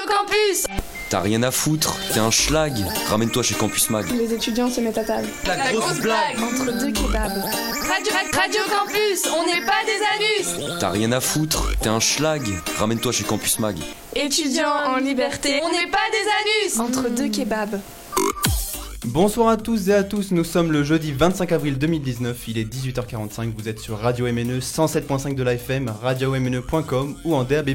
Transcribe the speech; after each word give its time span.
Campus 0.00 0.66
T'as 1.10 1.20
rien 1.20 1.42
à 1.42 1.50
foutre, 1.50 1.98
t'es 2.14 2.18
un 2.18 2.30
schlag. 2.30 2.72
Ramène-toi 3.08 3.42
chez 3.42 3.54
Campus 3.54 3.90
Mag. 3.90 4.06
Les 4.10 4.32
étudiants 4.32 4.70
se 4.70 4.80
mettent 4.80 4.96
à 4.96 5.04
table. 5.04 5.28
La, 5.46 5.72
grosse 5.72 6.00
blague 6.00 6.38
Entre 6.38 6.72
deux 6.78 6.92
kebabs. 6.92 7.12
Radio, 7.12 8.12
Radio 8.32 8.60
Campus, 8.70 9.26
on 9.26 9.44
n'est 9.44 9.66
pas 9.66 9.82
des 9.84 10.56
anus 10.56 10.78
T'as 10.80 10.88
rien 10.88 11.12
à 11.12 11.20
foutre, 11.20 11.76
t'es 11.80 11.90
un 11.90 12.00
schlag. 12.00 12.42
Ramène-toi 12.78 13.12
chez 13.12 13.24
Campus 13.24 13.58
Mag. 13.58 13.76
Étudiants 14.16 14.94
en 14.94 14.96
liberté. 14.96 15.60
On 15.62 15.70
n'est 15.70 15.90
pas 15.90 15.98
des 16.10 16.78
anus 16.78 16.80
Entre 16.80 17.10
deux 17.10 17.28
kebabs. 17.28 17.78
Bonsoir 19.12 19.48
à 19.48 19.58
tous 19.58 19.90
et 19.90 19.92
à 19.92 20.04
tous, 20.04 20.30
nous 20.30 20.42
sommes 20.42 20.72
le 20.72 20.82
jeudi 20.82 21.12
25 21.12 21.52
avril 21.52 21.76
2019, 21.76 22.48
il 22.48 22.56
est 22.56 22.64
18h45, 22.64 23.52
vous 23.54 23.68
êtes 23.68 23.78
sur 23.78 23.98
Radio 23.98 24.24
MNE 24.24 24.60
107.5 24.60 25.34
de 25.34 25.42
l'AFM, 25.42 25.92
radiomne.com 26.00 27.16
ou 27.22 27.34
en 27.34 27.44
DAB+. 27.44 27.72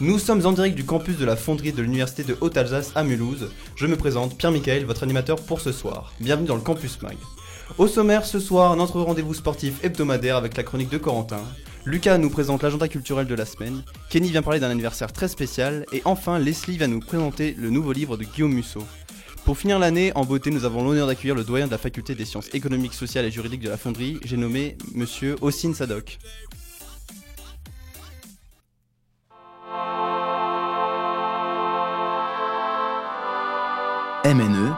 Nous 0.00 0.20
sommes 0.20 0.46
en 0.46 0.52
direct 0.52 0.76
du 0.76 0.84
campus 0.84 1.18
de 1.18 1.24
la 1.24 1.34
fonderie 1.34 1.72
de 1.72 1.82
l'université 1.82 2.22
de 2.22 2.36
Haute-Alsace 2.40 2.92
à 2.94 3.02
Mulhouse. 3.02 3.50
Je 3.74 3.88
me 3.88 3.96
présente, 3.96 4.38
Pierre-Michael, 4.38 4.84
votre 4.84 5.02
animateur 5.02 5.40
pour 5.40 5.60
ce 5.60 5.72
soir. 5.72 6.12
Bienvenue 6.20 6.46
dans 6.46 6.54
le 6.54 6.60
Campus 6.60 7.02
Mag. 7.02 7.16
Au 7.76 7.88
sommaire 7.88 8.24
ce 8.24 8.38
soir, 8.38 8.76
notre 8.76 9.00
rendez-vous 9.00 9.34
sportif 9.34 9.82
hebdomadaire 9.82 10.36
avec 10.36 10.56
la 10.56 10.62
chronique 10.62 10.90
de 10.90 10.98
Corentin. 10.98 11.42
Lucas 11.86 12.18
nous 12.18 12.30
présente 12.30 12.62
l'agenda 12.62 12.86
culturel 12.86 13.26
de 13.26 13.34
la 13.34 13.46
semaine, 13.46 13.82
Kenny 14.08 14.30
vient 14.30 14.42
parler 14.42 14.60
d'un 14.60 14.70
anniversaire 14.70 15.12
très 15.12 15.26
spécial, 15.26 15.84
et 15.92 16.02
enfin 16.04 16.38
Leslie 16.38 16.78
va 16.78 16.86
nous 16.86 17.00
présenter 17.00 17.56
le 17.58 17.70
nouveau 17.70 17.90
livre 17.90 18.16
de 18.16 18.22
Guillaume 18.22 18.52
Musso. 18.52 18.84
Pour 19.44 19.58
finir 19.58 19.80
l'année, 19.80 20.12
en 20.14 20.24
beauté, 20.24 20.52
nous 20.52 20.64
avons 20.64 20.84
l'honneur 20.84 21.08
d'accueillir 21.08 21.34
le 21.34 21.42
doyen 21.42 21.66
de 21.66 21.72
la 21.72 21.78
faculté 21.78 22.14
des 22.14 22.24
sciences 22.24 22.48
économiques, 22.54 22.94
sociales 22.94 23.24
et 23.24 23.30
juridiques 23.32 23.62
de 23.62 23.68
la 23.68 23.76
fonderie, 23.76 24.20
j'ai 24.24 24.36
nommé 24.36 24.76
Monsieur 24.94 25.34
Ossine 25.40 25.74
Sadok. 25.74 26.18
MNE, 34.24 34.72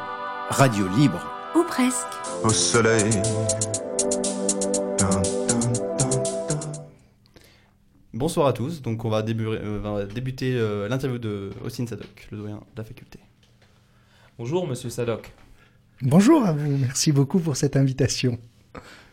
radio 0.48 0.88
libre. 0.96 1.20
Ou 1.54 1.62
presque. 1.64 2.06
au 2.42 2.48
soleil. 2.48 3.10
Bonsoir 8.14 8.46
à 8.46 8.54
tous, 8.54 8.80
donc 8.80 9.04
on 9.04 9.10
va, 9.10 9.18
euh, 9.18 10.06
débuter 10.06 10.54
euh, 10.54 10.88
l'interview 10.88 11.18
de 11.18 11.50
Ossine 11.62 11.86
Sadok, 11.86 12.28
le 12.30 12.38
doyen 12.38 12.56
de 12.56 12.78
la 12.78 12.84
faculté. 12.84 13.18
Bonjour 14.36 14.66
Monsieur 14.66 14.90
Sadok. 14.90 15.32
Bonjour 16.02 16.44
à 16.44 16.52
vous, 16.52 16.76
merci 16.76 17.12
beaucoup 17.12 17.38
pour 17.38 17.56
cette 17.56 17.76
invitation. 17.76 18.36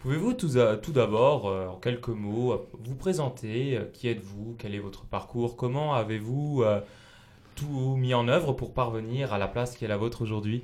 Pouvez-vous 0.01 0.33
tout, 0.33 0.91
d'abord, 0.91 1.47
euh, 1.47 1.67
en 1.67 1.75
quelques 1.75 2.07
mots, 2.07 2.53
euh, 2.53 2.67
vous 2.83 2.95
présenter 2.95 3.77
euh, 3.77 3.85
Qui 3.93 4.07
êtes-vous 4.07 4.55
Quel 4.57 4.73
est 4.73 4.79
votre 4.79 5.05
parcours 5.05 5.57
Comment 5.57 5.93
avez-vous 5.93 6.63
euh, 6.63 6.79
tout 7.55 7.95
mis 7.97 8.15
en 8.15 8.27
œuvre 8.27 8.53
pour 8.53 8.73
parvenir 8.73 9.31
à 9.31 9.37
la 9.37 9.47
place 9.47 9.75
qui 9.75 9.85
est 9.85 9.87
la 9.87 9.97
vôtre 9.97 10.23
aujourd'hui? 10.23 10.63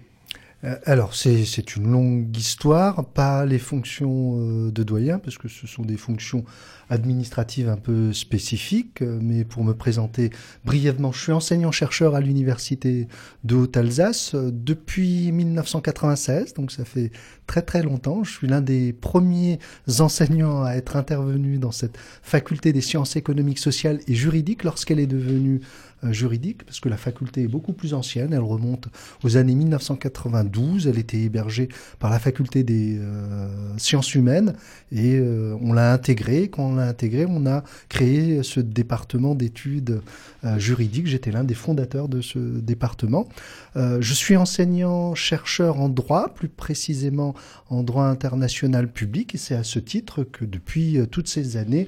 Alors, 0.86 1.14
c'est 1.14 1.76
une 1.76 1.92
longue 1.92 2.36
histoire, 2.36 3.06
pas 3.06 3.46
les 3.46 3.60
fonctions 3.60 4.72
de 4.72 4.84
doyen, 4.84 5.20
parce 5.20 5.38
que 5.38 5.48
ce 5.48 5.68
sont 5.68 5.84
des 5.84 5.98
fonctions 5.98 6.46
administratives 6.90 7.70
un 7.70 7.78
peu 7.78 8.14
spécifiques, 8.14 9.02
euh, 9.02 9.20
mais 9.22 9.44
pour 9.44 9.64
me 9.64 9.74
présenter 9.74 10.30
brièvement, 10.66 11.12
je 11.12 11.22
suis 11.22 11.32
enseignant-chercheur 11.32 12.16
à 12.16 12.22
l'université 12.22 13.08
de 13.44 13.56
Haute-Alsace 13.56 14.36
euh, 14.36 14.52
depuis 14.54 15.32
1996, 15.32 16.54
donc 16.54 16.72
ça 16.72 16.86
fait 16.86 17.12
très 17.46 17.62
très 17.62 17.84
longtemps. 17.84 18.24
Je 18.24 18.32
suis 18.32 18.48
l'un 18.48 18.62
des 18.62 18.94
premiers 18.94 19.60
enseignants 20.00 20.64
à 20.64 20.74
être 20.74 20.96
intervenu 20.96 21.58
dans 21.58 21.72
cette 21.72 21.98
faculté 22.22 22.72
des 22.72 22.82
sciences 22.82 23.16
économiques, 23.16 23.60
sociales 23.60 24.00
et 24.08 24.14
juridiques 24.14 24.64
lorsqu'elle 24.64 25.00
est 25.00 25.08
devenue 25.08 25.62
euh, 26.04 26.14
juridique, 26.14 26.64
parce 26.64 26.80
que 26.80 26.90
la 26.90 26.98
faculté 26.98 27.44
est 27.44 27.48
beaucoup 27.48 27.74
plus 27.74 27.94
ancienne, 27.94 28.32
elle 28.32 28.40
remonte 28.40 28.88
aux 29.24 29.36
années 29.36 29.56
1992, 29.56 30.88
elle 30.88 31.00
était 31.00 31.18
hébergée 31.18 31.70
par 32.00 32.12
la 32.12 32.20
faculté 32.20 32.64
des 32.64 32.98
euh, 33.00 33.50
sciences 33.78 34.14
humaines, 34.16 34.54
et 34.92 35.20
on 35.20 35.74
l'a 35.74 35.94
intégrée, 35.94 36.50
quand 36.50 36.77
l'a 36.78 36.88
intégrée, 36.88 37.26
on 37.28 37.46
a 37.46 37.64
créé 37.90 38.42
ce 38.44 38.60
département 38.60 39.36
d'études 39.36 40.02
euh, 40.44 40.58
juridiques, 40.60 41.08
j'étais 41.08 41.32
l'un 41.32 41.44
des 41.44 41.54
fondateurs 41.54 42.08
de 42.08 42.22
ce 42.22 42.40
département. 42.40 43.28
Euh, 43.76 43.98
je 44.02 44.14
suis 44.14 44.38
enseignant-chercheur 44.38 45.80
en 45.80 45.90
droit, 45.90 46.34
plus 46.34 46.50
précisément 46.50 47.34
en 47.70 47.84
droit 47.84 48.06
international 48.06 48.92
public, 48.92 49.36
et 49.36 49.38
c'est 49.38 49.56
à 49.56 49.64
ce 49.64 49.80
titre 49.80 50.24
que 50.24 50.46
depuis 50.46 50.98
euh, 50.98 51.06
toutes 51.06 51.28
ces 51.28 51.58
années, 51.58 51.88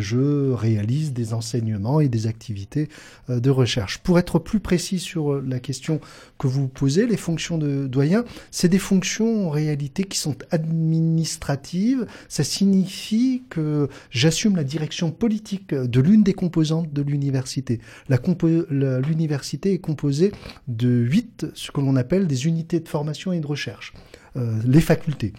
je 0.00 0.50
réalise 0.50 1.12
des 1.12 1.34
enseignements 1.34 2.00
et 2.00 2.08
des 2.08 2.26
activités 2.26 2.88
de 3.28 3.48
recherche. 3.48 3.98
Pour 3.98 4.18
être 4.18 4.40
plus 4.40 4.58
précis 4.58 4.98
sur 4.98 5.40
la 5.40 5.60
question 5.60 6.00
que 6.36 6.48
vous 6.48 6.66
posez, 6.66 7.06
les 7.06 7.16
fonctions 7.16 7.58
de 7.58 7.86
doyen, 7.86 8.24
c'est 8.50 8.68
des 8.68 8.80
fonctions 8.80 9.46
en 9.46 9.50
réalité 9.50 10.02
qui 10.02 10.18
sont 10.18 10.34
administratives. 10.50 12.06
Ça 12.28 12.42
signifie 12.42 13.44
que 13.50 13.88
j'assume 14.18 14.56
la 14.56 14.64
direction 14.64 15.10
politique 15.10 15.72
de 15.72 16.00
l'une 16.00 16.22
des 16.22 16.34
composantes 16.34 16.92
de 16.92 17.02
l'université. 17.02 17.80
L'université 18.08 19.72
est 19.72 19.78
composée 19.78 20.32
de 20.66 20.88
huit, 20.88 21.46
ce 21.54 21.70
que 21.70 21.80
l'on 21.80 21.96
appelle 21.96 22.26
des 22.26 22.46
unités 22.46 22.80
de 22.80 22.88
formation 22.88 23.32
et 23.32 23.40
de 23.40 23.46
recherche. 23.46 23.94
Euh, 24.36 24.60
les 24.64 24.80
facultés. 24.80 25.32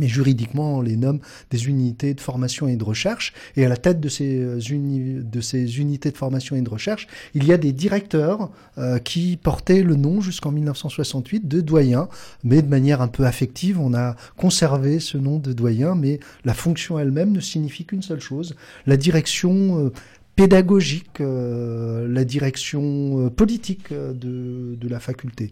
Mais 0.00 0.08
juridiquement, 0.08 0.78
on 0.78 0.80
les 0.80 0.96
nomme 0.96 1.20
des 1.50 1.66
unités 1.66 2.14
de 2.14 2.20
formation 2.20 2.66
et 2.66 2.76
de 2.76 2.84
recherche. 2.84 3.34
Et 3.56 3.64
à 3.66 3.68
la 3.68 3.76
tête 3.76 4.00
de 4.00 4.08
ces, 4.08 4.38
euh, 4.38 4.58
unités 4.60 6.10
de 6.10 6.16
formation 6.16 6.56
et 6.56 6.62
de 6.62 6.70
recherche, 6.70 7.06
il 7.34 7.44
y 7.44 7.52
a 7.52 7.58
des 7.58 7.72
directeurs 7.72 8.50
euh, 8.78 8.98
qui 8.98 9.36
portaient 9.36 9.82
le 9.82 9.96
nom 9.96 10.20
jusqu'en 10.20 10.50
1968 10.50 11.46
de 11.46 11.60
doyen, 11.60 12.08
mais 12.42 12.62
de 12.62 12.68
manière 12.68 13.02
un 13.02 13.08
peu 13.08 13.26
affective, 13.26 13.78
on 13.78 13.92
a 13.92 14.16
conservé 14.36 14.98
ce 14.98 15.18
nom 15.18 15.38
de 15.38 15.52
doyen, 15.52 15.94
mais 15.94 16.20
la 16.44 16.54
fonction 16.54 16.98
elle-même 16.98 17.32
ne 17.32 17.40
signifie 17.40 17.84
qu'une 17.84 18.02
seule 18.02 18.20
chose, 18.20 18.56
la 18.86 18.96
direction 18.96 19.86
euh, 19.86 19.92
pédagogique, 20.36 21.20
euh, 21.20 22.08
la 22.08 22.24
direction 22.24 23.26
euh, 23.26 23.30
politique 23.30 23.92
euh, 23.92 24.14
de, 24.14 24.76
de 24.80 24.88
la 24.88 25.00
faculté. 25.00 25.50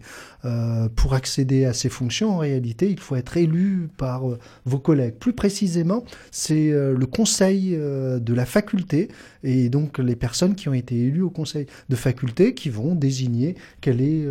Pour 0.96 1.12
accéder 1.12 1.66
à 1.66 1.74
ces 1.74 1.90
fonctions, 1.90 2.30
en 2.30 2.38
réalité, 2.38 2.88
il 2.90 2.98
faut 2.98 3.14
être 3.14 3.36
élu 3.36 3.90
par 3.98 4.22
vos 4.64 4.78
collègues. 4.78 5.14
Plus 5.14 5.34
précisément, 5.34 6.02
c'est 6.30 6.70
le 6.70 7.06
conseil 7.06 7.72
de 7.72 8.34
la 8.34 8.46
faculté 8.46 9.08
et 9.44 9.68
donc 9.68 9.98
les 9.98 10.16
personnes 10.16 10.54
qui 10.54 10.70
ont 10.70 10.74
été 10.74 10.98
élues 10.98 11.20
au 11.20 11.30
conseil 11.30 11.66
de 11.90 11.96
faculté 11.96 12.54
qui 12.54 12.70
vont 12.70 12.94
désigner 12.94 13.54
quelle 13.82 14.00
est 14.00 14.24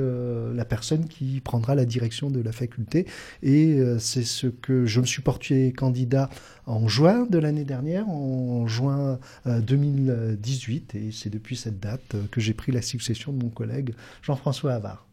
la 0.56 0.66
personne 0.66 1.06
qui 1.06 1.42
prendra 1.42 1.76
la 1.76 1.86
direction 1.86 2.32
de 2.32 2.42
la 2.42 2.52
faculté. 2.52 3.06
Et 3.44 3.80
c'est 4.00 4.26
ce 4.26 4.48
que 4.48 4.88
je 4.88 5.00
me 5.00 5.06
suis 5.06 5.22
porté 5.22 5.72
candidat 5.74 6.32
en 6.66 6.88
juin 6.88 7.28
de 7.30 7.38
l'année 7.38 7.66
dernière, 7.66 8.10
en 8.10 8.68
juin 8.68 9.20
2010 9.46 10.39
18 10.40 10.96
et 10.96 11.12
c'est 11.12 11.30
depuis 11.30 11.56
cette 11.56 11.80
date 11.80 12.16
euh, 12.16 12.24
que 12.32 12.42
j'ai 12.42 12.54
pris 12.54 12.72
la 12.72 12.82
succession 12.82 13.32
de 13.32 13.44
mon 13.44 13.50
collègue 13.50 13.94
Jean-François 14.22 14.74
Havard. 14.74 15.06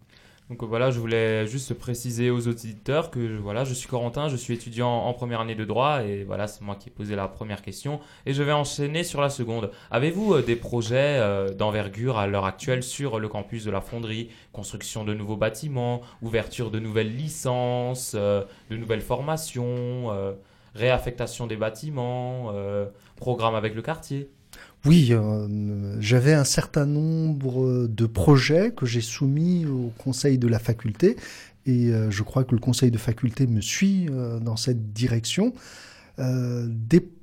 Donc 0.48 0.62
euh, 0.62 0.66
voilà, 0.66 0.90
je 0.90 1.00
voulais 1.00 1.46
juste 1.46 1.74
préciser 1.74 2.30
aux 2.30 2.46
auditeurs 2.46 3.10
que 3.10 3.36
voilà, 3.38 3.64
je 3.64 3.74
suis 3.74 3.88
Corentin, 3.88 4.28
je 4.28 4.36
suis 4.36 4.54
étudiant 4.54 4.88
en 4.88 5.12
première 5.12 5.40
année 5.40 5.56
de 5.56 5.64
droit 5.64 6.04
et 6.04 6.22
voilà, 6.24 6.46
c'est 6.46 6.62
moi 6.62 6.76
qui 6.76 6.88
ai 6.88 6.92
posé 6.92 7.16
la 7.16 7.26
première 7.26 7.62
question 7.62 8.00
et 8.26 8.32
je 8.32 8.42
vais 8.42 8.52
enchaîner 8.52 9.02
sur 9.02 9.20
la 9.20 9.28
seconde. 9.28 9.70
Avez-vous 9.90 10.34
euh, 10.34 10.42
des 10.42 10.56
projets 10.56 11.20
d'envergure 11.56 12.18
à 12.18 12.26
l'heure 12.26 12.44
actuelle 12.44 12.82
sur 12.82 13.18
le 13.18 13.28
campus 13.28 13.64
de 13.64 13.70
la 13.70 13.80
Fonderie, 13.80 14.30
construction 14.52 15.04
de 15.04 15.14
nouveaux 15.14 15.36
bâtiments, 15.36 16.02
ouverture 16.22 16.70
de 16.70 16.78
nouvelles 16.78 17.14
licences, 17.14 18.14
de 18.14 18.76
nouvelles 18.76 19.00
formations, 19.00 20.12
réaffectation 20.74 21.46
des 21.46 21.56
bâtiments, 21.56 22.52
programme 23.16 23.54
avec 23.54 23.74
le 23.74 23.82
quartier? 23.82 24.30
Oui, 24.86 25.08
euh, 25.10 25.96
j'avais 26.00 26.32
un 26.32 26.44
certain 26.44 26.86
nombre 26.86 27.88
de 27.88 28.06
projets 28.06 28.70
que 28.70 28.86
j'ai 28.86 29.00
soumis 29.00 29.66
au 29.66 29.92
conseil 29.98 30.38
de 30.38 30.46
la 30.46 30.60
faculté 30.60 31.16
et 31.66 31.88
euh, 31.88 32.10
je 32.10 32.22
crois 32.22 32.44
que 32.44 32.54
le 32.54 32.60
conseil 32.60 32.92
de 32.92 32.98
faculté 32.98 33.48
me 33.48 33.60
suit 33.60 34.06
euh, 34.10 34.38
dans 34.38 34.56
cette 34.56 34.92
direction. 34.92 35.52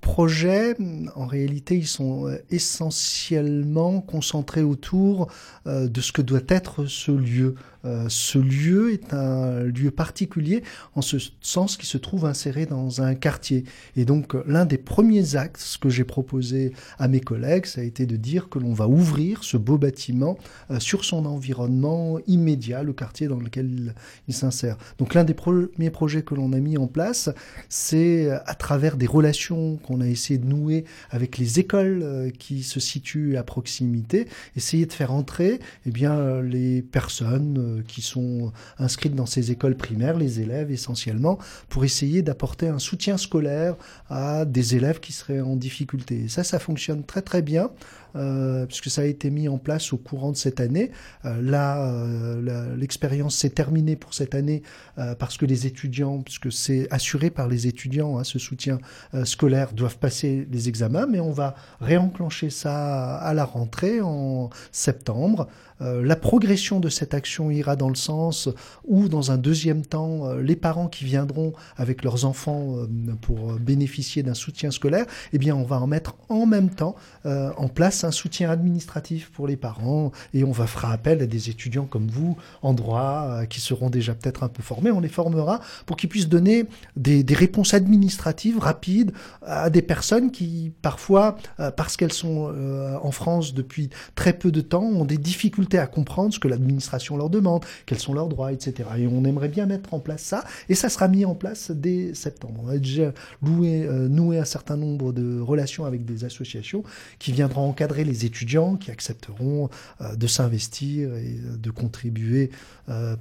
Projets, 0.04 0.76
en 1.16 1.26
réalité, 1.26 1.76
ils 1.76 1.88
sont 1.88 2.28
euh, 2.28 2.38
essentiellement 2.52 4.02
concentrés 4.02 4.62
autour 4.62 5.32
euh, 5.66 5.88
de 5.88 6.02
ce 6.02 6.12
que 6.12 6.22
doit 6.22 6.42
être 6.50 6.86
ce 6.86 7.12
lieu. 7.12 7.56
Euh, 7.86 8.06
ce 8.08 8.38
lieu 8.38 8.94
est 8.94 9.14
un 9.14 9.64
lieu 9.64 9.92
particulier 9.92 10.64
en 10.96 11.02
ce 11.02 11.18
sens 11.42 11.76
qu'il 11.76 11.88
se 11.88 11.98
trouve 11.98 12.26
inséré 12.26 12.66
dans 12.66 13.02
un 13.02 13.16
quartier. 13.16 13.64
Et 13.96 14.06
donc, 14.06 14.36
l'un 14.46 14.66
des 14.66 14.78
premiers 14.78 15.36
axes 15.36 15.78
que 15.78 15.90
j'ai 15.90 16.04
proposé 16.04 16.74
à 17.00 17.08
mes 17.08 17.20
collègues, 17.20 17.66
ça 17.66 17.82
a 17.82 17.84
été 17.84 18.06
de 18.06 18.16
dire 18.16 18.50
que 18.50 18.60
l'on 18.60 18.74
va 18.74 18.88
ouvrir 18.88 19.44
ce 19.44 19.58
beau 19.58 19.78
bâtiment 19.78 20.38
sur 20.80 21.04
son 21.04 21.26
environnement 21.26 22.20
immédiat, 22.28 22.84
le 22.84 22.94
quartier 22.94 23.28
dans 23.28 23.40
lequel 23.40 23.70
il, 23.70 23.96
il 24.30 24.34
s'insère. 24.34 24.78
Donc, 24.98 25.14
l'un 25.14 25.26
des 25.26 25.34
premiers 25.34 25.90
projets 25.92 26.22
que 26.22 26.36
l'on 26.36 26.54
a 26.54 26.60
mis 26.60 26.78
en 26.78 26.88
place, 26.88 27.30
c'est 27.68 28.30
à 28.30 28.56
travers 28.56 28.96
des 28.96 29.08
relations 29.08 29.76
qu'on 29.78 29.93
qu'on 29.94 30.02
a 30.02 30.08
essayé 30.08 30.40
de 30.40 30.46
nouer 30.46 30.86
avec 31.12 31.38
les 31.38 31.60
écoles 31.60 32.02
euh, 32.04 32.30
qui 32.32 32.64
se 32.64 32.80
situent 32.80 33.38
à 33.38 33.44
proximité, 33.44 34.28
essayer 34.56 34.86
de 34.86 34.94
faire 34.94 35.14
entrer 35.14 35.60
eh 35.86 35.92
bien, 35.92 36.14
euh, 36.14 36.42
les 36.42 36.82
personnes 36.82 37.58
euh, 37.58 37.84
qui 37.88 38.02
sont 38.02 38.52
inscrites 38.80 39.16
dans 39.16 39.26
ces 39.26 39.52
écoles 39.52 39.76
primaires, 39.76 40.18
les 40.18 40.40
élèves 40.40 40.72
essentiellement, 40.72 41.38
pour 41.70 41.86
essayer 41.86 42.22
d'apporter 42.22 42.68
un 42.68 42.80
soutien 42.80 43.18
scolaire 43.18 43.76
à 44.10 44.46
des 44.46 44.76
élèves 44.76 45.00
qui 45.00 45.14
seraient 45.14 45.42
en 45.42 45.56
difficulté. 45.56 46.24
Et 46.26 46.28
ça, 46.28 46.44
ça 46.44 46.60
fonctionne 46.60 47.04
très 47.04 47.22
très 47.22 47.42
bien 47.42 47.70
puisque 48.14 48.90
ça 48.90 49.02
a 49.02 49.06
été 49.06 49.30
mis 49.30 49.48
en 49.48 49.58
place 49.58 49.94
au 49.94 49.98
courant 49.98 50.32
de 50.32 50.38
cette 50.38 50.60
année. 50.60 50.92
Euh, 51.26 51.42
là, 51.42 51.88
euh, 51.88 52.76
l'expérience 52.76 53.36
s'est 53.36 53.50
terminée 53.50 53.96
pour 53.96 54.14
cette 54.14 54.36
année 54.36 54.64
euh, 54.98 55.16
parce 55.16 55.38
que 55.38 55.46
les 55.46 55.66
étudiants, 55.68 56.22
puisque 56.22 56.52
c'est 56.52 56.88
assuré 56.92 57.30
par 57.30 57.48
les 57.48 57.68
étudiants, 57.68 58.18
hein, 58.18 58.24
ce 58.24 58.40
soutien 58.40 58.80
euh, 59.14 59.26
scolaire, 59.26 59.74
doivent 59.74 59.98
passer 59.98 60.48
les 60.52 60.70
examens, 60.70 61.08
mais 61.08 61.20
on 61.20 61.32
va 61.32 61.56
réenclencher 61.82 62.50
ça 62.50 63.16
à 63.18 63.34
la 63.34 63.46
rentrée 63.46 64.02
en 64.02 64.50
septembre. 64.72 65.48
Euh, 65.82 66.04
la 66.04 66.16
progression 66.16 66.80
de 66.80 66.90
cette 66.90 67.14
action 67.14 67.52
ira 67.52 67.76
dans 67.76 67.90
le 67.90 67.96
sens 67.96 68.50
où, 68.86 69.08
dans 69.08 69.32
un 69.32 69.38
deuxième 69.38 69.86
temps, 69.86 70.28
euh, 70.28 70.42
les 70.42 70.56
parents 70.56 70.88
qui 70.88 71.06
viendront 71.06 71.54
avec 71.78 72.04
leurs 72.04 72.26
enfants 72.26 72.76
euh, 72.78 72.88
pour 73.22 73.54
bénéficier 73.54 74.24
d'un 74.24 74.34
soutien 74.34 74.72
scolaire, 74.72 75.06
eh 75.34 75.38
bien, 75.38 75.56
on 75.56 75.64
va 75.64 75.80
en 75.80 75.88
mettre 75.88 76.16
en 76.30 76.46
même 76.46 76.70
temps 76.70 76.96
en 77.26 77.68
place 77.68 78.04
un 78.04 78.12
soutien 78.12 78.50
administratif 78.50 79.32
pour 79.32 79.48
les 79.48 79.56
parents 79.56 80.12
et 80.34 80.44
on 80.44 80.52
va 80.52 80.68
faire 80.68 80.90
appel 80.90 81.22
à 81.22 81.26
des 81.26 81.50
étudiants 81.50 81.86
comme 81.86 82.08
vous 82.08 82.38
en 82.62 82.74
droit 82.74 83.46
qui 83.50 83.62
seront 83.62 83.90
déjà 83.90 84.14
peut-être 84.14 84.44
un 84.44 84.50
peu 84.50 84.62
formés. 84.62 84.92
On 84.92 85.00
les 85.00 85.10
formera 85.10 85.62
pour 85.86 85.98
qu'ils 85.98 86.10
puissent 86.10 86.28
donner 86.28 86.66
des, 86.96 87.24
réponses 87.34 87.74
administratives 87.74 88.60
rapides 88.60 89.14
à 89.42 89.70
des 89.70 89.82
personnes 89.82 90.32
qui 90.32 90.72
parfois, 90.82 91.38
parce 91.76 91.98
qu'elles 91.98 92.14
sont 92.14 92.54
en 93.02 93.12
France 93.12 93.54
depuis 93.54 93.90
très 94.16 94.34
peu 94.34 94.52
de 94.52 94.62
temps, 94.62 94.84
ont 94.84 95.06
des 95.06 95.18
difficultés 95.18 95.63
à 95.74 95.88
comprendre 95.88 96.34
ce 96.34 96.40
que 96.40 96.48
l'administration 96.48 97.18
leur 97.18 97.30
demande, 97.30 97.66
quels 97.86 98.00
sont 98.00 98.14
leurs 98.14 98.28
droits, 98.28 98.52
etc. 98.52 98.90
Et 98.98 99.08
on 99.08 99.24
aimerait 99.24 99.50
bien 99.50 99.66
mettre 99.66 99.94
en 99.94 100.00
place 100.00 100.22
ça 100.22 100.44
et 100.70 100.76
ça 100.76 100.90
sera 100.90 101.08
mis 101.08 101.26
en 101.26 101.36
place 101.36 101.72
dès 101.72 102.14
septembre. 102.14 102.62
On 102.66 102.70
a 102.70 102.78
déjà 102.78 103.14
euh, 103.44 104.08
noué 104.08 104.40
un 104.40 104.46
certain 104.46 104.78
nombre 104.78 105.12
de 105.14 105.40
relations 105.40 105.86
avec 105.86 106.06
des 106.06 106.26
associations 106.26 106.84
qui 107.20 107.32
viendront 107.32 107.68
encadrer 107.68 108.04
les 108.04 108.26
étudiants 108.26 108.76
qui 108.76 108.92
accepteront 108.92 109.70
euh, 110.02 110.16
de 110.16 110.28
s'investir 110.28 111.16
et 111.16 111.38
euh, 111.46 111.58
de 111.58 111.72
contribuer 111.72 112.52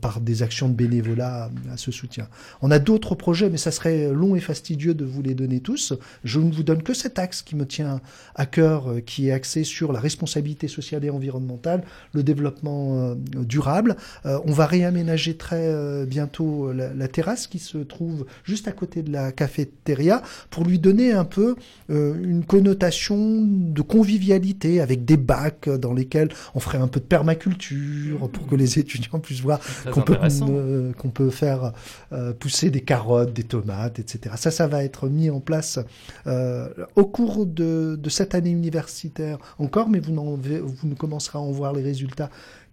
par 0.00 0.21
des 0.21 0.43
actions 0.43 0.69
de 0.69 0.75
bénévolat 0.75 1.49
à, 1.71 1.77
ce 1.77 1.93
soutien. 1.93 2.27
On 2.62 2.73
a 2.73 2.81
d'autres 2.81 3.15
projets, 3.15 3.49
mais 3.49 3.59
ça 3.59 3.71
serait 3.71 4.12
long 4.12 4.35
et 4.35 4.41
fastidieux 4.41 4.93
de 4.93 5.05
vous 5.05 5.23
les 5.23 5.35
donner 5.35 5.61
tous. 5.61 5.93
Je 6.25 6.41
ne 6.41 6.50
vous 6.50 6.65
donne 6.65 6.83
que 6.83 6.94
cet 6.94 7.21
axe 7.21 7.43
qui 7.43 7.55
me 7.55 7.65
tient 7.65 8.00
à 8.35 8.44
cœur, 8.44 8.89
qui 9.06 9.29
est 9.29 9.33
axé 9.33 9.62
sur 9.62 9.93
la 9.93 10.00
responsabilité 10.00 10.67
sociale 10.67 11.05
et 11.05 11.11
environnementale, 11.11 11.85
le 12.12 12.25
développement 12.25 12.31
euh, 12.40 13.14
durable. 13.44 13.96
Euh, 14.26 14.38
on 14.44 14.52
va 14.52 14.67
réaménager 14.67 15.37
très 15.37 15.67
euh, 15.67 16.05
bientôt 16.06 16.73
la, 16.73 16.93
la 16.94 17.08
terrasse 17.08 17.46
qui 17.46 17.58
se 17.58 17.79
trouve 17.79 18.26
juste 18.44 18.69
à 18.69 18.73
côté 18.73 19.02
de 19.02 19.12
la 19.12 19.32
cafétéria 19.32 20.23
pour 20.50 20.64
lui 20.64 20.79
donner 20.79 21.12
un 21.12 21.25
peu 21.25 21.56
une 21.88 22.44
connotation 22.44 23.43
de 23.43 23.82
convivialité 23.82 24.81
avec 24.81 25.05
des 25.05 25.17
bacs 25.17 25.69
dans 25.69 25.93
lesquels 25.93 26.31
on 26.55 26.61
ferait 26.61 26.79
un 26.79 26.88
peu 26.88 27.00
de 27.00 27.05
permaculture 27.05 28.31
pour 28.31 28.46
que 28.46 28.56
les 28.56 28.79
étudiants 28.79 29.19
puissent 29.19 29.40
voir 29.40 29.61
qu'on 29.90 30.00
peut, 30.02 30.14
intéressant. 30.14 30.46
euh, 30.50 30.93
qu'on 30.93 31.11
peut 31.11 31.31
faire 31.31 31.73
euh, 32.12 32.32
pousser 32.32 32.70
des 32.70 32.81
carottes, 32.81 33.32
des 33.32 33.43
tomates, 33.43 33.99
etc. 33.99 34.34
Ça, 34.37 34.50
ça 34.50 34.67
va 34.67 34.84
être 34.84 35.08
mis 35.08 35.31
en 35.31 35.40
place 35.40 35.79
euh, 36.26 36.69
au 36.96 37.05
cours 37.05 37.46
de, 37.46 37.99
de 38.00 38.11
cette 38.11 38.34
année 38.34 38.50
universitaire 38.50 39.38
encore, 39.58 39.88
mais 39.88 40.00
vous, 40.00 40.14
vous 40.14 40.88
ne 40.88 40.94
commencerez 40.94 41.38
à 41.38 41.43
en 41.43 41.50
voir 41.50 41.73
les 41.73 41.82
résultats 41.82 42.21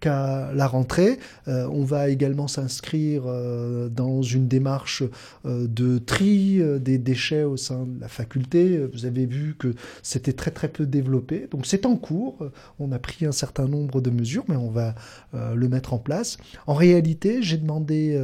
qu'à 0.00 0.50
la 0.54 0.66
rentrée. 0.66 1.18
Euh, 1.46 1.68
on 1.70 1.84
va 1.84 2.08
également 2.08 2.48
s'inscrire 2.48 3.24
euh, 3.26 3.88
dans 3.88 4.22
une 4.22 4.48
démarche 4.48 5.02
euh, 5.44 5.66
de 5.68 5.98
tri 5.98 6.60
des 6.80 6.98
déchets 6.98 7.44
au 7.44 7.56
sein 7.56 7.84
de 7.84 8.00
la 8.00 8.08
faculté. 8.08 8.80
Vous 8.92 9.06
avez 9.06 9.26
vu 9.26 9.54
que 9.58 9.74
c'était 10.02 10.32
très 10.32 10.50
très 10.50 10.68
peu 10.68 10.86
développé. 10.86 11.46
Donc 11.50 11.66
c'est 11.66 11.86
en 11.86 11.96
cours. 11.96 12.38
On 12.78 12.90
a 12.92 12.98
pris 12.98 13.26
un 13.26 13.32
certain 13.32 13.68
nombre 13.68 14.00
de 14.00 14.10
mesures, 14.10 14.44
mais 14.48 14.56
on 14.56 14.70
va 14.70 14.94
le 15.32 15.68
mettre 15.68 15.92
en 15.92 15.98
place. 15.98 16.38
En 16.66 16.74
réalité, 16.74 17.42
j'ai 17.42 17.58
demandé 17.58 18.18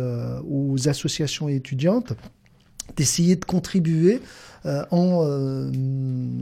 aux 0.49 0.88
associations 0.88 1.49
étudiantes 1.49 2.14
d'essayer 2.96 3.37
de 3.37 3.44
contribuer 3.44 4.20
en 4.64 5.70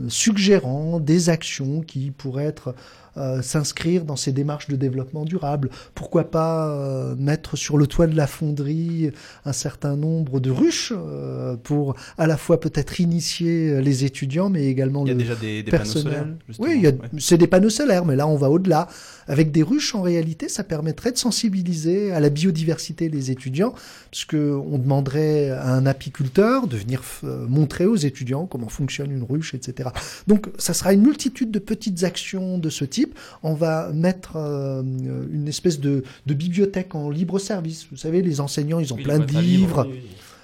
suggérant 0.07 0.99
des 0.99 1.29
actions 1.29 1.81
qui 1.81 2.11
pourraient 2.11 2.45
être 2.45 2.75
euh, 3.17 3.41
s'inscrire 3.41 4.05
dans 4.05 4.15
ces 4.15 4.31
démarches 4.31 4.67
de 4.67 4.75
développement 4.75 5.25
durable. 5.25 5.69
Pourquoi 5.93 6.29
pas 6.31 6.67
euh, 6.69 7.15
mettre 7.17 7.55
sur 7.55 7.77
le 7.77 7.87
toit 7.87 8.07
de 8.07 8.15
la 8.15 8.27
fonderie 8.27 9.11
un 9.45 9.53
certain 9.53 9.95
nombre 9.95 10.39
de 10.39 10.51
ruches 10.51 10.91
euh, 10.95 11.55
pour 11.55 11.95
à 12.17 12.27
la 12.27 12.37
fois 12.37 12.59
peut-être 12.59 12.99
initier 12.99 13.81
les 13.81 14.05
étudiants, 14.05 14.49
mais 14.49 14.65
également 14.65 15.03
Il 15.05 15.09
y 15.09 15.11
a 15.11 15.13
le 15.13 15.19
déjà 15.19 15.35
des, 15.35 15.63
des 15.63 15.71
panneaux 15.71 15.83
personnel. 15.83 16.35
solaires. 16.51 16.59
oui, 16.59 16.87
Ouais. 16.87 17.19
c'est 17.19 17.37
des 17.37 17.47
panneaux 17.47 17.69
solaires, 17.69 18.05
mais 18.05 18.15
là 18.15 18.27
on 18.27 18.35
va 18.35 18.49
au-delà. 18.49 18.87
Avec 19.27 19.51
des 19.51 19.63
ruches, 19.63 19.95
en 19.95 20.01
réalité, 20.03 20.49
ça 20.49 20.63
permettrait 20.63 21.11
de 21.11 21.17
sensibiliser 21.17 22.11
à 22.11 22.19
la 22.19 22.29
biodiversité 22.29 23.09
les 23.09 23.31
étudiants, 23.31 23.73
puisque 24.11 24.35
on 24.35 24.77
demanderait 24.77 25.49
à 25.49 25.73
un 25.73 25.85
apiculteur 25.85 26.67
de 26.67 26.77
venir 26.77 27.01
euh, 27.23 27.45
montrer 27.47 27.85
aux 27.85 27.95
étudiants 27.95 28.45
comment 28.45 28.69
fonctionne 28.69 29.11
une 29.11 29.23
ruche, 29.23 29.53
etc. 29.53 29.89
Donc, 30.27 30.47
ça 30.57 30.73
sera 30.73 30.93
une 30.93 31.01
multitude 31.01 31.51
de 31.51 31.59
petites 31.59 32.03
actions 32.03 32.57
de 32.57 32.69
ce 32.69 32.85
type. 32.85 33.04
On 33.43 33.53
va 33.53 33.91
mettre 33.93 34.33
euh, 34.35 34.81
une 34.81 35.47
espèce 35.47 35.79
de, 35.79 36.03
de 36.25 36.33
bibliothèque 36.33 36.95
en 36.95 37.09
libre 37.09 37.39
service. 37.39 37.87
Vous 37.91 37.97
savez, 37.97 38.21
les 38.21 38.41
enseignants, 38.41 38.79
ils 38.79 38.93
ont 38.93 38.97
Oui, 38.97 39.03
plein 39.03 39.19
de 39.19 39.39
livres. 39.39 39.87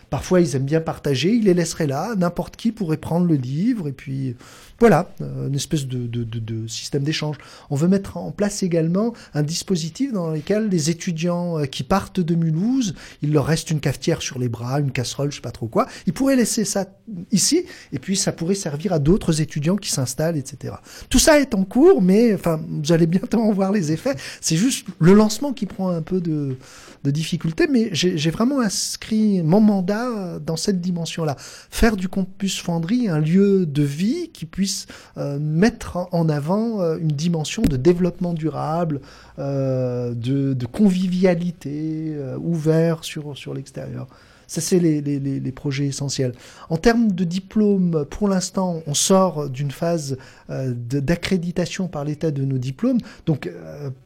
Parfois, 0.10 0.42
ils 0.42 0.58
aiment 0.58 0.66
bien 0.66 0.82
partager, 0.82 1.32
ils 1.32 1.46
les 1.46 1.54
laisseraient 1.54 1.88
là, 1.88 2.16
n'importe 2.18 2.58
qui 2.58 2.74
pourrait 2.74 2.98
prendre 2.98 3.26
le 3.26 3.36
livre, 3.36 3.88
et 3.88 3.94
puis 3.94 4.36
voilà, 4.82 5.14
euh, 5.22 5.48
une 5.48 5.54
espèce 5.54 5.86
de, 5.86 6.68
système 6.68 7.04
d'échange. 7.04 7.38
On 7.70 7.76
veut 7.76 7.88
mettre 7.88 8.18
en 8.18 8.32
place 8.32 8.64
également 8.64 9.14
un 9.36 9.44
dispositif 9.44 10.12
dans 10.12 10.32
lequel 10.32 10.70
les 10.70 10.90
étudiants 10.90 11.60
euh, 11.60 11.66
qui 11.66 11.84
partent 11.84 12.20
de 12.20 12.34
Mulhouse, 12.34 12.96
il 13.22 13.32
leur 13.32 13.46
reste 13.46 13.70
une 13.70 13.80
cafetière 13.80 14.24
sur 14.24 14.40
les 14.40 14.50
bras, 14.50 14.80
une 14.80 14.92
casserole, 14.92 15.30
je 15.30 15.36
sais 15.36 15.42
pas 15.42 15.52
trop 15.52 15.68
quoi, 15.68 15.86
ils 16.08 16.14
pourraient 16.14 16.36
laisser 16.36 16.66
ça 16.66 16.88
ici, 17.32 17.64
et 17.94 18.00
puis 18.00 18.18
ça 18.18 18.32
pourrait 18.32 18.56
servir 18.56 18.92
à 18.92 18.98
d'autres 18.98 19.40
étudiants 19.40 19.76
qui 19.76 19.92
s'installent, 19.92 20.38
etc. 20.38 20.74
Tout 21.10 21.20
ça 21.20 21.40
est 21.40 21.54
en 21.54 21.64
cours, 21.64 22.02
mais 22.02 22.34
enfin, 22.34 22.60
vous 22.68 22.92
allez 22.92 23.06
bientôt 23.06 23.40
en 23.40 23.52
voir 23.52 23.72
les 23.72 23.92
effets. 23.92 24.16
C'est 24.42 24.58
juste 24.58 24.88
le 24.98 25.14
lancement 25.14 25.54
qui 25.54 25.68
prend 25.68 25.90
un 25.90 26.02
peu 26.02 26.22
de, 26.22 26.58
difficulté, 27.04 27.68
mais 27.68 27.90
j'ai 27.94 28.30
vraiment 28.30 28.62
inscrit 28.62 29.42
mon 29.44 29.60
mandat 29.60 30.40
dans 30.40 30.56
cette 30.56 30.82
dimension-là. 30.82 31.36
Faire 31.40 31.98
du 31.98 32.08
campus 32.08 32.60
Fonderie 32.60 33.10
un 33.10 33.20
lieu 33.20 33.66
de 33.66 33.84
vie 33.84 34.30
qui 34.30 34.46
puisse 34.46 34.71
euh, 35.18 35.40
mettre 35.40 35.98
en- 36.12 36.30
avant 36.30 36.82
euh, 36.82 36.98
une 36.98 37.10
dimension 37.10 37.62
de 37.64 37.78
développement 37.78 38.34
durable, 38.34 39.02
euh, 39.40 40.14
de, 40.14 40.66
convivialité, 40.66 42.14
euh, 42.16 42.38
ouvert 42.38 43.04
sur, 43.04 43.38
sur 43.38 43.54
l'extérieur. 43.54 44.08
Ça, 44.48 44.60
c'est 44.60 44.80
les, 44.80 45.00
les, 45.02 45.52
projets 45.54 45.86
essentiels. 45.86 46.34
En 46.70 46.76
termes 46.76 47.14
de 47.14 47.24
diplôme, 47.24 48.06
pour 48.10 48.28
l'instant, 48.28 48.82
on 48.86 48.94
sort 48.94 49.50
d'une 49.50 49.72
phase 49.72 50.18
d'accréditation 50.50 51.88
par 51.88 52.04
l'État 52.04 52.32
de 52.32 52.44
nos 52.44 52.58
diplômes. 52.58 52.98
Donc, 53.26 53.50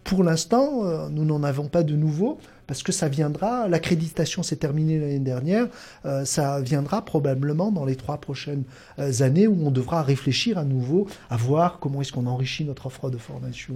pour 0.04 0.24
l'instant, 0.24 1.10
nous 1.10 1.26
n'en 1.26 1.42
avons 1.42 1.68
pas 1.68 1.82
de 1.82 1.96
nouveau 1.96 2.38
parce 2.68 2.84
que 2.84 2.92
ça 2.92 3.08
viendra, 3.08 3.68
l'accréditation 3.68 4.44
s'est 4.44 4.56
terminée 4.56 5.00
l'année 5.00 5.20
dernière, 5.20 5.68
euh, 6.06 6.26
ça 6.26 6.62
viendra 6.62 7.04
probablement 7.04 7.72
dans 7.72 7.86
les 7.86 7.96
trois 7.96 8.18
prochaines 8.18 8.64
euh, 9.00 9.22
années 9.22 9.48
où 9.48 9.58
on 9.66 9.72
devra 9.72 10.04
réfléchir 10.04 10.58
à 10.58 10.64
nouveau 10.64 11.08
à 11.30 11.38
voir 11.38 11.80
comment 11.80 12.02
est-ce 12.02 12.12
qu'on 12.12 12.28
enrichit 12.28 12.66
notre 12.66 12.88
offre 12.88 13.10
de 13.10 13.18
formation. 13.18 13.76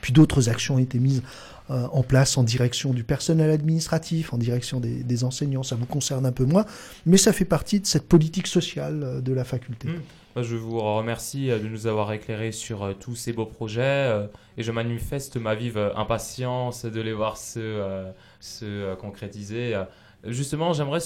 Puis 0.00 0.12
d'autres 0.12 0.48
actions 0.48 0.76
ont 0.76 0.78
été 0.78 0.98
mises 0.98 1.22
euh, 1.70 1.86
en 1.92 2.02
place 2.02 2.36
en 2.38 2.44
direction 2.44 2.92
du 2.92 3.02
personnel 3.02 3.50
administratif, 3.50 4.32
en 4.32 4.38
direction 4.38 4.80
des, 4.80 5.24
enseignants. 5.24 5.62
Ça 5.62 5.76
vous 5.76 5.86
concerne 5.86 6.26
un 6.26 6.32
peu 6.32 6.44
moins, 6.44 6.66
mais 7.06 7.16
ça 7.16 7.32
fait 7.32 7.44
partie 7.44 7.80
de 7.80 7.86
cette 7.86 8.06
politique 8.06 8.46
sociale 8.46 9.22
de 9.22 9.32
la 9.32 9.44
faculté. 9.44 9.88
Mm. 9.88 10.00
Je 10.36 10.56
vous 10.56 10.80
remercie 10.80 11.50
euh, 11.50 11.58
de 11.58 11.68
nous 11.68 11.86
avoir 11.86 12.12
éclairé 12.12 12.50
sur 12.50 12.82
euh, 12.82 12.92
tous 12.92 13.14
ces 13.14 13.32
beaux 13.32 13.46
projets 13.46 13.82
euh, 13.82 14.26
et 14.56 14.62
je 14.62 14.72
manifeste 14.72 15.36
ma 15.36 15.54
vive 15.54 15.92
impatience 15.96 16.84
de 16.84 17.00
les 17.00 17.12
voir 17.12 17.36
se, 17.36 17.60
euh, 17.60 18.10
se 18.40 18.94
concrétiser. 18.96 19.74
Justement, 20.26 20.72
j'aimerais 20.72 21.00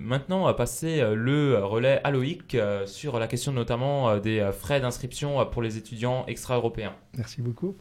maintenant 0.00 0.52
passer 0.54 1.02
le 1.14 1.58
relais 1.62 2.00
à 2.04 2.10
Loïc 2.10 2.56
sur 2.86 3.18
la 3.18 3.26
question 3.26 3.52
notamment 3.52 4.16
des 4.16 4.50
frais 4.58 4.80
d'inscription 4.80 5.44
pour 5.44 5.60
les 5.60 5.76
étudiants 5.76 6.24
extra-européens. 6.26 6.94
Merci 7.16 7.42
beaucoup. 7.42 7.76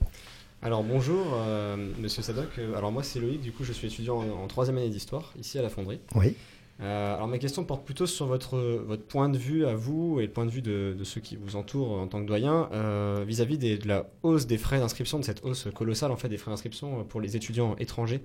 Alors 0.62 0.84
bonjour, 0.84 1.26
euh, 1.34 1.78
monsieur 1.98 2.22
Sadoc. 2.22 2.60
Alors 2.76 2.92
moi 2.92 3.04
c'est 3.04 3.20
Loïc, 3.20 3.42
du 3.42 3.52
coup 3.52 3.64
je 3.64 3.72
suis 3.72 3.88
étudiant 3.88 4.18
en, 4.18 4.44
en 4.44 4.48
troisième 4.48 4.78
année 4.78 4.90
d'histoire 4.90 5.34
ici 5.40 5.58
à 5.58 5.62
la 5.64 5.70
fonderie. 5.70 6.02
Oui. 6.14 6.36
Euh, 6.82 7.14
alors 7.16 7.28
ma 7.28 7.38
question 7.38 7.64
porte 7.64 7.86
plutôt 7.86 8.08
sur 8.08 8.26
votre, 8.26 8.58
votre 8.58 9.04
point 9.04 9.30
de 9.30 9.38
vue 9.38 9.66
à 9.66 9.76
vous 9.76 10.20
et 10.20 10.26
le 10.26 10.32
point 10.32 10.46
de 10.46 10.52
vue 10.52 10.64
de, 10.64 10.98
ceux 11.04 11.22
qui 11.22 11.36
vous 11.36 11.56
entourent 11.56 11.92
en 11.92 12.08
tant 12.08 12.22
que 12.22 12.28
doyen 12.28 12.70
euh, 12.74 13.24
vis-à-vis 13.28 13.60
de 13.60 13.88
la 13.88 14.10
hausse 14.24 14.48
des 14.48 14.58
frais 14.58 14.80
d'inscription, 14.80 15.20
de 15.20 15.24
cette 15.24 15.46
hausse 15.46 15.68
colossale 15.76 16.12
en 16.12 16.18
fait 16.18 16.30
des 16.30 16.38
frais 16.38 16.50
d'inscription 16.50 17.04
pour 17.04 17.22
les 17.22 17.36
étudiants 17.36 17.76
étrangers 17.78 18.22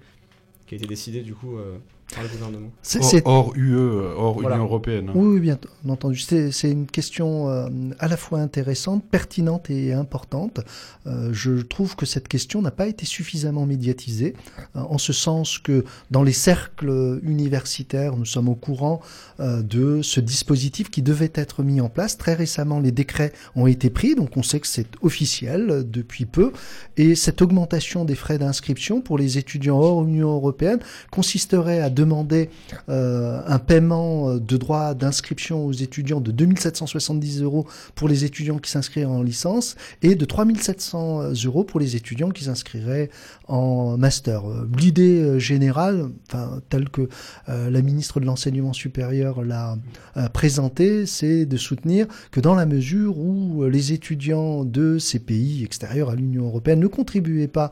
qui 0.67 0.75
a 0.75 0.79
été 0.79 0.87
décidée 0.87 1.23
du 1.23 1.35
coup 1.35 1.59
euh, 1.59 1.77
par 2.15 2.23
le 2.23 2.29
gouvernement. 2.29 2.69
C'est- 2.83 2.99
Hors, 3.01 3.11
c'est- 3.11 3.23
hors 3.27 3.53
UE, 3.57 3.73
euh, 3.75 4.15
hors 4.17 4.35
Voilà. 4.41 4.57
Union 4.57 4.67
Européenne. 4.67 5.11
Oui, 5.15 5.35
oui, 5.35 5.41
bien 5.41 5.59
entendu. 5.89 6.19
C'est 6.19 6.53
c'est 6.53 6.71
une 6.71 6.87
question 6.87 7.49
euh, 7.51 7.69
à 7.99 8.09
la 8.09 8.17
fois 8.17 8.39
intéressante, 8.41 9.05
pertinente 9.11 9.71
et 9.71 9.93
importante. 9.93 10.61
Euh, 11.07 11.31
je 11.33 11.61
trouve 11.63 11.97
que 11.97 12.07
cette 12.07 12.29
question 12.29 12.63
n'a 12.63 12.71
pas 12.71 12.87
été 12.87 13.07
suffisamment 13.07 13.67
médiatisée, 13.67 14.35
euh, 14.77 14.81
en 14.81 14.99
ce 14.99 15.13
sens 15.13 15.59
que 15.59 15.85
dans 16.11 16.23
les 16.23 16.33
cercles 16.33 17.19
universitaires, 17.23 18.17
nous 18.17 18.25
sommes 18.25 18.49
au 18.49 18.55
courant 18.55 19.01
euh, 19.41 19.63
de 19.63 20.01
ce 20.03 20.21
dispositif 20.21 20.91
qui 20.91 21.03
devait 21.03 21.33
être 21.35 21.63
mis 21.63 21.81
en 21.81 21.89
place. 21.89 22.17
Très 22.17 22.35
récemment, 22.35 22.81
les 22.81 22.93
décrets 22.93 23.33
ont 23.55 23.67
été 23.67 23.91
pris, 23.91 24.15
donc 24.15 24.37
on 24.37 24.43
sait 24.43 24.61
que 24.61 24.67
c'est 24.67 24.87
officiel 25.03 25.85
depuis 25.91 26.25
peu. 26.25 26.53
Et 26.97 27.15
cette 27.15 27.43
augmentation 27.43 28.05
des 28.05 28.15
frais 28.15 28.39
d'inscription 28.39 29.01
pour 29.01 29.19
les 29.19 29.39
étudiants 29.39 29.79
hors 29.79 30.05
Union 30.05 30.31
européenne 30.33 30.79
consisterait 31.11 31.81
à 31.81 31.91
demander 31.97 32.51
euh, 32.89 33.41
un 33.47 33.59
paiement 33.59 34.31
euh, 34.31 34.39
de 34.39 34.57
droits 34.57 34.95
d'inscription 34.95 35.67
aux 35.67 35.73
étudiants 35.73 36.21
de 36.21 36.31
2770 36.31 37.43
euros 37.43 37.67
pour 37.97 38.09
les 38.09 38.25
étudiants 38.25 38.59
qui 38.59 38.71
s'inscriraient 38.71 39.07
en 39.07 39.23
licence 39.23 39.77
et 40.03 40.15
de 40.15 40.25
3700 40.25 41.33
euros 41.45 41.65
pour 41.65 41.81
les 41.81 41.97
étudiants 41.97 42.31
qui 42.31 42.45
s'inscriraient 42.45 43.11
en 43.49 43.97
master. 43.97 44.49
Euh, 44.49 44.69
L'idée 44.79 45.41
générale, 45.41 46.11
enfin, 46.29 46.61
telle 46.69 46.91
que 46.91 47.09
la 47.49 47.81
ministre 47.81 48.21
de 48.21 48.27
l'Enseignement 48.27 48.75
supérieur 48.75 49.43
l'a 49.43 49.79
présentée, 50.35 51.07
c'est 51.07 51.47
de 51.47 51.57
soutenir 51.57 52.07
que 52.31 52.41
dans 52.41 52.55
la 52.55 52.67
mesure 52.67 53.19
où 53.19 53.65
les 53.65 53.93
étudiants 53.93 54.65
de 54.65 54.99
ces 54.99 55.19
pays 55.19 55.65
extérieurs 55.65 56.11
à 56.11 56.15
l'Union 56.15 56.47
européenne 56.47 56.81
ne 56.81 56.87
contribuaient 56.87 57.49
pas 57.49 57.71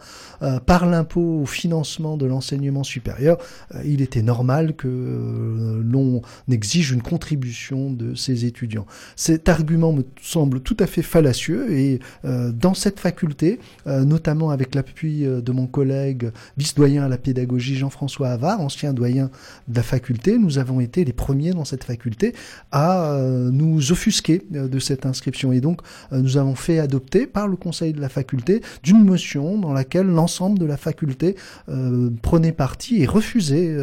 par 0.65 0.87
l'impôt 0.87 1.43
au 1.43 1.47
financement 1.47 2.17
de 2.17 2.25
l'enseignement 2.25 2.85
supérieur, 2.85 3.37
il 3.85 4.01
était 4.01 4.14
normal 4.23 4.75
que 4.75 4.89
euh, 4.89 5.83
l'on 5.85 6.23
exige 6.51 6.93
une 6.93 7.03
contribution 7.03 7.91
de 7.91 8.15
ces 8.15 8.45
étudiants. 8.45 8.87
Cet 9.17 9.49
argument 9.49 9.93
me 9.93 10.05
semble 10.21 10.61
tout 10.61 10.77
à 10.81 10.87
fait 10.87 11.03
fallacieux 11.03 11.73
et 11.73 12.01
euh, 12.25 12.53
dans 12.53 12.75
cette 12.75 13.01
faculté, 13.01 13.61
euh, 13.87 14.05
notamment 14.05 14.51
avec 14.51 14.75
l'appui 14.75 15.25
de 15.25 15.53
mon 15.53 15.67
collègue 15.67 16.31
vice-doyen 16.57 17.05
à 17.05 17.09
la 17.09 17.19
pédagogie 17.19 17.77
Jean-François 17.77 18.29
Havard, 18.29 18.61
ancien 18.61 18.93
doyen 18.93 19.31
de 19.69 19.77
la 19.77 19.83
faculté, 19.83 20.39
nous 20.39 20.59
avons 20.59 20.81
été 20.81 21.05
les 21.05 21.13
premiers 21.13 21.53
dans 21.53 21.65
cette 21.65 21.85
faculté 21.85 22.35
à 22.73 23.19
nous 23.53 23.93
offusquer 23.93 24.43
de 24.51 24.79
cette 24.79 25.07
inscription. 25.07 25.53
Et 25.53 25.61
donc, 25.61 25.81
nous 26.13 26.37
avons 26.37 26.55
fait 26.55 26.79
adopter 26.79 27.27
par 27.27 27.49
le 27.49 27.57
conseil 27.57 27.93
de 27.93 28.01
la 28.01 28.09
faculté 28.09 28.63
d'une 28.83 29.05
motion 29.05 29.59
dans 29.59 29.73
laquelle 29.73 30.07
l'ensemble 30.07 30.59
de 30.59 30.67
la 30.67 30.77
faculté 30.77 31.37
prenait 32.23 32.53
parti 32.53 33.03
et 33.03 33.07
refusait 33.07 33.77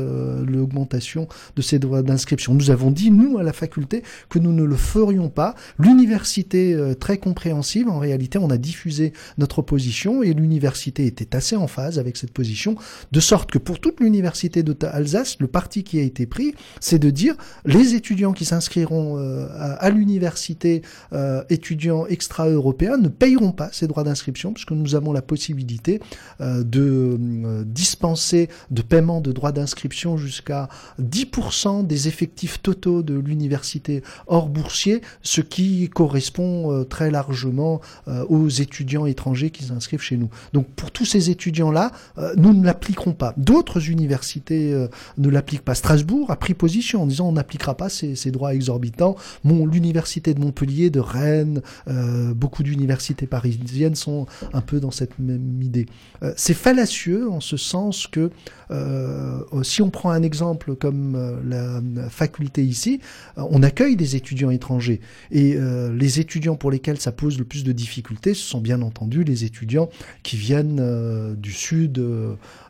l'augmentation 0.47 1.27
de 1.55 1.61
ces 1.61 1.79
droits 1.79 2.01
d'inscription. 2.01 2.53
Nous 2.53 2.71
avons 2.71 2.91
dit, 2.91 3.11
nous, 3.11 3.37
à 3.37 3.43
la 3.43 3.53
faculté, 3.53 4.03
que 4.29 4.39
nous 4.39 4.53
ne 4.53 4.63
le 4.63 4.75
ferions 4.75 5.29
pas. 5.29 5.55
L'université, 5.79 6.73
euh, 6.73 6.93
très 6.93 7.17
compréhensive, 7.17 7.89
en 7.89 7.99
réalité, 7.99 8.37
on 8.37 8.49
a 8.49 8.57
diffusé 8.57 9.13
notre 9.37 9.61
position 9.61 10.23
et 10.23 10.33
l'université 10.33 11.05
était 11.05 11.35
assez 11.35 11.55
en 11.55 11.67
phase 11.67 11.99
avec 11.99 12.17
cette 12.17 12.31
position, 12.31 12.75
de 13.11 13.19
sorte 13.19 13.51
que 13.51 13.57
pour 13.57 13.79
toute 13.79 13.99
l'université 13.99 14.63
d'Alsace, 14.63 15.37
le 15.39 15.47
parti 15.47 15.83
qui 15.83 15.99
a 15.99 16.03
été 16.03 16.25
pris, 16.25 16.53
c'est 16.79 16.99
de 16.99 17.09
dire 17.09 17.35
les 17.65 17.95
étudiants 17.95 18.33
qui 18.33 18.45
s'inscriront 18.45 19.17
euh, 19.17 19.47
à, 19.51 19.89
l'université, 19.89 20.81
euh, 21.13 21.43
étudiants 21.49 22.05
extra-européens, 22.07 22.97
ne 22.97 23.07
payeront 23.07 23.51
pas 23.51 23.69
ces 23.71 23.87
droits 23.87 24.03
d'inscription, 24.03 24.53
puisque 24.53 24.71
nous 24.71 24.95
avons 24.95 25.13
la 25.13 25.21
possibilité 25.21 25.99
euh, 26.39 26.63
de 26.63 27.17
euh, 27.19 27.63
dispenser 27.65 28.49
de 28.69 28.81
paiement 28.81 29.21
de 29.21 29.31
droits 29.31 29.51
d'inscription 29.51 30.10
jusqu'à 30.17 30.69
10% 31.01 31.85
des 31.85 32.07
effectifs 32.07 32.61
totaux 32.61 33.03
de 33.03 33.13
l'université 33.17 34.03
hors 34.27 34.49
boursier, 34.49 35.01
ce 35.21 35.41
qui 35.41 35.89
correspond 35.89 36.71
euh, 36.71 36.83
très 36.83 37.11
largement 37.11 37.81
euh, 38.07 38.25
aux 38.29 38.47
étudiants 38.47 39.05
étrangers 39.05 39.49
qui 39.49 39.63
s'inscrivent 39.63 40.01
chez 40.01 40.17
nous. 40.17 40.29
Donc 40.53 40.67
pour 40.67 40.91
tous 40.91 41.05
ces 41.05 41.29
étudiants-là, 41.29 41.91
euh, 42.17 42.33
nous 42.37 42.53
ne 42.53 42.65
l'appliquerons 42.65 43.13
pas. 43.13 43.33
D'autres 43.37 43.89
universités 43.89 44.87
ne 45.17 45.29
l'appliquent 45.29 45.63
pas. 45.63 45.75
Strasbourg 45.75 46.31
a 46.31 46.35
pris 46.35 46.53
position 46.53 47.03
en 47.03 47.07
disant 47.07 47.27
on 47.27 47.33
n'appliquera 47.33 47.75
pas 47.75 47.89
ces, 47.89 48.31
droits 48.31 48.53
exorbitants. 48.53 49.15
L'université 49.43 50.33
de 50.33 50.39
Montpellier, 50.39 50.89
de 50.89 50.99
Rennes, 50.99 51.61
beaucoup 52.35 52.63
d'universités 52.63 53.27
parisiennes 53.27 53.95
sont 53.95 54.27
un 54.53 54.61
peu 54.61 54.79
dans 54.79 54.91
cette 54.91 55.17
même 55.19 55.61
idée. 55.61 55.85
C'est 56.35 56.53
fallacieux 56.53 57.29
en 57.29 57.39
ce 57.39 57.57
sens 57.57 58.07
que 58.07 58.31
si 59.63 59.81
on 59.81 59.89
prend 59.89 60.00
un 60.09 60.23
exemple 60.23 60.75
comme 60.75 61.15
euh, 61.15 61.39
la, 61.45 62.09
faculté 62.09 62.63
ici, 62.63 62.99
euh, 63.37 63.43
on 63.49 63.63
accueille 63.63 63.95
des 63.95 64.15
étudiants 64.15 64.49
étrangers. 64.49 64.99
Et 65.31 65.55
euh, 65.55 65.93
les 65.95 66.19
étudiants 66.19 66.55
pour 66.55 66.71
lesquels 66.71 66.99
ça 66.99 67.11
pose 67.11 67.37
le 67.37 67.45
plus 67.45 67.63
de 67.63 67.71
difficultés, 67.71 68.33
ce 68.33 68.43
sont 68.43 68.61
bien 68.61 68.81
entendu 68.81 69.23
les 69.23 69.45
étudiants 69.45 69.89
qui 70.23 70.37
viennent 70.37 71.35
du 71.35 71.51
sud, 71.51 72.03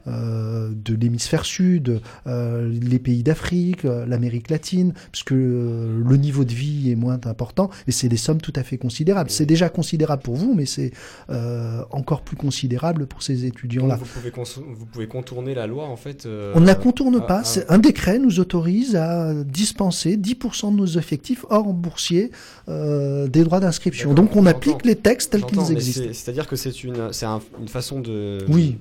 de 0.08 0.96
l'hémisphère 0.96 1.46
sud, 1.46 2.01
euh, 2.27 2.70
les 2.70 3.00
pays 3.00 3.24
d'Afrique, 3.24 3.86
euh, 3.86 4.05
l'Amérique 4.05 4.50
latine, 4.50 4.93
puisque 5.12 5.31
euh, 5.31 6.01
le 6.08 6.17
niveau 6.17 6.43
de 6.43 6.51
vie 6.53 6.91
est 6.91 6.96
moins 6.96 7.20
important 7.25 7.70
et 7.88 7.91
c'est 7.91 8.10
des 8.10 8.17
sommes 8.17 8.41
tout 8.41 8.53
à 8.55 8.63
fait 8.63 8.77
considérables. 8.77 9.29
C'est 9.29 9.46
déjà 9.46 9.70
considérable 9.70 10.22
pour 10.24 10.36
vous, 10.36 10.53
mais 10.53 10.65
c'est 10.65 10.91
euh, 11.29 11.81
encore 11.91 12.22
plus 12.22 12.36
considérable 12.38 13.05
pour 13.08 13.24
ces 13.24 13.46
étudiants-là. 13.46 13.96
Vous, 13.98 14.05
pouvez 14.05 14.31
cons- 14.31 14.43
vous 14.75 14.86
pouvez 14.86 15.08
contourner 15.08 15.53
la 15.53 15.67
loi 15.67 15.86
en 15.86 15.96
fait. 15.98 16.25
euh, 16.25 16.53
On 16.55 16.60
ne 16.62 16.67
la 16.67 16.75
contourne 16.75 17.25
pas. 17.25 17.43
Un 17.70 17.77
décret 17.77 18.20
nous 18.20 18.39
autorise 18.39 18.96
à 18.96 19.34
dispenser 19.43 20.17
10% 20.17 20.72
de 20.72 20.77
nos 20.77 20.86
effectifs 20.86 21.46
hors 21.50 21.74
boursier 21.74 22.31
euh, 22.70 23.27
des 23.27 23.43
droits 23.43 23.60
d'inscription. 23.60 24.13
Donc 24.13 24.36
on 24.36 24.46
applique 24.46 24.86
les 24.86 24.96
textes 24.96 25.31
tels 25.31 25.46
qu'ils 25.46 25.72
existent. 25.72 26.03
c'est- 26.08 26.13
C'est-à-dire 26.13 26.48
que 26.48 26.55
c'est 26.55 26.84
une, 26.84 26.98
un- 27.00 27.39
une 27.60 27.67
façon 27.67 28.00
de, 28.00 28.39
Oui. 28.50 28.77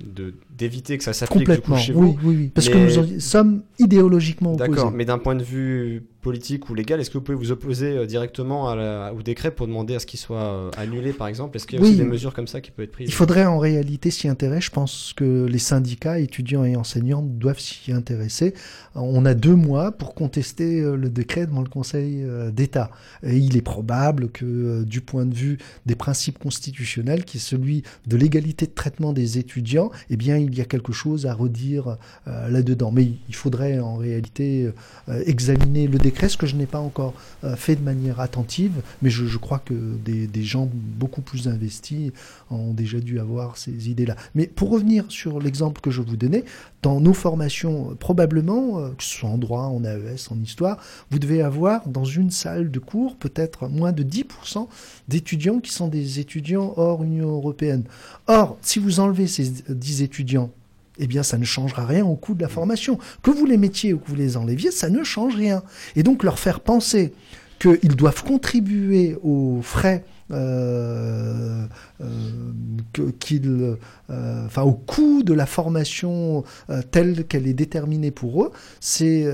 d'éviter 0.57 0.97
que 0.97 1.03
ça 1.03 1.10
s'applique 1.13 1.39
du 1.39 1.45
coup 1.45 1.51
Complètement, 1.53 1.77
chez 1.77 1.93
oui, 1.93 1.99
vous. 2.21 2.29
oui, 2.29 2.35
oui, 2.37 2.51
parce 2.53 2.67
Mais- 2.67 2.73
que 2.73 2.77
nous 2.77 2.99
en- 2.99 3.19
sommes 3.19 3.61
idéologiquement 3.79 4.53
opposés. 4.53 4.69
D'accord, 4.69 4.91
mais 4.91 5.05
d'un 5.05 5.17
point 5.17 5.35
de 5.35 5.43
vue 5.43 6.03
politique 6.21 6.69
ou 6.69 6.75
légal, 6.75 6.99
est-ce 6.99 7.09
que 7.09 7.17
vous 7.17 7.23
pouvez 7.23 7.37
vous 7.37 7.51
opposer 7.51 7.97
euh, 7.97 8.05
directement 8.05 8.69
à 8.69 8.75
la- 8.75 9.13
au 9.13 9.21
décret 9.21 9.51
pour 9.51 9.67
demander 9.67 9.95
à 9.95 9.99
ce 9.99 10.05
qu'il 10.05 10.19
soit 10.19 10.43
euh, 10.43 10.69
annulé, 10.77 11.13
par 11.13 11.27
exemple? 11.27 11.57
Est-ce 11.57 11.65
qu'il 11.65 11.79
y 11.79 11.81
a 11.81 11.83
Oui. 11.83 11.89
aussi 11.89 11.97
des 11.97 12.03
mesures 12.05 12.33
comme 12.33 12.47
ça 12.47 12.61
qui 12.61 12.71
peuvent 12.71 12.85
être 12.85 12.91
prises? 12.91 13.09
Il 13.09 13.13
faudrait 13.13 13.45
en 13.45 13.57
réalité 13.57 14.11
s'y 14.11 14.27
intéresser. 14.27 14.61
Je 14.67 14.71
pense 14.71 15.13
que 15.15 15.45
les 15.45 15.57
syndicats, 15.59 16.19
étudiants 16.19 16.63
et 16.63 16.75
enseignants 16.75 17.21
doivent 17.23 17.59
s'y 17.59 17.91
intéresser. 17.91 18.53
On 18.95 19.25
a 19.25 19.33
deux 19.33 19.55
mois 19.55 19.91
pour 19.91 20.13
contester 20.13 20.81
euh, 20.81 20.95
le 20.95 21.09
décret 21.09 21.47
devant 21.47 21.61
le 21.61 21.69
Conseil 21.69 22.21
euh, 22.23 22.51
d'État. 22.51 22.91
Et 23.23 23.37
il 23.37 23.57
est 23.57 23.61
probable 23.61 24.29
que, 24.29 24.45
euh, 24.45 24.83
du 24.83 25.01
point 25.01 25.25
de 25.25 25.33
vue 25.33 25.57
des 25.85 25.95
principes 25.95 26.37
constitutionnels, 26.37 27.25
qui 27.25 27.37
est 27.37 27.41
celui 27.41 27.83
de 28.05 28.15
l'égalité 28.17 28.67
de 28.67 28.71
traitement 28.71 29.13
des 29.13 29.37
étudiants, 29.39 29.89
eh 30.09 30.17
bien, 30.17 30.37
il 30.37 30.55
y 30.55 30.61
a 30.61 30.65
quelque 30.65 30.93
chose 30.93 31.25
à 31.25 31.33
redire 31.33 31.97
euh, 32.27 32.49
là-dedans. 32.49 32.91
Mais 32.91 33.07
il 33.27 33.35
faudrait 33.35 33.79
en 33.79 33.95
réalité 33.95 34.69
euh, 35.09 35.23
examiner 35.25 35.87
le 35.87 35.97
décret, 35.97 36.10
ce 36.29 36.37
que 36.37 36.45
je 36.45 36.55
n'ai 36.55 36.65
pas 36.65 36.79
encore 36.79 37.13
euh, 37.43 37.55
fait 37.55 37.75
de 37.75 37.83
manière 37.83 38.19
attentive, 38.19 38.81
mais 39.01 39.09
je, 39.09 39.25
je 39.25 39.37
crois 39.37 39.59
que 39.59 39.73
des, 39.73 40.27
des 40.27 40.43
gens 40.43 40.69
beaucoup 40.73 41.21
plus 41.21 41.47
investis 41.47 42.11
ont 42.49 42.73
déjà 42.73 42.99
dû 42.99 43.19
avoir 43.19 43.57
ces 43.57 43.89
idées-là. 43.89 44.15
Mais 44.35 44.47
pour 44.47 44.69
revenir 44.69 45.05
sur 45.09 45.39
l'exemple 45.39 45.81
que 45.81 45.91
je 45.91 46.01
vous 46.01 46.17
donnais, 46.17 46.43
dans 46.81 46.99
nos 46.99 47.13
formations, 47.13 47.91
euh, 47.91 47.95
probablement, 47.95 48.79
euh, 48.79 48.89
que 48.97 49.03
ce 49.03 49.17
soit 49.17 49.29
en 49.29 49.37
droit, 49.37 49.63
en 49.63 49.83
AES, 49.83 50.31
en 50.31 50.41
histoire, 50.41 50.77
vous 51.09 51.19
devez 51.19 51.41
avoir 51.41 51.87
dans 51.87 52.05
une 52.05 52.31
salle 52.31 52.71
de 52.71 52.79
cours 52.79 53.15
peut-être 53.17 53.67
moins 53.67 53.91
de 53.91 54.03
10% 54.03 54.67
d'étudiants 55.07 55.59
qui 55.59 55.71
sont 55.71 55.87
des 55.87 56.19
étudiants 56.19 56.73
hors 56.77 57.03
Union 57.03 57.29
européenne. 57.29 57.83
Or, 58.27 58.57
si 58.61 58.79
vous 58.79 58.99
enlevez 58.99 59.27
ces 59.27 59.49
10 59.69 60.01
étudiants, 60.01 60.51
eh 60.99 61.07
bien, 61.07 61.23
ça 61.23 61.37
ne 61.37 61.45
changera 61.45 61.85
rien 61.85 62.05
au 62.05 62.15
coût 62.15 62.33
de 62.33 62.41
la 62.41 62.49
formation. 62.49 62.97
Que 63.23 63.31
vous 63.31 63.45
les 63.45 63.57
mettiez 63.57 63.93
ou 63.93 63.99
que 63.99 64.07
vous 64.07 64.15
les 64.15 64.37
enleviez, 64.37 64.71
ça 64.71 64.89
ne 64.89 65.03
change 65.03 65.35
rien. 65.35 65.63
Et 65.95 66.03
donc, 66.03 66.23
leur 66.23 66.39
faire 66.39 66.59
penser 66.59 67.13
qu'ils 67.59 67.95
doivent 67.95 68.23
contribuer 68.23 69.15
aux 69.23 69.59
frais 69.61 70.03
euh, 70.31 71.65
euh, 72.01 72.05
que- 72.93 73.11
qu'il, 73.11 73.75
euh, 74.09 74.45
enfin, 74.45 74.61
au 74.63 74.71
coût 74.71 75.23
de 75.23 75.33
la 75.33 75.45
formation 75.45 76.45
telle 76.91 77.25
qu'elle 77.25 77.47
est 77.47 77.53
déterminée 77.53 78.11
pour 78.11 78.43
eux, 78.45 78.51
c'est 78.79 79.27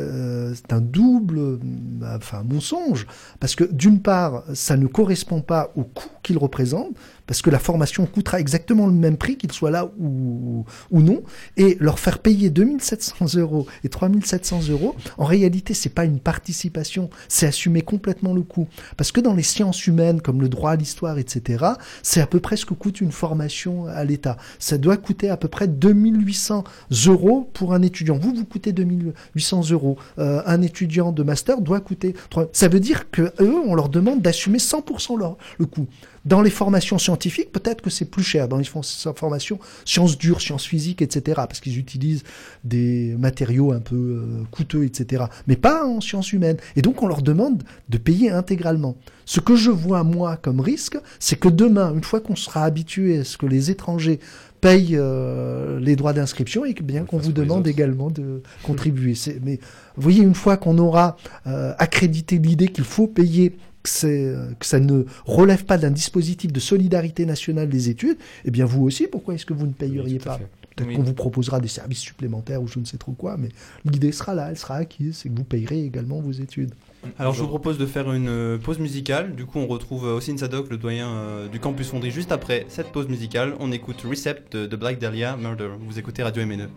un 0.70 0.82
double, 0.82 1.60
enfin, 2.04 2.44
mensonge, 2.44 3.06
parce 3.40 3.56
que 3.56 3.64
d'une 3.64 4.00
part, 4.02 4.44
ça 4.54 4.76
ne 4.76 4.88
correspond 4.88 5.42
pas 5.42 5.72
au 5.76 5.84
coût 5.84 6.10
qu'ils 6.24 6.38
représentent, 6.40 6.96
parce 7.28 7.42
que 7.42 7.50
la 7.50 7.60
formation 7.60 8.06
coûtera 8.06 8.40
exactement 8.40 8.88
le 8.88 8.94
même 8.94 9.18
prix, 9.18 9.36
qu'ils 9.38 9.52
soient 9.52 9.70
là 9.72 9.92
ou, 10.00 10.66
ou 10.92 11.02
non, 11.02 11.22
et 11.58 11.78
leur 11.80 12.00
faire 12.00 12.20
payer 12.20 12.50
2700 12.50 13.38
euros 13.38 13.68
et 13.84 13.90
3700 13.90 14.70
euros, 14.70 14.96
en 15.18 15.26
réalité, 15.26 15.74
c'est 15.74 15.90
pas 15.90 16.06
une 16.06 16.20
participation, 16.20 17.10
c'est 17.28 17.46
assumer 17.48 17.82
complètement 17.82 18.34
le 18.34 18.42
coût. 18.42 18.68
Parce 18.96 19.12
que 19.12 19.22
dans 19.22 19.34
les 19.34 19.44
sciences 19.44 19.86
humaines, 19.88 20.22
comme 20.22 20.42
le 20.42 20.50
droit, 20.50 20.76
l'histoire, 20.76 21.18
etc., 21.20 21.66
c'est 22.02 22.22
à 22.22 22.28
peu 22.28 22.40
près 22.40 22.58
ce 22.58 22.66
que 22.66 22.74
coûte 22.74 23.02
une 23.02 23.12
formation 23.12 23.88
à 23.88 24.04
l'État. 24.04 24.38
Ça 24.60 24.78
doit 24.78 24.98
coûter 24.98 25.30
à 25.30 25.38
peu 25.38 25.48
près 25.48 25.68
2800 25.68 26.64
euros 27.08 27.50
pour 27.54 27.74
un 27.74 27.82
étudiant. 27.82 28.18
Vous, 28.18 28.34
vous 28.34 28.46
coûtez 28.46 28.72
2800 28.72 29.70
euros. 29.72 29.98
Euh, 30.20 30.42
un 30.46 30.62
étudiant 30.62 31.12
de 31.12 31.24
master 31.24 31.62
doit 31.62 31.80
coûter... 31.80 32.16
trois- 32.30 32.48
Ça 32.54 32.68
veut 32.68 32.80
dire 32.80 33.10
que 33.12 33.34
eux, 33.42 33.56
on 33.66 33.76
leur 33.76 33.90
demande 33.90 34.22
d'assumer 34.22 34.58
100% 34.60 35.18
leur, 35.18 35.38
le 35.60 35.66
coût. 35.66 35.88
Dans 36.28 36.42
les 36.42 36.50
formations 36.50 36.98
scientifiques, 36.98 37.52
peut-être 37.54 37.82
que 37.82 37.90
c'est 37.90 38.06
plus 38.06 38.24
cher. 38.24 38.48
Dans 38.50 38.58
les 38.58 38.66
for- 38.66 38.84
formations 39.16 39.60
sciences 39.86 40.18
dures, 40.18 40.42
sciences 40.42 40.66
physiques, 40.66 41.02
etc., 41.02 41.22
parce 41.48 41.62
qu'ils 41.62 41.78
utilisent 41.80 42.24
des 42.66 43.16
matériaux 43.18 43.72
un 43.72 43.80
peu 43.80 43.96
euh, 43.96 44.44
coûteux, 44.52 44.84
etc. 44.84 45.24
Mais 45.48 45.56
pas 45.56 45.86
en 45.86 46.02
sciences 46.02 46.34
humaines. 46.34 46.58
Et 46.76 46.82
donc, 46.82 47.02
on 47.02 47.08
leur 47.08 47.22
demande 47.22 47.64
de 47.88 47.98
payer 47.98 48.30
intégralement. 48.30 48.98
Ce 49.26 49.40
que 49.40 49.56
je 49.56 49.72
vois, 49.72 50.04
moi, 50.04 50.36
comme 50.38 50.60
risque, 50.60 50.98
c'est 51.20 51.40
que 51.40 51.48
demain, 51.48 51.94
une 51.94 52.04
fois 52.04 52.20
qu'on 52.20 52.36
sera 52.36 52.64
habitué 52.64 53.20
à 53.20 53.24
ce 53.24 53.38
que 53.38 53.46
les 53.46 53.72
étrangers 53.72 54.20
payent 54.60 54.96
euh, 54.98 55.80
les 55.80 55.96
droits 55.96 56.14
d'inscription 56.14 56.66
et 56.66 56.74
que 56.74 56.84
bien 56.84 57.04
qu'on 57.04 57.18
vous 57.18 57.32
demande 57.32 57.68
également 57.68 58.10
de 58.10 58.42
contribuer. 58.64 59.14
Mais 59.44 59.60
vous 59.96 60.02
voyez, 60.02 60.24
une 60.24 60.36
fois 60.36 60.58
qu'on 60.58 60.78
aura 60.78 61.18
euh, 61.46 61.74
accrédité 61.78 62.38
l'idée 62.38 62.68
qu'il 62.68 62.84
faut 62.84 63.08
payer 63.08 63.56
que, 63.84 63.90
euh, 64.06 64.52
que 64.60 64.66
ça 64.66 64.80
ne 64.80 65.04
relève 65.26 65.66
pas 65.66 65.78
d'un 65.78 65.92
dispositif 65.92 66.52
de 66.52 66.60
solidarité 66.60 67.26
nationale 67.26 67.70
des 67.70 67.90
études, 67.90 68.18
eh 68.46 68.52
bien 68.52 68.66
vous 68.66 68.84
aussi, 68.84 69.08
pourquoi 69.08 69.36
est-ce 69.36 69.46
que 69.46 69.54
vous 69.54 69.68
ne 69.68 69.74
payeriez 69.74 70.20
pas 70.20 70.40
Peut-être 70.76 70.90
Oui. 70.90 70.96
qu'on 70.96 71.04
vous 71.04 71.14
proposera 71.14 71.60
des 71.60 71.68
services 71.68 72.00
supplémentaires 72.00 72.62
ou 72.62 72.68
je 72.68 72.78
ne 72.80 72.86
sais 72.86 72.98
trop 72.98 73.14
quoi, 73.14 73.36
mais 73.38 73.50
l'idée 73.84 74.12
sera 74.12 74.36
là, 74.36 74.50
elle 74.50 74.58
sera 74.58 74.76
acquise, 74.76 75.18
c'est 75.18 75.30
que 75.30 75.36
vous 75.36 75.44
payerez 75.44 75.84
également 75.84 76.20
vos 76.20 76.32
études. 76.32 76.74
Alors 77.18 77.34
je 77.34 77.42
vous 77.42 77.48
propose 77.48 77.78
de 77.78 77.86
faire 77.86 78.12
une 78.12 78.28
euh, 78.28 78.58
pause 78.58 78.80
musicale. 78.80 79.36
Du 79.36 79.46
coup, 79.46 79.60
on 79.60 79.68
retrouve 79.68 80.06
euh, 80.06 80.18
Ossine 80.18 80.38
Sadok, 80.38 80.70
le 80.70 80.78
doyen 80.78 81.48
du 81.52 81.60
campus 81.60 81.88
Fonderie, 81.88 82.12
juste 82.12 82.32
après 82.32 82.66
cette 82.70 82.92
pause 82.92 83.08
musicale. 83.08 83.54
On 83.60 83.72
écoute 83.72 84.02
Recept 84.08 84.56
de, 84.56 84.66
de 84.66 84.76
Black 84.76 85.00
Dahlia 85.00 85.36
Murder. 85.38 85.70
Vous 85.88 85.98
écoutez 85.98 86.22
Radio 86.22 86.46
MNE. 86.46 86.68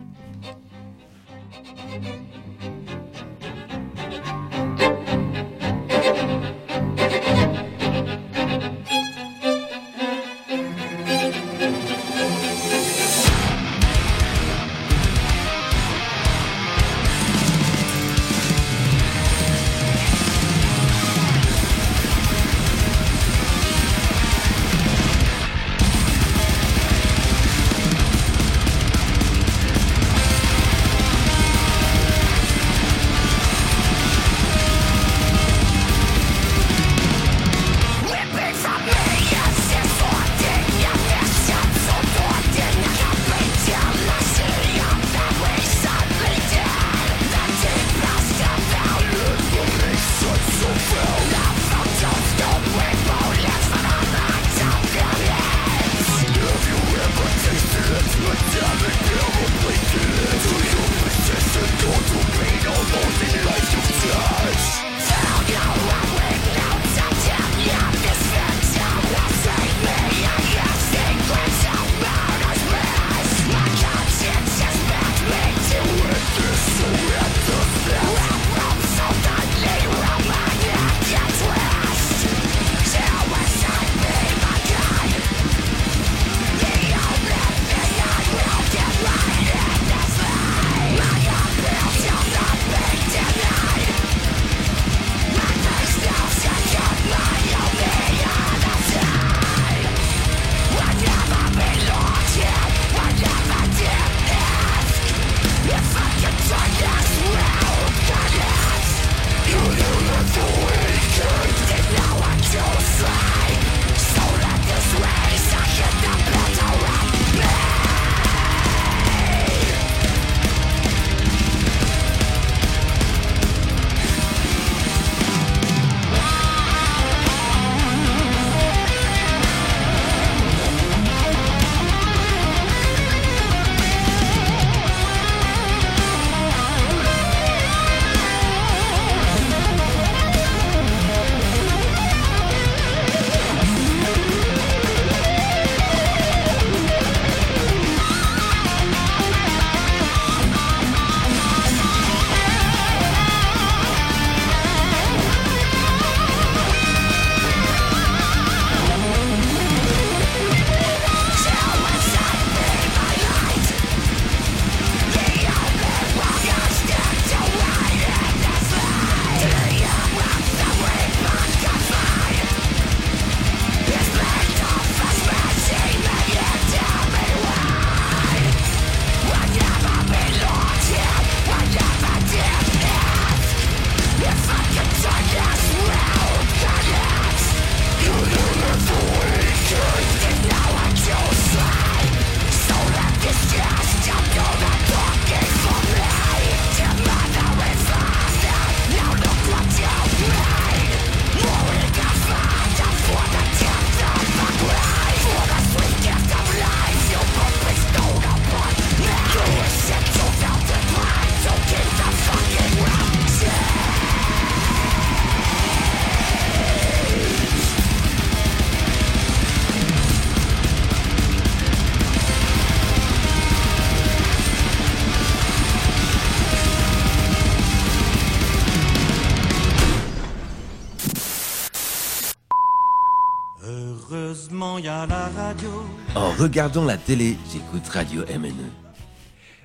Regardant 236.51 236.83
la 236.83 236.97
télé, 236.97 237.37
j'écoute 237.53 237.87
Radio 237.87 238.23
MNE. 238.23 238.51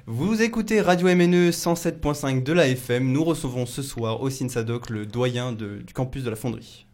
Vous 0.07 0.41
écoutez 0.41 0.81
Radio 0.81 1.09
MNE 1.09 1.51
107.5 1.51 2.45
de 2.45 2.53
la 2.53 2.69
FM. 2.69 3.11
Nous 3.11 3.25
recevons 3.25 3.67
ce 3.67 3.83
soir 3.83 4.23
Ossine 4.23 4.49
Sadok, 4.49 4.91
le 4.91 5.05
doyen 5.05 5.51
de- 5.51 5.79
du 5.85 5.93
campus 5.93 6.23
de 6.23 6.31
la 6.31 6.37
Fonderie. 6.37 6.87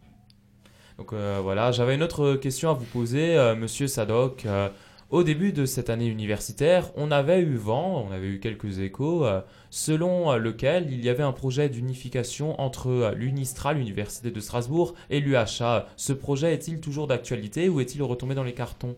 Donc 0.96 1.12
euh, 1.12 1.40
voilà, 1.42 1.72
j'avais 1.72 1.94
une 1.94 2.02
autre 2.02 2.36
question 2.36 2.70
à 2.70 2.72
vous 2.72 2.86
poser, 2.86 3.36
euh, 3.36 3.54
monsieur 3.54 3.86
Sadok. 3.86 4.46
Euh, 4.46 4.70
au 5.10 5.24
début 5.24 5.52
de 5.52 5.66
cette 5.66 5.90
année 5.90 6.06
universitaire, 6.06 6.90
on 6.96 7.10
avait 7.10 7.40
eu 7.40 7.56
vent, 7.56 8.06
on 8.08 8.12
avait 8.14 8.28
eu 8.28 8.40
quelques 8.40 8.78
échos, 8.78 9.26
euh, 9.26 9.42
selon 9.68 10.32
lequel 10.38 10.90
il 10.90 11.04
y 11.04 11.10
avait 11.10 11.22
un 11.22 11.32
projet 11.32 11.68
d'unification 11.68 12.58
entre 12.62 12.86
euh, 12.88 13.12
l'UNISTRA, 13.14 13.74
l'Université 13.74 14.30
de 14.30 14.40
Strasbourg, 14.40 14.94
et 15.10 15.20
l'UHA. 15.20 15.86
Ce 15.98 16.14
projet 16.14 16.54
est-il 16.54 16.80
toujours 16.80 17.08
d'actualité 17.08 17.68
ou 17.68 17.82
est-il 17.82 18.02
retombé 18.02 18.34
dans 18.34 18.42
les 18.44 18.54
cartons? 18.54 18.96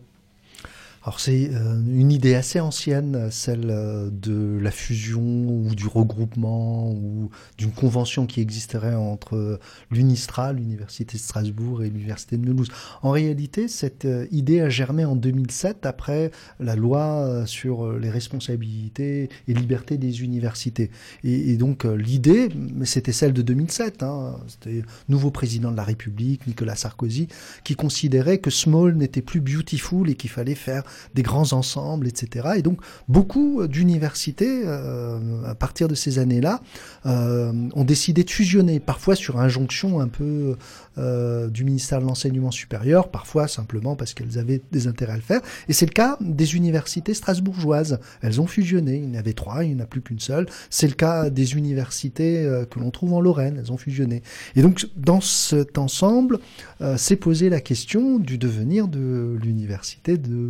Alors 1.05 1.19
c'est 1.19 1.51
euh, 1.53 1.79
une 1.87 2.11
idée 2.11 2.33
assez 2.33 2.59
ancienne, 2.59 3.29
celle 3.29 3.69
euh, 3.69 4.09
de 4.11 4.57
la 4.59 4.71
fusion 4.71 5.21
ou 5.21 5.75
du 5.75 5.85
regroupement 5.85 6.91
ou 6.91 7.29
d'une 7.59 7.71
convention 7.71 8.25
qui 8.25 8.41
existerait 8.41 8.95
entre 8.95 9.59
l'UNISTRA, 9.91 10.53
l'Université 10.53 11.17
de 11.17 11.21
Strasbourg 11.21 11.83
et 11.83 11.89
l'Université 11.89 12.37
de 12.37 12.41
Mulhouse. 12.41 12.69
En 13.01 13.11
réalité, 13.11 13.67
cette 13.67 14.05
euh, 14.05 14.25
idée 14.31 14.61
a 14.61 14.69
germé 14.69 15.05
en 15.05 15.15
2007 15.15 15.85
après 15.85 16.31
la 16.59 16.75
loi 16.75 17.27
euh, 17.27 17.45
sur 17.45 17.93
les 17.93 18.09
responsabilités 18.09 19.29
et 19.47 19.53
libertés 19.53 19.97
des 19.97 20.23
universités. 20.23 20.89
Et, 21.23 21.55
donc 21.57 21.85
euh, 21.85 21.95
l'idée, 21.95 22.49
c'était 22.83 23.11
celle 23.11 23.33
de 23.33 23.41
2007, 23.41 24.03
hein, 24.03 24.37
c'était 24.47 24.83
nouveau 25.07 25.31
président 25.31 25.71
de 25.71 25.77
la 25.77 25.83
République, 25.83 26.47
Nicolas 26.47 26.75
Sarkozy, 26.75 27.27
qui 27.63 27.75
considérait 27.75 28.39
que 28.39 28.49
small 28.49 28.95
n'était 28.95 29.21
plus 29.21 29.41
beautiful 29.41 30.09
et 30.09 30.15
qu'il 30.15 30.29
fallait 30.29 30.55
faire 30.55 30.83
des 31.13 31.23
grands 31.23 31.53
ensembles, 31.53 32.07
etc. 32.07 32.49
Et 32.57 32.61
donc 32.61 32.79
beaucoup 33.07 33.67
d'universités, 33.67 34.63
euh, 34.65 35.19
à 35.45 35.55
partir 35.55 35.87
de 35.87 35.95
ces 35.95 36.19
années-là, 36.19 36.61
euh, 37.05 37.51
ont 37.73 37.83
décidé 37.83 38.23
de 38.23 38.29
fusionner, 38.29 38.79
parfois 38.79 39.15
sur 39.15 39.39
injonction 39.39 39.99
un 39.99 40.07
peu 40.07 40.55
euh, 40.97 41.49
du 41.49 41.65
ministère 41.65 41.99
de 41.99 42.05
l'enseignement 42.05 42.51
supérieur, 42.51 43.09
parfois 43.09 43.49
simplement 43.49 43.97
parce 43.97 44.13
qu'elles 44.13 44.39
avaient 44.39 44.61
des 44.71 44.87
intérêts 44.87 45.13
à 45.13 45.17
le 45.17 45.21
faire. 45.21 45.41
Et 45.67 45.73
c'est 45.73 45.85
le 45.85 45.91
cas 45.91 46.17
des 46.21 46.55
universités 46.55 47.13
strasbourgeoises. 47.13 47.99
Elles 48.21 48.39
ont 48.39 48.47
fusionné. 48.47 48.97
Il 49.03 49.09
y 49.09 49.17
en 49.17 49.19
avait 49.19 49.33
trois, 49.33 49.65
il 49.65 49.75
n'y 49.75 49.81
en 49.81 49.83
a 49.83 49.87
plus 49.87 50.01
qu'une 50.01 50.19
seule. 50.19 50.47
C'est 50.69 50.87
le 50.87 50.93
cas 50.93 51.29
des 51.29 51.55
universités 51.55 52.45
euh, 52.45 52.65
que 52.65 52.79
l'on 52.79 52.91
trouve 52.91 53.13
en 53.13 53.19
Lorraine. 53.19 53.57
Elles 53.59 53.73
ont 53.73 53.77
fusionné. 53.77 54.23
Et 54.55 54.61
donc 54.61 54.87
dans 54.95 55.19
cet 55.19 55.77
ensemble, 55.77 56.39
euh, 56.79 56.95
s'est 56.95 57.17
posé 57.17 57.49
la 57.49 57.59
question 57.59 58.17
du 58.17 58.37
devenir 58.37 58.87
de 58.87 59.37
l'université 59.41 60.17
de 60.17 60.47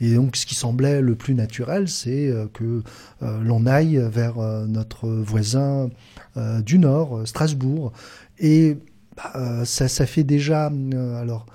Et 0.00 0.14
donc 0.14 0.36
ce 0.36 0.46
qui 0.46 0.54
semblait 0.54 1.00
le 1.00 1.14
plus 1.14 1.34
naturel, 1.34 1.88
c'est 1.88 2.28
euh, 2.28 2.46
que 2.52 2.82
euh, 3.22 3.40
l'on 3.42 3.66
aille 3.66 4.02
vers 4.10 4.38
euh, 4.38 4.66
notre 4.66 5.08
voisin 5.08 5.90
du 6.66 6.80
Nord, 6.80 7.22
Strasbourg. 7.26 7.92
Et 8.40 8.76
bah, 9.16 9.64
ça, 9.64 9.86
ça 9.86 10.04
fait 10.04 10.24
déjà 10.24 10.66
alors 10.66 11.46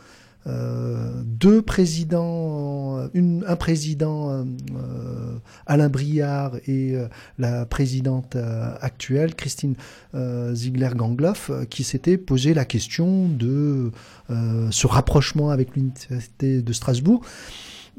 euh, 0.49 1.21
deux 1.23 1.61
présidents, 1.61 3.07
une- 3.13 3.43
un 3.47 3.55
président 3.55 4.29
euh, 4.31 4.43
euh, 4.75 5.37
Alain 5.67 5.89
Briard 5.89 6.55
et 6.67 6.95
euh, 6.95 7.07
la 7.37 7.65
présidente 7.65 8.35
euh, 8.35 8.73
actuelle 8.81 9.35
Christine 9.35 9.75
euh, 10.15 10.53
Ziegler-Gangloff 10.55 11.49
euh, 11.49 11.65
qui 11.65 11.83
s'étaient 11.83 12.17
posé 12.17 12.53
la 12.53 12.65
question 12.65 13.27
de 13.29 13.91
euh, 14.31 14.67
ce 14.71 14.87
rapprochement 14.87 15.49
avec 15.51 15.75
l'université 15.75 16.61
de 16.61 16.73
Strasbourg. 16.73 17.21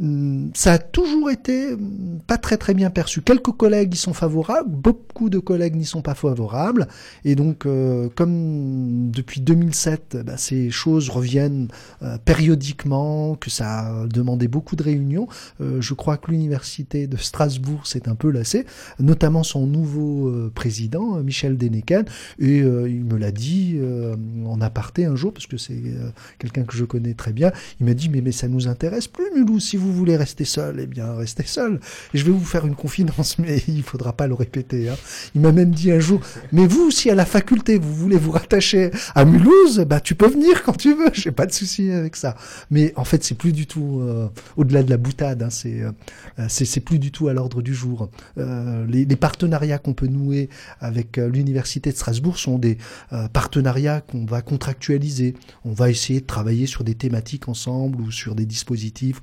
Hum, 0.01 0.51
Ça 0.55 0.73
a 0.73 0.79
toujours 0.79 1.31
été 1.31 1.73
hum, 1.75 2.21
pas 2.27 2.39
très 2.39 2.57
très 2.57 2.75
bien 2.75 2.91
perçu. 2.91 3.23
Quelques 3.23 3.53
collègues 3.53 3.95
y 3.95 3.97
sont 3.97 4.15
favorables, 4.15 4.71
beaucoup 4.71 5.29
de 5.29 5.39
collègues 5.39 5.77
n'y 5.77 5.85
sont 5.85 6.03
pas 6.03 6.15
favorables. 6.15 6.89
Et 7.25 7.35
donc, 7.35 7.67
euh, 7.67 8.09
comme 8.15 9.11
depuis 9.11 9.41
2007, 9.41 10.19
bah, 10.25 10.37
ces 10.37 10.71
choses 10.71 11.09
reviennent 11.11 11.69
euh, 12.03 12.17
périodiquement, 12.25 13.35
que 13.35 13.51
ça 13.51 14.03
a 14.03 14.07
demandé 14.07 14.49
beaucoup 14.49 14.77
de 14.77 14.83
réunions, 14.83 15.29
euh, 15.61 15.81
je 15.81 15.95
crois 15.95 16.17
que 16.17 16.31
l'université 16.31 17.07
de 17.07 17.17
Strasbourg 17.17 17.87
s'est 17.87 18.09
un 18.09 18.15
peu 18.15 18.31
lassée, 18.31 18.67
notamment 18.99 19.43
son 19.43 19.67
nouveau 19.67 20.29
euh, 20.29 20.51
président, 20.55 21.17
euh, 21.17 21.23
Michel 21.23 21.57
Deneken. 21.57 22.05
Et 22.39 22.61
euh, 22.63 22.89
il 22.89 23.05
me 23.05 23.19
l'a 23.19 23.31
dit 23.31 23.79
en 24.47 24.61
aparté 24.61 25.05
un 25.05 25.17
jour, 25.17 25.33
parce 25.33 25.47
que 25.47 25.57
c'est 25.57 25.83
quelqu'un 26.39 26.65
que 26.65 26.77
je 26.77 26.85
connais 26.85 27.15
très 27.15 27.33
bien. 27.33 27.53
Il 27.81 27.87
m'a 27.87 27.95
dit 27.95 28.09
mais, 28.09 28.21
mais 28.21 28.33
ça 28.33 28.49
nous 28.49 28.69
intéresse 28.69 29.09
plus, 29.09 29.25
Mulhouse. 29.35 29.65
Si 29.65 29.77
vous 29.77 29.90
voulez 29.93 30.17
rester 30.17 30.45
seul, 30.45 30.81
eh 30.81 30.87
bien 30.87 31.15
restez 31.15 31.45
seul. 31.45 31.81
Et 32.15 32.19
je 32.19 32.25
vais 32.25 32.33
vous 32.33 32.45
faire 32.45 32.67
une 32.67 32.77
confidence, 32.77 33.39
mais 33.39 33.63
il 33.69 33.83
faudra 33.83 34.13
pas 34.13 34.27
le 34.27 34.35
répéter. 34.35 34.89
hein. 34.89 34.97
Il 35.35 35.41
m'a 35.41 35.53
même 35.53 35.71
dit 35.71 35.91
un 35.91 36.01
jour 36.01 36.21
mais 36.53 36.67
vous, 36.67 36.91
si 36.91 37.11
à 37.11 37.15
la 37.15 37.25
faculté 37.25 37.79
vous 37.79 37.95
voulez 37.95 38.17
vous 38.17 38.31
rattacher 38.31 38.91
à 39.15 39.25
Mulhouse, 39.25 39.81
bah 39.81 40.01
tu 40.01 40.15
peux 40.15 40.29
venir 40.29 40.63
quand 40.63 40.77
tu 40.77 40.95
veux. 40.95 41.11
J'ai 41.13 41.31
pas 41.31 41.47
de 41.47 41.53
souci 41.53 41.91
avec 41.91 42.17
ça. 42.17 42.37
Mais 42.71 42.93
en 42.97 43.05
fait, 43.05 43.23
c'est 43.25 43.35
plus 43.35 43.53
du 43.53 43.67
tout 43.67 44.01
euh, 44.01 44.29
au-delà 44.57 44.83
de 44.83 44.91
la 44.91 44.97
boutade. 44.97 45.43
hein, 45.43 45.51
c'est 45.51 45.83
euh, 45.83 45.93
c'est 46.49 46.65
c'est 46.65 46.81
plus 46.81 46.99
du 46.99 47.13
tout 47.13 47.29
à 47.29 47.33
l'ordre 47.33 47.63
du 47.63 47.75
jour. 47.75 48.11
Euh, 48.39 48.87
les, 48.87 49.07
partenariats 49.21 49.79
qu'on 49.79 49.93
peut 49.93 50.07
nouer 50.07 50.49
avec 50.81 51.19
l'université 51.19 51.91
de 51.91 51.97
Strasbourg 51.97 52.39
sont 52.39 52.59
des 52.59 52.79
partenariats 53.35 54.01
qu'on 54.01 54.25
va 54.25 54.41
contractualiser. 54.41 55.35
On 55.65 55.73
va 55.73 55.91
essayer 55.91 56.23
de 56.23 56.27
travailler 56.27 56.67
sur 56.67 56.85
des 56.85 56.95
thématiques 56.95 57.49
ensemble 57.49 58.01
ou 58.01 58.11
sur 58.11 58.35
des 58.35 58.47
dispositifs 58.47 59.21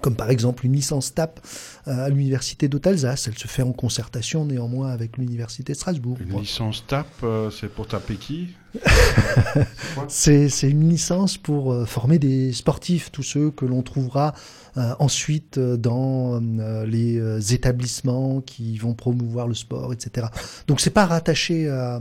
comme 0.00 0.14
par 0.14 0.30
exemple 0.30 0.64
une 0.66 0.72
licence 0.72 1.14
TAP 1.14 1.40
euh, 1.88 2.06
à 2.06 2.08
l'université 2.08 2.68
d'Haute-Alsace. 2.68 3.28
Elle 3.28 3.38
se 3.38 3.48
fait 3.48 3.62
en 3.62 3.72
concertation 3.72 4.44
néanmoins 4.44 4.90
avec 4.90 5.18
l'université 5.18 5.72
de 5.72 5.78
Strasbourg. 5.78 6.16
Une 6.20 6.38
licence 6.38 6.84
TAP, 6.86 7.06
euh, 7.22 7.50
c'est 7.50 7.68
pour 7.68 7.86
taper 7.86 8.14
qui 8.14 8.54
C'est 10.08 10.48
une 10.62 10.88
licence 10.88 11.36
pour 11.36 11.72
euh, 11.72 11.86
former 11.86 12.18
des 12.18 12.52
sportifs, 12.52 13.10
tous 13.10 13.24
ceux 13.24 13.50
que 13.50 13.64
l'on 13.64 13.82
trouvera 13.82 14.32
ensuite 14.76 15.58
euh, 15.58 15.76
dans 15.76 16.40
euh, 16.40 16.86
les 16.86 17.18
euh, 17.18 17.40
établissements 17.40 18.40
qui 18.40 18.78
vont 18.78 18.94
promouvoir 18.94 19.48
le 19.48 19.54
sport, 19.54 19.92
etc. 19.92 20.28
Donc 20.66 20.80
c'est 20.80 20.90
pas 20.90 21.06
rattaché 21.06 21.68
à, 21.68 22.00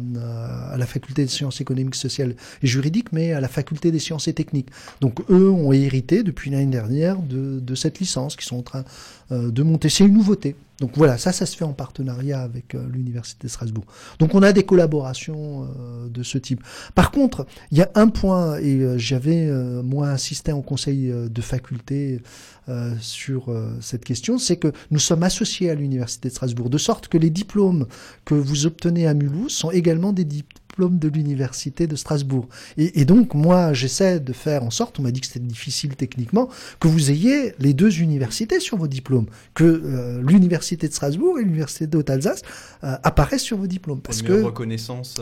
à 0.72 0.78
la 0.78 0.86
faculté 0.86 1.24
des 1.24 1.30
sciences 1.30 1.62
économiques, 1.62 1.96
sociales 1.96 2.36
et 2.62 2.68
juridiques, 2.68 3.12
mais 3.12 3.34
à 3.34 3.42
la 3.42 3.48
faculté 3.48 3.92
des 3.92 4.00
sciences 4.00 4.28
et 4.28 4.34
techniques. 4.34 4.70
Donc 5.02 5.20
eux 5.30 5.50
ont 5.50 5.74
hérité 5.74 6.24
depuis 6.24 6.52
l'année 6.52 6.66
dernière 6.68 7.18
de, 7.18 7.60
de 7.60 7.76
cette 7.76 8.00
licence 8.00 8.36
qui 8.36 8.46
sont 8.46 8.58
en 8.58 8.64
train 8.64 8.84
euh, 9.32 9.52
de 9.52 9.64
monter. 9.64 9.90
C'est 9.90 10.06
une 10.06 10.14
nouveauté. 10.14 10.56
Donc 10.80 10.92
voilà, 10.96 11.18
ça, 11.18 11.32
ça 11.32 11.46
se 11.46 11.58
fait 11.58 11.66
en 11.66 11.74
partenariat 11.74 12.42
avec 12.42 12.74
euh, 12.74 12.88
l'Université 12.92 13.48
de 13.48 13.52
Strasbourg. 13.52 13.86
Donc 14.18 14.34
on 14.34 14.42
a 14.42 14.54
des 14.54 14.64
collaborations 14.64 15.64
euh, 15.64 16.08
de 16.10 16.24
ce 16.24 16.38
type. 16.38 16.64
Par 16.96 17.12
contre, 17.12 17.46
il 17.72 17.78
y 17.78 17.82
a 17.82 17.92
un 17.96 18.08
point, 18.08 18.58
et 18.58 18.76
euh, 18.76 18.98
j'avais 18.98 19.48
euh, 19.48 19.84
moi 19.84 20.08
insisté 20.08 20.52
en 20.52 20.62
conseil 20.62 21.12
euh, 21.12 21.28
de 21.28 21.42
faculté 21.42 22.22
euh, 22.70 22.94
sur 23.00 23.50
euh, 23.50 23.76
cette 23.82 24.06
question, 24.06 24.38
c'est 24.38 24.58
que 24.58 24.72
nous 24.92 25.00
sommes 25.00 25.24
associés 25.24 25.70
à 25.70 25.76
l'Université 25.76 26.30
de 26.30 26.34
Strasbourg, 26.34 26.70
de 26.70 26.78
sorte 26.78 27.08
que 27.08 27.18
les 27.18 27.30
diplômes 27.30 27.88
que 28.26 28.36
vous 28.36 28.66
obtenez 28.66 29.08
à 29.08 29.14
Mulhouse 29.14 29.52
sont 29.52 29.72
également 29.72 30.14
des 30.14 30.26
diplômes 30.26 31.00
de 31.00 31.08
l'Université 31.10 31.88
de 31.88 31.96
Strasbourg. 31.96 32.48
Et, 32.78 33.02
et 33.02 33.06
donc 33.06 33.34
moi, 33.34 33.74
j'essaie 33.74 34.20
de 34.20 34.34
faire 34.34 34.64
en 34.64 34.70
sorte, 34.70 35.00
on 35.00 35.04
m'a 35.04 35.12
dit 35.12 35.20
que 35.20 35.28
c'était 35.28 35.40
difficile 35.40 35.96
techniquement, 35.96 36.50
que 36.80 36.88
vous 36.88 37.12
ayez 37.12 37.54
les 37.60 37.74
deux 37.74 38.00
universités 38.00 38.60
sur 38.60 38.78
vos 38.78 38.88
diplômes, 38.88 39.28
que 39.54 39.64
euh, 39.64 40.22
l'Université 40.22 40.88
de 40.88 40.94
Strasbourg 40.94 41.40
et 41.40 41.44
l'Université 41.44 41.88
de 41.88 41.98
Haute-Alsace 41.98 42.44
euh, 42.84 42.96
apparaissent 43.04 43.44
sur 43.44 43.58
vos 43.58 43.68
diplômes. 43.68 44.02
Parce 44.02 44.22
Une 44.22 44.28
que 44.28 44.42
reconnaissance. 44.42 45.16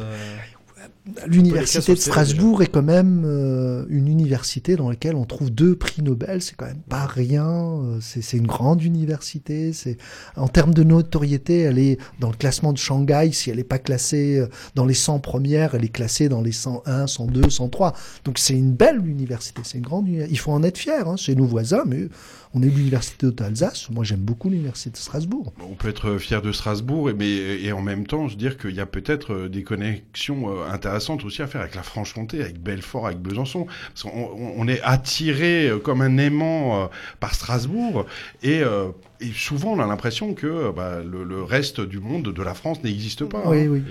L'université 1.26 1.93
de 1.93 1.97
Strasbourg 2.00 2.62
est 2.63 2.67
quand 2.67 2.84
même 2.84 3.23
euh, 3.26 3.86
une 3.89 4.08
université 4.08 4.76
dans 4.76 4.89
laquelle 4.89 5.15
on 5.15 5.26
trouve 5.26 5.50
deux 5.52 5.76
prix 5.76 6.02
Nobel. 6.02 6.41
C'est 6.41 6.56
quand 6.56 6.65
même 6.65 6.82
pas 6.89 7.06
rien. 7.06 7.47
euh, 7.47 7.97
C'est 8.02 8.36
une 8.38 8.47
grande 8.47 8.84
université. 8.84 9.71
C'est 9.73 9.97
en 10.36 10.47
termes 10.50 10.73
de 10.73 10.84
notoriété, 10.84 11.60
elle 11.62 11.80
est 11.80 11.97
dans 12.19 12.30
le 12.30 12.36
classement 12.36 12.73
de 12.73 12.78
Shanghai. 12.78 13.30
Si 13.32 13.50
elle 13.50 13.58
n'est 13.58 13.63
pas 13.63 13.80
classée 13.80 14.38
euh, 14.39 14.47
dans 14.76 14.86
les 14.86 14.93
100 14.93 15.19
premières, 15.19 15.76
elle 15.76 15.86
est 15.86 15.89
classée 15.89 16.28
dans 16.28 16.41
les 16.41 16.52
101, 16.52 17.08
102, 17.08 17.50
103. 17.50 17.93
Donc 18.26 18.38
c'est 18.38 18.56
une 18.56 18.73
belle 18.73 19.06
université. 19.08 19.62
C'est 19.63 19.78
une 19.78 19.86
grande. 19.86 20.08
Il 20.10 20.39
faut 20.39 20.52
en 20.52 20.63
être 20.63 20.78
fier. 20.78 21.08
Hein. 21.08 21.15
C'est 21.17 21.36
nos 21.36 21.45
voisins, 21.45 21.84
mais 21.88 22.10
on 22.54 22.62
est 22.64 22.68
l'université 22.68 23.32
d'Alsace. 23.32 23.90
Moi, 23.90 24.04
j'aime 24.04 24.20
beaucoup 24.22 24.50
l'université 24.50 24.90
de 24.90 24.98
Strasbourg. 24.98 25.54
On 25.70 25.76
peut 25.76 25.90
être 25.90 26.18
fier 26.18 26.42
de 26.42 26.52
Strasbourg, 26.52 27.10
mais 27.18 27.28
et 27.62 27.72
en 27.72 27.82
même 27.82 28.06
temps 28.08 28.30
se 28.30 28.36
dire 28.36 28.58
qu'il 28.58 28.76
y 28.76 28.80
a 28.80 28.86
peut-être 28.86 29.34
euh, 29.34 29.50
des 29.50 29.64
connexions 29.64 30.50
euh, 30.50 30.70
intéressantes 30.72 31.24
aussi 31.26 31.42
à 31.42 31.48
faire 31.48 31.62
avec 31.62 31.76
la 31.76 31.84
Franche-Comté, 31.84 32.42
avec 32.42 32.62
Belfort, 32.62 33.08
avec 33.08 33.20
Besançon. 33.20 33.68
On- 34.06 34.54
on 34.58 34.68
est 34.68 34.82
attiré 34.82 35.68
euh, 35.70 35.80
comme 35.80 36.02
un 36.02 36.18
aimant 36.18 36.84
euh, 36.84 36.88
par 37.20 37.34
Strasbourg 37.36 38.06
et 38.44 38.60
euh, 38.62 38.90
et 39.20 39.32
souvent, 39.34 39.74
on 39.74 39.80
a 39.80 39.88
l'impression 39.88 40.34
que 40.34 40.72
bah, 40.72 41.00
le, 41.04 41.24
le 41.24 41.44
reste 41.44 41.82
du 41.82 42.00
monde 42.00 42.32
de 42.34 42.44
la 42.44 42.54
France 42.54 42.84
n'existe 42.84 43.26
pas. 43.26 43.44
Oui, 43.48 43.62
hein. 43.62 43.68
oui. 43.70 43.82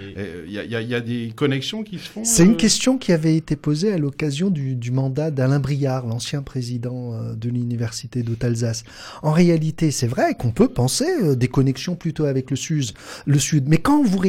Il 0.46 0.52
y, 0.52 0.58
a- 0.58 0.64
y 0.64 0.76
a- 0.76 0.80
y 0.82 0.94
a 0.94 1.00
des 1.00 1.32
connexions 1.34 1.82
qui 1.82 1.98
se 1.98 2.08
font. 2.08 2.24
C'est 2.24 2.42
euh, 2.42 2.46
une 2.46 2.56
question 2.56 2.96
qui 2.98 3.12
avait 3.12 3.36
été 3.36 3.56
posée 3.56 3.92
à 3.92 3.98
l'occasion 3.98 4.50
du, 4.50 4.76
du 4.76 4.90
mandat 4.92 5.30
d'Alain 5.30 5.58
Briard, 5.58 6.06
l'ancien 6.06 6.42
président 6.42 7.12
euh, 7.14 7.34
de 7.34 7.48
l'université 7.48 8.22
d'Haute-Alsace. 8.22 8.84
En 9.22 9.32
réalité, 9.32 9.90
c'est 9.90 10.06
vrai 10.06 10.34
qu'on 10.34 10.52
peut 10.52 10.68
penser 10.68 11.06
euh, 11.22 11.34
des 11.34 11.48
connexions 11.48 11.96
plutôt 11.96 12.24
avec 12.26 12.50
le 12.50 12.56
Sud, 12.56 12.92
le 13.26 13.38
Sud. 13.38 13.64
Mais 13.68 13.78
quand 13.78 14.04
vous, 14.04 14.20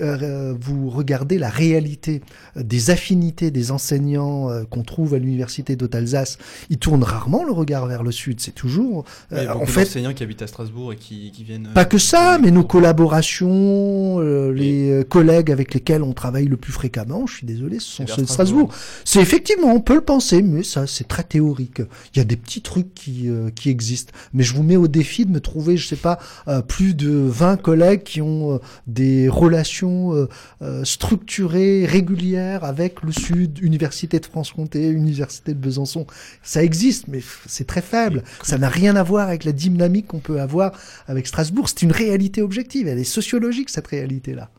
euh, 0.00 0.54
vous 0.60 0.90
regardez 0.90 1.38
la 1.38 1.48
réalité 1.48 2.20
euh, 2.56 2.62
des 2.62 2.90
affinités 2.90 3.50
des 3.50 3.70
enseignants 3.70 4.50
euh, 4.50 4.64
qu'on 4.64 4.82
trouve 4.82 5.14
à 5.14 5.18
l'université 5.18 5.76
d'Haute-Alsace, 5.76 6.36
ils 6.68 6.78
tournent 6.78 7.04
rarement 7.04 7.44
le 7.44 7.52
regard 7.52 7.86
vers 7.86 8.02
le 8.02 8.12
Sud. 8.12 8.40
C'est 8.40 8.54
toujours, 8.54 9.04
Il 9.30 9.38
y 9.38 9.40
a 9.40 9.52
euh, 9.52 9.54
en 9.54 9.66
fait, 9.66 9.84
d'enseignants 9.84 10.12
qui 10.12 10.22
habitent 10.22 10.41
à 10.42 10.46
Strasbourg 10.46 10.92
et 10.92 10.96
qui, 10.96 11.30
qui 11.32 11.44
viennent. 11.44 11.66
euh, 11.68 11.74
pas 11.74 11.84
que 11.84 11.98
ça, 11.98 12.38
mais 12.40 12.50
nos 12.50 12.64
collaborations, 12.64 14.20
euh, 14.20 14.52
les 14.52 14.90
euh, 14.90 15.04
collègues 15.04 15.50
avec 15.50 15.74
lesquels 15.74 16.02
on 16.02 16.12
travaille 16.12 16.46
le 16.46 16.56
plus 16.56 16.72
fréquemment, 16.72 17.26
je 17.26 17.36
suis 17.36 17.46
désolé, 17.46 17.78
ce 17.78 17.90
sont 17.96 18.06
ceux 18.06 18.22
de 18.22 18.26
Strasbourg. 18.28 18.72
C'est 19.04 19.20
effectivement, 19.20 19.72
on 19.74 19.80
peut 19.80 19.94
le 19.94 20.00
penser, 20.00 20.42
mais 20.42 20.62
ça, 20.62 20.86
c'est 20.86 21.06
très 21.08 21.22
théorique. 21.24 21.80
Il 22.14 22.18
y 22.18 22.20
a 22.20 22.24
des 22.24 22.36
petits 22.36 22.62
trucs 22.62 22.94
qui, 22.94 23.28
euh, 23.28 23.50
qui 23.50 23.70
existent. 23.70 24.12
Mais 24.32 24.42
je 24.42 24.54
vous 24.54 24.62
mets 24.62 24.76
au 24.76 24.88
défi 24.88 25.24
de 25.26 25.30
me 25.30 25.40
trouver, 25.40 25.76
je 25.76 25.86
sais 25.86 25.96
pas, 25.96 26.18
euh, 26.48 26.62
plus 26.62 26.94
de 26.94 27.10
20 27.10 27.56
collègues 27.56 28.02
qui 28.02 28.20
ont 28.20 28.54
euh, 28.54 28.58
des 28.86 29.28
relations 29.28 30.14
euh, 30.14 30.28
euh, 30.62 30.84
structurées, 30.84 31.86
régulières 31.86 32.64
avec 32.64 33.02
le 33.02 33.12
Sud, 33.12 33.58
Université 33.62 34.18
de 34.18 34.26
Franche-Comté, 34.26 34.88
Université 34.88 35.52
de 35.54 35.58
Besançon. 35.58 36.06
Ça 36.42 36.62
existe, 36.62 37.08
mais 37.08 37.20
c'est 37.46 37.66
très 37.66 37.82
faible. 37.82 38.22
Ça 38.42 38.58
n'a 38.58 38.68
rien 38.68 38.96
à 38.96 39.02
voir 39.02 39.28
avec 39.28 39.44
la 39.44 39.52
dynamique 39.52 40.08
qu'on 40.08 40.18
peut 40.18 40.31
avoir 40.40 40.72
avec 41.06 41.26
Strasbourg. 41.26 41.68
C'est 41.68 41.82
une 41.82 41.92
réalité 41.92 42.42
objective. 42.42 42.88
Elle 42.88 42.98
est 42.98 43.04
sociologique, 43.04 43.70
cette 43.70 43.86
réalité-là. 43.86 44.50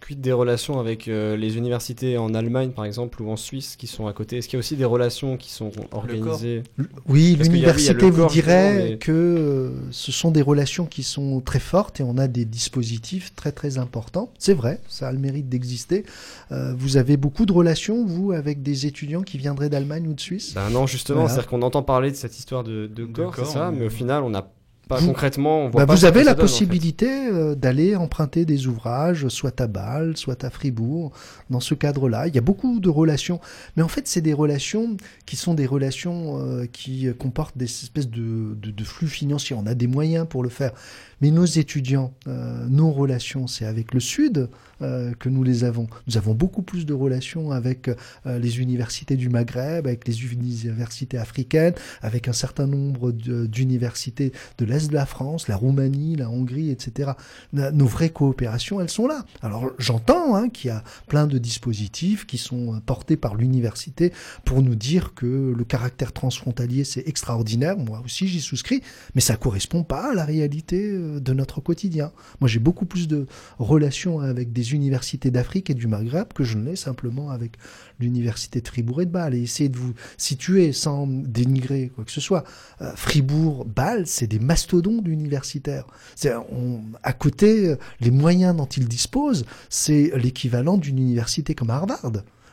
Quid 0.00 0.20
des 0.22 0.32
relations 0.32 0.78
avec 0.78 1.06
euh, 1.08 1.36
les 1.36 1.58
universités 1.58 2.16
en 2.16 2.32
Allemagne, 2.32 2.70
par 2.70 2.84
exemple, 2.86 3.20
ou 3.20 3.30
en 3.30 3.36
Suisse, 3.36 3.74
qui 3.76 3.86
sont 3.88 4.06
à 4.06 4.12
côté? 4.14 4.38
Est-ce 4.38 4.46
qu'il 4.48 4.56
y 4.56 4.58
a 4.58 4.60
aussi 4.60 4.76
des 4.76 4.84
relations 4.86 5.36
qui 5.36 5.50
sont 5.50 5.70
organisées? 5.90 6.62
Oui, 7.08 7.36
l'université 7.38 8.08
vous 8.08 8.26
dirait 8.28 8.74
mais- 8.90 8.96
que 8.98 9.10
euh, 9.12 9.70
ce 9.90 10.12
sont 10.12 10.30
des 10.30 10.40
relations 10.40 10.86
qui 10.86 11.02
sont 11.02 11.40
très 11.40 11.58
fortes 11.58 12.00
et 12.00 12.04
on 12.04 12.16
a 12.16 12.26
des 12.28 12.44
dispositifs 12.44 13.34
très 13.34 13.50
très 13.52 13.76
importants. 13.76 14.32
C'est 14.38 14.54
vrai, 14.54 14.80
ça 14.88 15.08
a 15.08 15.12
le 15.12 15.18
mérite 15.18 15.48
d'exister. 15.48 16.04
Euh, 16.52 16.72
vous 16.78 16.96
avez 16.96 17.16
beaucoup 17.18 17.44
de 17.44 17.52
relations, 17.52 18.06
vous, 18.06 18.30
avec 18.32 18.62
des 18.62 18.86
étudiants 18.86 19.22
qui 19.22 19.36
viendraient 19.36 19.68
d'Allemagne 19.68 20.06
ou 20.08 20.14
de 20.14 20.20
Suisse? 20.20 20.54
Ben 20.54 20.70
non, 20.70 20.86
justement, 20.86 21.18
Voilà. 21.22 21.34
c'est-à-dire 21.34 21.50
qu'on 21.50 21.62
entend 21.62 21.82
parler 21.82 22.12
de 22.12 22.16
cette 22.16 22.38
histoire 22.38 22.62
de, 22.64 22.86
de 22.86 23.04
corps, 23.04 23.34
c'est 23.34 23.42
corps, 23.42 23.50
ça, 23.52 23.70
mais- 23.72 23.80
mais 23.80 23.86
au 23.86 23.90
final, 23.90 24.22
on 24.22 24.30
n'a 24.30 24.48
pas 24.88 24.96
Vous- 24.96 25.08
concrètement, 25.08 25.66
on 25.66 25.68
voit 25.70 25.82
Bah, 25.82 25.86
pas 25.86 25.94
vous 25.94 26.04
avez 26.06 26.24
la 26.24 26.32
donne, 26.32 26.32
en 26.32 26.36
fait. 26.36 26.40
possibilité 26.42 27.28
euh, 27.28 27.54
d'aller 27.54 27.94
emprunter 27.94 28.44
des 28.44 28.66
ouvrages, 28.66 29.28
soit 29.28 29.60
à 29.60 29.66
Bâle, 29.66 30.16
soit 30.16 30.42
à 30.44 30.50
Fribourg, 30.50 31.12
dans 31.50 31.60
ce 31.60 31.74
cadre-là. 31.74 32.26
Il 32.26 32.34
y 32.34 32.38
a 32.38 32.42
beaucoup 32.42 32.80
de 32.80 32.88
relations, 32.88 33.40
mais 33.76 33.82
en 33.82 33.88
fait, 33.88 34.08
c'est 34.08 34.20
des 34.22 34.32
relations 34.32 34.96
qui 35.26 35.36
sont 35.36 35.54
des 35.54 35.66
relations 35.66 36.40
euh, 36.40 36.66
qui 36.66 37.06
comportent 37.18 37.56
des 37.58 37.66
espèces 37.66 38.08
de, 38.10 38.56
de- 38.60 38.70
de 38.70 38.84
flux 38.84 39.08
financiers. 39.08 39.54
On 39.58 39.66
a 39.66 39.74
des 39.74 39.86
moyens 39.86 40.26
pour 40.28 40.42
le 40.42 40.48
faire. 40.48 40.72
Mais 41.20 41.30
nos 41.30 41.44
étudiants, 41.44 42.14
euh, 42.26 42.66
nos 42.68 42.90
relations, 42.90 43.46
c'est 43.46 43.64
avec 43.64 43.94
le 43.94 44.00
Sud 44.00 44.48
euh, 44.80 45.12
que 45.18 45.28
nous 45.28 45.42
les 45.42 45.64
avons. 45.64 45.88
Nous 46.06 46.16
avons 46.16 46.34
beaucoup 46.34 46.62
plus 46.62 46.86
de 46.86 46.94
relations 46.94 47.50
avec 47.50 47.88
euh, 47.88 48.38
les 48.38 48.60
universités 48.60 49.16
du 49.16 49.28
Maghreb, 49.28 49.86
avec 49.86 50.06
les 50.06 50.22
universités 50.22 51.18
africaines, 51.18 51.74
avec 52.02 52.28
un 52.28 52.32
certain 52.32 52.66
nombre 52.66 53.12
d'universités 53.12 54.32
de 54.58 54.64
l'Est 54.64 54.88
de 54.88 54.94
la 54.94 55.06
France, 55.06 55.48
la 55.48 55.56
Roumanie, 55.56 56.16
la 56.16 56.30
Hongrie, 56.30 56.70
etc. 56.70 57.12
Nos 57.52 57.86
vraies 57.86 58.10
coopérations, 58.10 58.80
elles 58.80 58.90
sont 58.90 59.06
là. 59.06 59.24
Alors 59.42 59.72
j'entends 59.78 60.36
hein, 60.36 60.48
qu'il 60.48 60.68
y 60.68 60.70
a 60.70 60.82
plein 61.08 61.26
de 61.26 61.38
dispositifs 61.38 62.26
qui 62.26 62.38
sont 62.38 62.74
euh, 62.74 62.80
portés 62.84 63.16
par 63.16 63.34
l'université 63.34 64.12
pour 64.44 64.62
nous 64.62 64.74
dire 64.74 65.14
que 65.14 65.54
le 65.56 65.64
caractère 65.64 66.12
transfrontalier, 66.12 66.84
c'est 66.84 67.06
extraordinaire. 67.08 67.76
Moi 67.76 68.00
aussi, 68.04 68.28
j'y 68.28 68.40
souscris, 68.40 68.82
mais 69.14 69.20
ça 69.20 69.36
correspond 69.36 69.82
pas 69.84 70.12
à 70.12 70.14
la 70.14 70.24
réalité 70.24 70.90
euh, 70.90 71.07
de 71.20 71.32
notre 71.32 71.60
quotidien. 71.60 72.12
Moi, 72.40 72.48
j'ai 72.48 72.58
beaucoup 72.58 72.84
plus 72.84 73.08
de 73.08 73.26
relations 73.58 74.20
avec 74.20 74.52
des 74.52 74.74
universités 74.74 75.30
d'Afrique 75.30 75.70
et 75.70 75.74
du 75.74 75.86
Maghreb 75.86 76.32
que 76.34 76.44
je 76.44 76.56
ne 76.58 76.64
l'ai 76.64 76.76
simplement 76.76 77.30
avec 77.30 77.52
l'université 78.00 78.60
de 78.60 78.68
Fribourg 78.68 79.02
et 79.02 79.06
de 79.06 79.10
Bâle. 79.10 79.34
Et 79.34 79.42
essayez 79.42 79.68
de 79.68 79.76
vous 79.78 79.94
situer 80.16 80.72
sans 80.72 81.06
dénigrer 81.06 81.90
quoi 81.94 82.04
que 82.04 82.12
ce 82.12 82.20
soit. 82.20 82.44
Euh, 82.82 82.92
Fribourg, 82.94 83.64
Bâle, 83.64 84.06
c'est 84.06 84.26
des 84.26 84.38
mastodontes 84.38 85.06
universitaires. 85.08 85.86
C'est, 86.14 86.34
on- 86.34 86.82
à 87.02 87.12
côté, 87.12 87.68
euh, 87.68 87.76
les 88.00 88.10
moyens 88.10 88.56
dont 88.56 88.66
ils 88.66 88.86
disposent, 88.88 89.44
c'est 89.68 90.12
l'équivalent 90.16 90.76
d'une 90.78 90.98
université 90.98 91.54
comme 91.54 91.70
Harvard. 91.70 92.12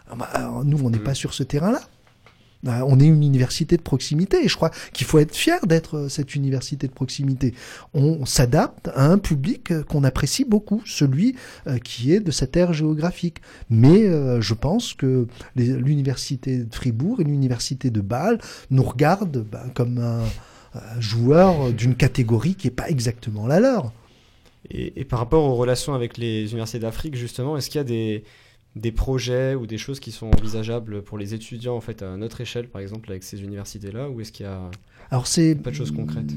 Ah 0.09 0.15
bah, 0.15 0.25
alors, 0.33 0.63
nous, 0.63 0.79
on 0.83 0.89
n'est 0.89 0.99
pas 0.99 1.13
sur 1.15 1.33
ce 1.33 1.43
terrain-là. 1.43 1.81
Euh, 2.67 2.81
On 2.85 2.99
est 2.99 3.05
une 3.05 3.23
université 3.23 3.77
de 3.77 3.81
proximité 3.81 4.43
et 4.43 4.47
je 4.47 4.55
crois 4.55 4.71
qu'il 4.93 5.05
faut 5.05 5.19
être 5.19 5.35
fier 5.35 5.65
d'être 5.65 5.97
euh, 5.97 6.09
cette 6.09 6.35
université 6.35 6.87
de 6.87 6.93
proximité. 6.93 7.53
On 7.93 8.25
s'adapte 8.25 8.89
à 8.93 9.05
un 9.05 9.17
public 9.17 9.71
euh, 9.71 9.83
qu'on 9.83 10.03
apprécie 10.03 10.45
beaucoup, 10.45 10.81
celui 10.85 11.35
euh, 11.67 11.77
qui 11.77 12.13
est 12.13 12.19
de 12.19 12.31
cette 12.31 12.55
ère 12.57 12.73
géographique. 12.73 13.37
Mais 13.69 14.05
je 14.39 14.53
pense 14.53 14.93
que 14.93 15.27
l'université 15.55 16.59
de 16.59 16.73
Fribourg 16.73 17.21
et 17.21 17.23
l'université 17.23 17.89
de 17.89 18.01
Bâle 18.01 18.39
nous 18.69 18.83
regardent 18.83 19.43
ben, 19.43 19.69
comme 19.73 19.97
un, 19.99 20.23
un 20.73 21.01
joueur 21.01 21.71
d'une 21.71 21.95
catégorie 21.95 22.55
qui 22.55 22.67
n'est 22.67 22.73
pas 22.73 22.89
exactement 22.89 23.47
la 23.47 23.59
leur. 23.59 23.91
Et, 24.69 24.99
et 24.99 25.05
par 25.05 25.19
rapport 25.19 25.43
aux 25.43 25.55
relations 25.55 25.93
avec 25.93 26.17
les 26.17 26.51
universités 26.51 26.79
d'Afrique, 26.79 27.15
justement, 27.15 27.57
est-ce 27.57 27.69
qu'il 27.69 27.79
y 27.79 27.81
a 27.81 27.85
des, 27.85 28.23
des 28.75 28.91
projets 28.91 29.55
ou 29.55 29.67
des 29.67 29.77
choses 29.77 29.99
qui 29.99 30.11
sont 30.11 30.29
envisageables 30.37 31.01
pour 31.01 31.17
les 31.17 31.33
étudiants 31.33 31.75
en 31.75 31.81
fait 31.81 32.03
à 32.03 32.17
notre 32.17 32.41
échelle, 32.41 32.67
par 32.67 32.81
exemple, 32.81 33.09
avec 33.09 33.23
ces 33.23 33.41
universités-là, 33.41 34.09
ou 34.09 34.19
est-ce 34.19 34.33
qu'il 34.33 34.45
y 34.45 34.49
a 34.49 34.69
Alors 35.11 35.27
c'est 35.27 35.55
pas 35.55 35.69
de 35.69 35.75
choses 35.75 35.91
concrètes? 35.91 36.33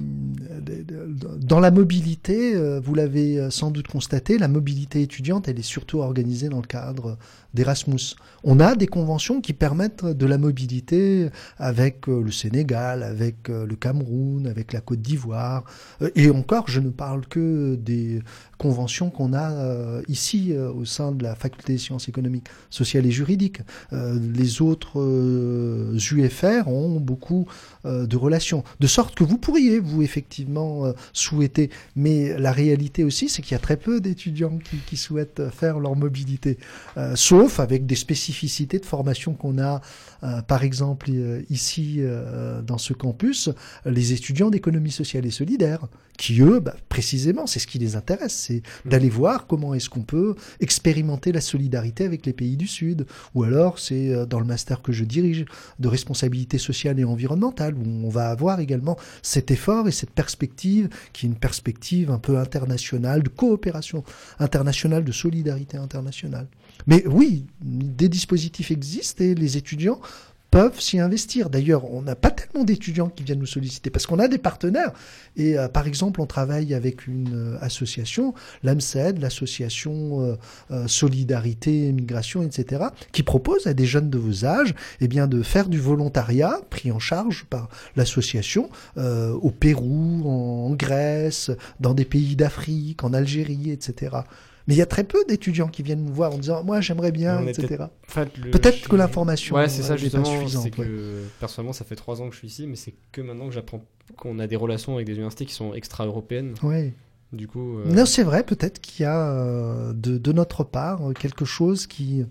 Dans 1.40 1.58
la 1.58 1.70
mobilité, 1.70 2.54
euh, 2.54 2.78
vous 2.78 2.94
l'avez 2.94 3.40
euh, 3.40 3.50
sans 3.50 3.70
doute 3.70 3.88
constaté, 3.88 4.38
la 4.38 4.48
mobilité 4.48 5.02
étudiante, 5.02 5.48
elle 5.48 5.58
est 5.58 5.62
surtout 5.62 5.98
organisée 5.98 6.48
dans 6.48 6.60
le 6.60 6.66
cadre 6.66 7.18
d'Erasmus. 7.54 8.14
On 8.44 8.60
a 8.60 8.76
des 8.76 8.86
conventions 8.86 9.40
qui 9.40 9.52
permettent 9.52 10.04
de 10.04 10.26
la 10.26 10.38
mobilité 10.38 11.28
avec 11.58 12.08
euh, 12.08 12.22
le 12.22 12.30
Sénégal, 12.30 13.02
avec 13.02 13.48
euh, 13.48 13.66
le 13.66 13.74
Cameroun, 13.74 14.46
avec 14.46 14.72
la 14.72 14.80
Côte 14.80 15.00
d'Ivoire. 15.00 15.64
Euh, 16.02 16.10
Et 16.14 16.30
encore, 16.30 16.68
je 16.68 16.80
ne 16.80 16.90
parle 16.90 17.26
que 17.26 17.74
des 17.74 18.20
conventions 18.58 19.10
qu'on 19.10 19.34
a 19.34 20.00
ici 20.08 20.52
au 20.52 20.84
sein 20.84 21.12
de 21.12 21.22
la 21.22 21.36
faculté 21.36 21.74
des 21.74 21.78
sciences 21.78 22.08
économiques, 22.08 22.48
sociales 22.70 23.06
et 23.06 23.12
juridiques. 23.12 23.60
Les 23.92 24.62
autres 24.62 24.98
UFR 25.94 26.66
ont 26.66 26.98
beaucoup 26.98 27.46
de 27.84 28.16
relations. 28.16 28.64
De 28.80 28.88
sorte 28.88 29.14
que 29.14 29.22
vous 29.22 29.38
pourriez, 29.38 29.78
vous, 29.78 30.02
effectivement, 30.02 30.92
souhaiter. 31.12 31.70
Mais 31.94 32.36
la 32.36 32.50
réalité 32.50 33.04
aussi, 33.04 33.28
c'est 33.28 33.42
qu'il 33.42 33.52
y 33.52 33.54
a 33.54 33.60
très 33.60 33.76
peu 33.76 34.00
d'étudiants 34.00 34.58
qui, 34.86 34.96
souhaitent 34.96 35.50
faire 35.50 35.78
leur 35.78 35.94
mobilité. 35.94 36.58
Sauf 37.38 37.60
avec 37.60 37.86
des 37.86 37.94
spécificités 37.94 38.80
de 38.80 38.84
formation 38.84 39.32
qu'on 39.32 39.58
a, 39.58 39.80
euh, 40.24 40.42
par 40.42 40.64
exemple, 40.64 41.08
euh, 41.10 41.42
ici, 41.50 41.98
euh, 41.98 42.62
dans 42.62 42.78
ce 42.78 42.92
campus, 42.92 43.48
les 43.86 44.12
étudiants 44.12 44.50
d'économie 44.50 44.90
sociale 44.90 45.24
et 45.24 45.30
solidaire, 45.30 45.86
qui, 46.18 46.42
eux, 46.42 46.60
bah, 46.60 46.74
précisément, 46.90 47.46
c'est 47.46 47.60
ce 47.60 47.66
qui 47.66 47.78
les 47.78 47.96
intéresse, 47.96 48.34
c'est 48.34 48.62
d'aller 48.84 49.08
voir 49.08 49.46
comment 49.46 49.72
est-ce 49.72 49.88
qu'on 49.88 50.02
peut 50.02 50.34
expérimenter 50.60 51.32
la 51.32 51.40
solidarité 51.40 52.04
avec 52.04 52.26
les 52.26 52.32
pays 52.32 52.56
du 52.56 52.66
Sud. 52.66 53.06
Ou 53.34 53.44
alors, 53.44 53.78
c'est 53.78 54.12
euh, 54.12 54.26
dans 54.26 54.40
le 54.40 54.44
master 54.44 54.82
que 54.82 54.92
je 54.92 55.04
dirige, 55.04 55.46
de 55.78 55.88
responsabilité 55.88 56.58
sociale 56.58 56.98
et 56.98 57.04
environnementale, 57.04 57.74
où 57.74 57.84
on 58.04 58.08
va 58.10 58.28
avoir 58.30 58.60
également 58.60 58.98
cet 59.22 59.50
effort 59.50 59.86
et 59.88 59.92
cette 59.92 60.10
perspective, 60.10 60.88
qui 61.12 61.24
est 61.24 61.28
une 61.28 61.36
perspective 61.36 62.10
un 62.10 62.18
peu 62.18 62.36
internationale, 62.38 63.22
de 63.22 63.28
coopération 63.28 64.02
internationale, 64.40 65.04
de 65.04 65.12
solidarité 65.12 65.76
internationale. 65.76 66.48
Mais 66.88 67.06
oui, 67.06 67.27
des 67.60 68.08
dispositifs 68.08 68.70
existent 68.70 69.24
et 69.24 69.34
les 69.34 69.56
étudiants 69.56 70.00
peuvent 70.50 70.80
s'y 70.80 70.98
investir. 70.98 71.50
D'ailleurs, 71.50 71.90
on 71.92 72.02
n'a 72.02 72.14
pas 72.14 72.30
tellement 72.30 72.64
d'étudiants 72.64 73.08
qui 73.08 73.22
viennent 73.22 73.38
nous 73.38 73.46
solliciter 73.46 73.90
parce 73.90 74.06
qu'on 74.06 74.18
a 74.18 74.28
des 74.28 74.38
partenaires. 74.38 74.92
Et 75.36 75.58
euh, 75.58 75.68
par 75.68 75.86
exemple, 75.86 76.20
on 76.20 76.26
travaille 76.26 76.74
avec 76.74 77.06
une 77.06 77.34
euh, 77.34 77.58
association, 77.60 78.34
l'AMSED, 78.62 79.20
l'association 79.20 80.36
euh, 80.70 80.86
Solidarité, 80.86 81.92
Migration, 81.92 82.42
etc., 82.42 82.84
qui 83.12 83.22
propose 83.22 83.66
à 83.66 83.74
des 83.74 83.84
jeunes 83.84 84.10
de 84.10 84.18
vos 84.18 84.44
âges 84.44 84.74
eh 85.00 85.08
bien, 85.08 85.26
de 85.26 85.42
faire 85.42 85.68
du 85.68 85.78
volontariat 85.78 86.60
pris 86.70 86.90
en 86.92 86.98
charge 86.98 87.44
par 87.50 87.68
l'association 87.96 88.70
au 88.96 89.50
Pérou, 89.50 90.22
en 90.26 90.70
Grèce, 90.74 91.50
dans 91.80 91.94
des 91.94 92.04
pays 92.04 92.36
d'Afrique, 92.36 93.04
en 93.04 93.12
Algérie, 93.12 93.70
etc. 93.70 94.18
Mais 94.68 94.74
il 94.74 94.76
y 94.76 94.82
a 94.82 94.86
très 94.86 95.02
peu 95.02 95.24
d'étudiants 95.26 95.66
qui 95.68 95.82
viennent 95.82 96.04
nous 96.04 96.12
voir 96.12 96.32
en 96.32 96.38
disant 96.38 96.62
Moi, 96.62 96.80
j'aimerais 96.80 97.10
bien, 97.10 97.44
etc. 97.46 97.66
peut-être- 97.66 97.82
en 97.82 97.90
fait, 98.06 98.36
le- 98.38 98.50
Peut-être 98.52 98.84
je- 98.84 98.88
que 98.88 98.94
l'information 98.96 99.56
Ouais, 99.56 99.68
c'est 99.68 99.82
ça 99.82 99.94
n'est 99.94 99.96
pas 99.96 100.02
justement. 100.02 100.24
suffisante. 100.26 100.62
C'est 100.64 100.70
que 100.70 100.82
ouais. 100.82 101.24
personnellement, 101.40 101.72
ça 101.72 101.84
fait 101.86 101.96
trois 101.96 102.20
ans 102.22 102.28
que 102.28 102.34
je 102.34 102.38
suis 102.38 102.48
ici, 102.48 102.66
mais 102.66 102.76
c'est 102.76 102.94
que 103.10 103.20
maintenant 103.22 103.48
que 103.48 103.54
j'apprends 103.54 103.82
qu'on 104.16 104.38
a 104.38 104.46
des 104.46 104.56
relations 104.56 104.94
avec 104.94 105.06
des 105.06 105.14
universités 105.14 105.46
qui 105.46 105.54
sont 105.54 105.74
extra-européennes. 105.74 106.54
Ouais. 106.62 106.92
Du 107.32 107.46
coup. 107.46 107.78
euh, 107.80 107.84
Non, 107.92 108.06
c'est 108.06 108.22
vrai, 108.22 108.42
peut-être 108.42 108.80
qu'il 108.80 109.02
y 109.02 109.06
a 109.06 109.32
euh, 109.32 109.92
de, 109.92 110.16
de 110.16 110.32
notre 110.32 110.64
part 110.64 111.10
euh, 111.10 111.12
quelque 111.12 111.44
chose 111.44 111.86
qui 111.86 112.24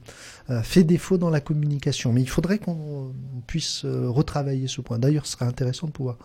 euh, 0.50 0.62
fait 0.64 0.84
défaut 0.84 1.20
dans 1.20 1.30
la 1.30 1.40
communication. 1.40 2.12
Mais 2.14 2.22
il 2.22 2.30
faudrait 2.30 2.58
qu'on 2.58 3.14
puisse 3.46 3.86
retravailler 3.86 4.68
ce 4.68 4.82
point. 4.82 4.98
D'ailleurs, 4.98 5.26
ce 5.28 5.34
serait 5.34 5.46
intéressant 5.46 5.86
de 5.88 5.92
pouvoir 5.92 6.18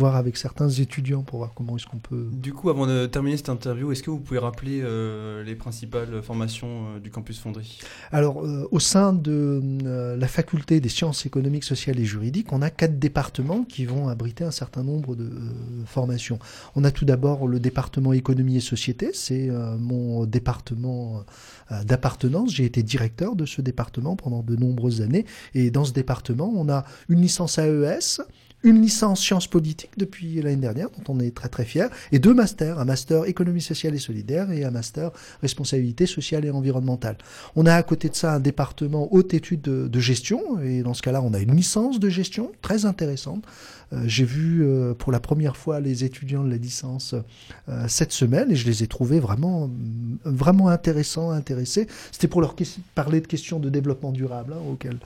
voir 0.00 0.16
avec 0.16 0.38
certains 0.38 0.70
étudiants 0.70 1.22
pour 1.22 1.38
voir 1.38 1.52
comment 1.54 1.76
est-ce 1.76 1.86
qu'on 1.86 1.98
peut... 1.98 2.28
Du 2.32 2.54
coup, 2.54 2.70
avant 2.70 2.86
de 2.86 3.06
terminer 3.06 3.36
cette 3.36 3.50
interview, 3.50 3.92
est-ce 3.92 4.02
que 4.02 4.10
vous 4.10 4.18
pouvez 4.18 4.38
rappeler 4.40 4.80
euh, 4.82 5.44
les 5.44 5.54
principales 5.54 6.22
formations 6.22 6.86
euh, 6.96 7.00
du 7.00 7.10
campus 7.10 7.38
Fonderie 7.38 7.78
Alors, 8.10 8.42
euh, 8.44 8.66
au 8.70 8.80
sein 8.80 9.12
de 9.12 9.60
euh, 9.84 10.16
la 10.16 10.26
faculté 10.26 10.80
des 10.80 10.88
sciences 10.88 11.26
économiques, 11.26 11.64
sociales 11.64 12.00
et 12.00 12.06
juridiques, 12.06 12.50
on 12.52 12.62
a 12.62 12.70
quatre 12.70 12.98
départements 12.98 13.64
qui 13.64 13.84
vont 13.84 14.08
abriter 14.08 14.42
un 14.42 14.50
certain 14.50 14.82
nombre 14.82 15.16
de 15.16 15.24
euh, 15.24 15.84
formations. 15.84 16.38
On 16.76 16.84
a 16.84 16.90
tout 16.90 17.04
d'abord 17.04 17.46
le 17.46 17.60
département 17.60 18.14
économie 18.14 18.56
et 18.56 18.60
société, 18.60 19.10
c'est 19.12 19.50
euh, 19.50 19.76
mon 19.78 20.24
département 20.24 21.24
euh, 21.72 21.84
d'appartenance. 21.84 22.54
J'ai 22.54 22.64
été 22.64 22.82
directeur 22.82 23.36
de 23.36 23.44
ce 23.46 23.60
département 23.60 24.16
pendant 24.16 24.42
de 24.42 24.56
nombreuses 24.56 25.02
années. 25.02 25.26
Et 25.54 25.70
dans 25.70 25.84
ce 25.84 25.92
département, 25.92 26.52
on 26.56 26.68
a 26.68 26.84
une 27.08 27.20
licence 27.20 27.58
AES, 27.58 28.20
une 28.62 28.82
licence 28.82 29.20
sciences 29.20 29.46
politiques 29.46 29.92
depuis 29.96 30.40
l'année 30.42 30.56
dernière, 30.56 30.88
dont 30.90 31.14
on 31.14 31.20
est 31.20 31.34
très 31.34 31.48
très 31.48 31.64
fier, 31.64 31.88
et 32.12 32.18
deux 32.18 32.34
masters, 32.34 32.78
un 32.78 32.84
master 32.84 33.24
économie 33.24 33.62
sociale 33.62 33.94
et 33.94 33.98
solidaire 33.98 34.50
et 34.50 34.64
un 34.64 34.70
master 34.70 35.10
responsabilité 35.40 36.06
sociale 36.06 36.44
et 36.44 36.50
environnementale. 36.50 37.16
On 37.56 37.66
a 37.66 37.74
à 37.74 37.82
côté 37.82 38.08
de 38.08 38.14
ça 38.14 38.34
un 38.34 38.40
département 38.40 39.08
haute 39.12 39.34
étude 39.34 39.62
de, 39.62 40.00
gestion, 40.00 40.60
et 40.62 40.82
dans 40.82 40.94
ce 40.94 41.02
cas-là, 41.02 41.22
on 41.22 41.34
a 41.34 41.38
une 41.38 41.54
licence 41.54 42.00
de 42.00 42.08
gestion 42.08 42.52
très 42.62 42.84
intéressante. 42.84 43.44
Euh, 43.92 44.02
J'ai 44.06 44.24
vu 44.24 44.62
euh, 44.62 44.94
pour 44.94 45.12
la 45.12 45.20
première 45.20 45.56
fois 45.56 45.80
les 45.80 46.04
étudiants 46.04 46.44
de 46.44 46.50
la 46.50 46.56
licence 46.56 47.14
euh, 47.68 47.84
cette 47.88 48.12
semaine, 48.12 48.50
et 48.50 48.56
je 48.56 48.66
les 48.66 48.82
ai 48.82 48.86
trouvés 48.86 49.20
vraiment, 49.20 49.70
vraiment 50.24 50.68
intéressants, 50.68 51.30
intéressés. 51.30 51.86
C'était 52.12 52.28
pour 52.28 52.40
leur 52.40 52.54
parler 52.94 53.20
de 53.20 53.26
questions 53.26 53.58
de 53.58 53.68
développement 53.68 54.12
durable 54.12 54.54
hein, 54.54 54.62
auxquelles 54.70 54.98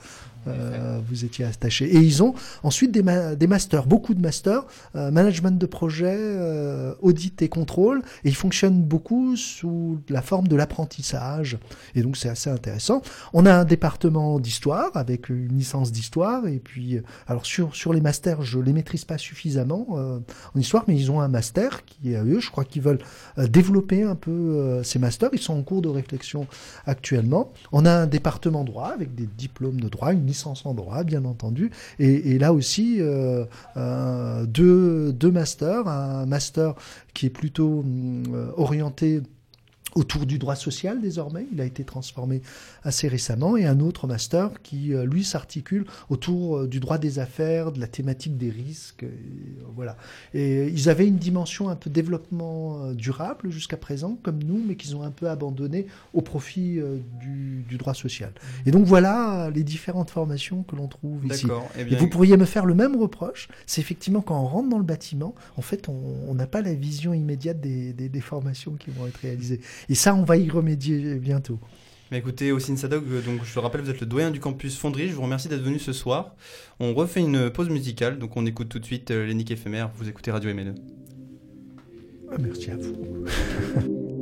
euh, 0.47 0.99
vous 1.07 1.25
étiez 1.25 1.45
attachés. 1.45 1.85
Et 1.85 1.99
ils 1.99 2.23
ont 2.23 2.33
ensuite 2.63 2.91
des, 2.91 3.03
des 3.35 3.47
masters, 3.47 3.85
beaucoup 3.85 4.13
de 4.13 4.21
masters, 4.21 4.65
euh, 4.95 5.11
management 5.11 5.57
de 5.57 5.65
projet, 5.65 6.15
euh, 6.17 6.93
audit 7.01 7.41
et 7.41 7.49
contrôle, 7.49 8.01
et 8.23 8.29
ils 8.29 8.35
fonctionnent 8.35 8.81
beaucoup 8.81 9.35
sous 9.35 9.99
la 10.09 10.21
forme 10.21 10.47
de 10.47 10.55
l'apprentissage. 10.55 11.57
Et 11.95 12.01
donc 12.01 12.17
c'est 12.17 12.29
assez 12.29 12.49
intéressant. 12.49 13.01
On 13.33 13.45
a 13.45 13.53
un 13.53 13.65
département 13.65 14.39
d'histoire 14.39 14.91
avec 14.95 15.29
une 15.29 15.57
licence 15.57 15.91
d'histoire, 15.91 16.47
et 16.47 16.59
puis 16.59 16.97
euh, 16.97 17.01
alors 17.27 17.45
sur 17.45 17.75
sur 17.75 17.93
les 17.93 18.01
masters, 18.01 18.41
je 18.41 18.59
les 18.59 18.73
maîtrise 18.73 19.05
pas 19.05 19.17
suffisamment 19.17 19.87
euh, 19.91 20.19
en 20.55 20.59
histoire, 20.59 20.85
mais 20.87 20.95
ils 20.95 21.11
ont 21.11 21.21
un 21.21 21.27
master 21.27 21.85
qui 21.85 22.13
est 22.13 22.15
à 22.15 22.23
eux. 22.23 22.39
Je 22.39 22.51
crois 22.51 22.65
qu'ils 22.65 22.81
veulent 22.81 23.01
développer 23.37 24.03
un 24.03 24.15
peu 24.15 24.81
ces 24.83 24.99
masters. 24.99 25.29
Ils 25.33 25.39
sont 25.39 25.57
en 25.57 25.63
cours 25.63 25.81
de 25.81 25.89
réflexion 25.89 26.47
actuellement. 26.85 27.51
On 27.71 27.85
a 27.85 27.91
un 27.91 28.07
département 28.07 28.63
droit 28.63 28.89
avec 28.89 29.15
des 29.15 29.27
diplômes 29.37 29.79
de 29.79 29.89
droit, 29.89 30.13
une 30.13 30.25
en 30.65 30.73
droit, 30.73 31.03
bien 31.03 31.25
entendu, 31.25 31.71
et, 31.99 32.37
là 32.37 32.53
aussi 32.53 32.97
euh, 32.99 33.45
euh, 33.77 34.45
deux, 34.45 35.13
deux 35.13 35.31
masters, 35.31 35.87
un 35.87 36.25
master 36.25 36.75
qui 37.13 37.27
est 37.27 37.29
plutôt 37.29 37.79
hum, 37.79 38.23
euh, 38.33 38.51
orienté 38.57 39.21
autour 39.95 40.25
du 40.25 40.37
droit 40.37 40.55
social 40.55 41.01
désormais, 41.01 41.47
il 41.53 41.61
a 41.61 41.65
été 41.65 41.83
transformé 41.85 42.41
assez 42.83 43.07
récemment, 43.07 43.55
et 43.57 43.65
un 43.65 43.79
autre 43.79 44.07
master 44.07 44.61
qui, 44.61 44.93
euh, 44.93 45.05
lui, 45.05 45.23
s'articule 45.23 45.85
autour 46.09 46.57
euh, 46.57 46.67
du 46.67 46.79
droit 46.81 46.97
des 46.97 47.17
affaires, 47.19 47.71
de 47.71 47.79
la 47.79 47.87
thématique 47.87 48.37
des 48.37 48.49
risques, 48.49 49.03
et, 49.03 49.05
euh, 49.05 49.63
voilà. 49.75 49.95
Et 50.33 50.67
ils 50.67 50.89
avaient 50.89 51.07
une 51.07 51.17
dimension 51.17 51.69
un 51.69 51.75
peu 51.77 51.89
développement 51.89 52.91
durable 52.93 53.49
jusqu'à 53.51 53.77
présent, 53.77 54.17
comme 54.21 54.43
nous, 54.43 54.61
mais 54.67 54.75
qu'ils 54.75 54.95
ont 54.95 55.01
un 55.03 55.11
peu 55.11 55.29
abandonné 55.29 55.87
au 56.13 56.21
profit 56.21 56.79
du, 57.21 57.63
du 57.67 57.77
droit 57.77 57.93
social. 57.93 58.33
Et 58.65 58.71
donc 58.71 58.85
voilà 58.85 59.49
les 59.53 59.63
différentes 59.63 60.09
formations 60.09 60.63
que 60.63 60.75
l'on 60.75 60.87
trouve 60.87 61.25
ici. 61.25 61.43
D'accord, 61.43 61.69
eh 61.77 61.81
Et 61.81 61.95
vous 61.95 62.09
pourriez 62.09 62.35
me 62.37 62.45
faire 62.45 62.65
le 62.65 62.73
même 62.75 62.95
reproche, 62.95 63.47
c'est 63.65 63.81
effectivement 63.81 64.21
quand 64.21 64.39
on 64.41 64.45
rentre 64.45 64.69
dans 64.69 64.77
le 64.77 64.83
bâtiment, 64.83 65.33
en 65.57 65.61
fait, 65.61 65.87
on 65.89 65.95
on 66.27 66.33
n'a 66.35 66.47
pas 66.47 66.61
la 66.61 66.73
vision 66.73 67.13
immédiate 67.13 67.61
des, 67.61 67.93
des- 67.93 68.09
des 68.09 68.21
formations 68.21 68.73
qui 68.73 68.89
vont 68.89 69.05
être 69.07 69.17
réalisées. 69.17 69.61
Et 69.89 69.95
ça, 69.95 70.15
on 70.15 70.23
va 70.23 70.37
y 70.37 70.49
remédier 70.49 71.15
bientôt. 71.15 71.59
Mais 72.11 72.19
écoutez, 72.19 72.51
Ossine 72.51 72.77
Sadok, 72.77 73.03
euh, 73.09 73.21
donc 73.21 73.43
je 73.43 73.55
le 73.55 73.61
rappelle, 73.61 73.81
vous 73.81 73.89
êtes 73.89 73.99
le 73.99 74.05
doyen 74.05 74.29
du 74.29 74.39
campus 74.39 74.77
Fonderie. 74.77 75.09
Je 75.09 75.15
vous 75.15 75.23
remercie 75.23 75.47
d'être 75.47 75.63
venu 75.63 75.79
ce 75.79 75.91
soir. 75.91 76.35
On 76.79 76.93
refait 76.93 77.21
une 77.21 77.49
pause 77.49 77.69
musicale, 77.69 78.19
donc 78.19 78.37
on 78.37 78.45
écoute 78.45 78.69
tout 78.69 78.79
de 78.79 78.85
suite 78.85 79.09
euh, 79.09 79.25
les 79.25 79.33
Nick 79.33 79.49
éphémères. 79.49 79.89
Vous 79.95 80.07
écoutez 80.07 80.29
Radio 80.29 80.53
MNE. 80.53 80.75
Ah, 82.31 82.35
Merci 82.39 82.69
à 82.71 82.77
vous. 82.77 83.25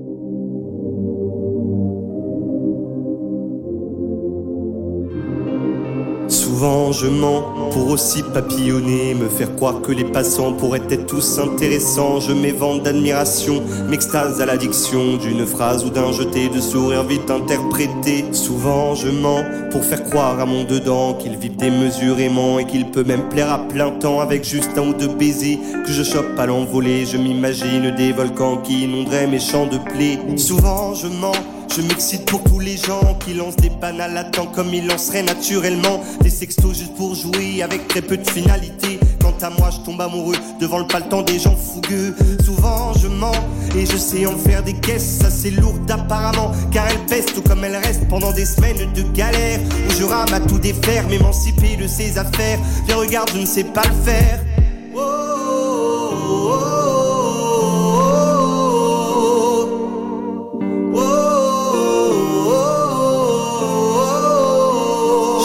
Souvent 6.64 6.94
je 6.94 7.08
mens 7.08 7.42
pour 7.74 7.90
aussi 7.90 8.24
papillonner, 8.24 9.16
me 9.16 9.28
faire 9.28 9.54
croire 9.58 9.82
que 9.82 9.92
les 9.92 10.06
passants 10.06 10.54
pourraient 10.54 10.88
être 10.90 11.08
tous 11.08 11.38
intéressants. 11.38 12.22
Je 12.22 12.32
m'évente 12.32 12.84
d'admiration, 12.84 13.62
m'extase 13.90 14.40
à 14.40 14.46
l'addiction 14.46 15.18
d'une 15.18 15.46
phrase 15.46 15.84
ou 15.84 15.90
d'un 15.90 16.14
jeté 16.14 16.48
de 16.48 16.62
sourire 16.62 17.04
vite 17.04 17.30
interprété. 17.30 18.24
Souvent 18.32 18.96
je 18.96 19.10
mens 19.10 19.44
pour 19.72 19.84
faire 19.84 20.06
croire 20.06 20.40
à 20.40 20.46
mon 20.46 20.64
dedans 20.64 21.16
qu'il 21.16 21.36
vit 21.36 21.50
démesurément 21.50 22.60
et 22.60 22.66
qu'il 22.66 22.90
peut 22.92 23.04
même 23.04 23.28
plaire 23.28 23.52
à 23.52 23.68
plein 23.68 23.92
temps 23.92 24.22
avec 24.22 24.46
juste 24.46 24.78
un 24.78 24.88
ou 24.88 24.94
deux 24.94 25.10
baisers 25.10 25.60
que 25.86 25.92
je 25.92 26.04
chope 26.04 26.40
à 26.40 26.46
l'envolée. 26.46 27.06
Je 27.06 27.18
m'imagine 27.18 27.94
des 27.94 28.14
volcans 28.14 28.56
qui 28.56 28.86
inonderaient 28.86 29.28
mes 29.28 29.42
champs 29.42 29.68
de 29.68 29.80
blé. 29.80 30.18
Souvent 30.38 30.94
je 30.94 31.08
mens 31.08 31.34
je 31.76 31.82
m'excite 31.82 32.26
pour 32.26 32.44
tous 32.44 32.60
les 32.60 32.78
gens 32.78 33.18
qui 33.20 33.34
lancent 33.34 33.56
des 33.56 33.70
banales 33.70 34.18
à 34.18 34.24
comme 34.54 34.74
ils 34.74 34.86
lanceraient 34.86 35.24
naturellement 35.24 36.02
des 36.22 36.30
sextos 36.30 36.78
juste 36.78 36.96
pour 36.96 37.16
jouer 37.16 37.64
avec 37.64 37.88
très 37.88 38.02
peu 38.02 38.18
de 38.18 38.30
finalité. 38.30 39.00
Quant 39.20 39.34
à 39.42 39.50
moi, 39.50 39.70
je 39.72 39.78
tombe 39.86 40.00
amoureux 40.02 40.36
devant 40.60 40.80
le 40.80 40.88
paletant 40.88 41.22
des 41.22 41.40
gens 41.40 41.56
fougueux. 41.56 42.16
Souvent, 42.46 42.94
je 42.94 43.08
mens 43.08 43.34
et 43.76 43.86
je 43.86 43.98
sais 43.98 44.26
en 44.26 44.38
faire 44.38 44.62
des 44.64 44.74
caisses 44.74 45.24
assez 45.24 45.52
lourdes 45.52 45.90
apparemment, 45.90 46.52
car 46.72 46.88
elles 46.88 47.06
pèsent 47.08 47.34
tout 47.34 47.42
comme 47.42 47.64
elles 47.64 47.78
restent 47.78 48.08
pendant 48.08 48.32
des 48.34 48.46
semaines 48.46 48.92
de 48.94 49.02
galère 49.16 49.60
où 49.88 49.94
je 49.94 50.04
rame 50.04 50.34
à 50.34 50.40
tout 50.40 50.60
défaire, 50.60 51.08
m'émanciper 51.08 51.76
de 51.76 51.88
ses 51.88 52.18
affaires. 52.18 52.60
Viens, 52.86 52.98
regarde, 52.98 53.32
je 53.34 53.40
ne 53.40 53.46
sais 53.46 53.64
pas 53.64 53.84
le 53.84 54.12
faire. 54.12 54.40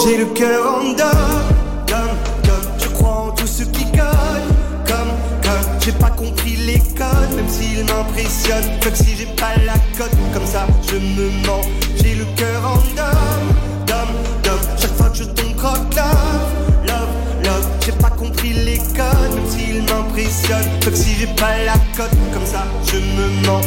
J'ai 0.08 0.16
le 0.16 0.24
cœur 0.24 0.66
en 0.66 0.94
comme 0.96 2.54
je 2.78 2.88
crois 2.94 3.26
en 3.26 3.30
tout 3.32 3.46
ce 3.46 3.62
qui 3.64 3.84
colle, 3.92 4.42
comme, 4.86 5.12
comme 5.42 5.80
j'ai 5.84 5.92
pas 5.92 6.08
compris 6.08 6.56
les 6.56 6.78
codes, 6.78 7.36
même 7.36 7.46
s'ils 7.46 7.84
m'impressionnent, 7.84 8.80
comme 8.82 8.94
si 8.94 9.16
j'ai 9.18 9.26
pas 9.26 9.54
la 9.66 9.74
cote, 9.98 10.16
comme 10.32 10.46
ça 10.46 10.66
je 10.90 10.96
me 10.96 11.28
mens. 11.46 11.60
J'ai 11.96 12.14
le 12.14 12.24
cœur 12.36 12.64
en 12.64 12.76
dehors, 12.96 13.38
comme, 13.86 14.14
comme 14.44 14.78
chaque 14.80 14.96
fois 14.96 15.10
que 15.10 15.18
je 15.18 15.24
tombe 15.24 15.54
croque 15.56 15.94
love, 15.94 16.86
love, 16.86 17.44
love, 17.44 17.68
j'ai 17.84 17.92
pas 17.92 18.10
compris 18.10 18.54
les 18.54 18.78
codes, 18.78 19.34
même 19.34 19.50
s'ils 19.50 19.82
m'impressionnent, 19.82 20.70
comme 20.82 20.96
si 20.96 21.16
j'ai 21.16 21.26
pas 21.26 21.58
la 21.66 21.74
cote, 21.94 22.16
comme 22.32 22.46
ça 22.46 22.64
je 22.90 22.96
me 22.96 23.46
mens. 23.46 23.60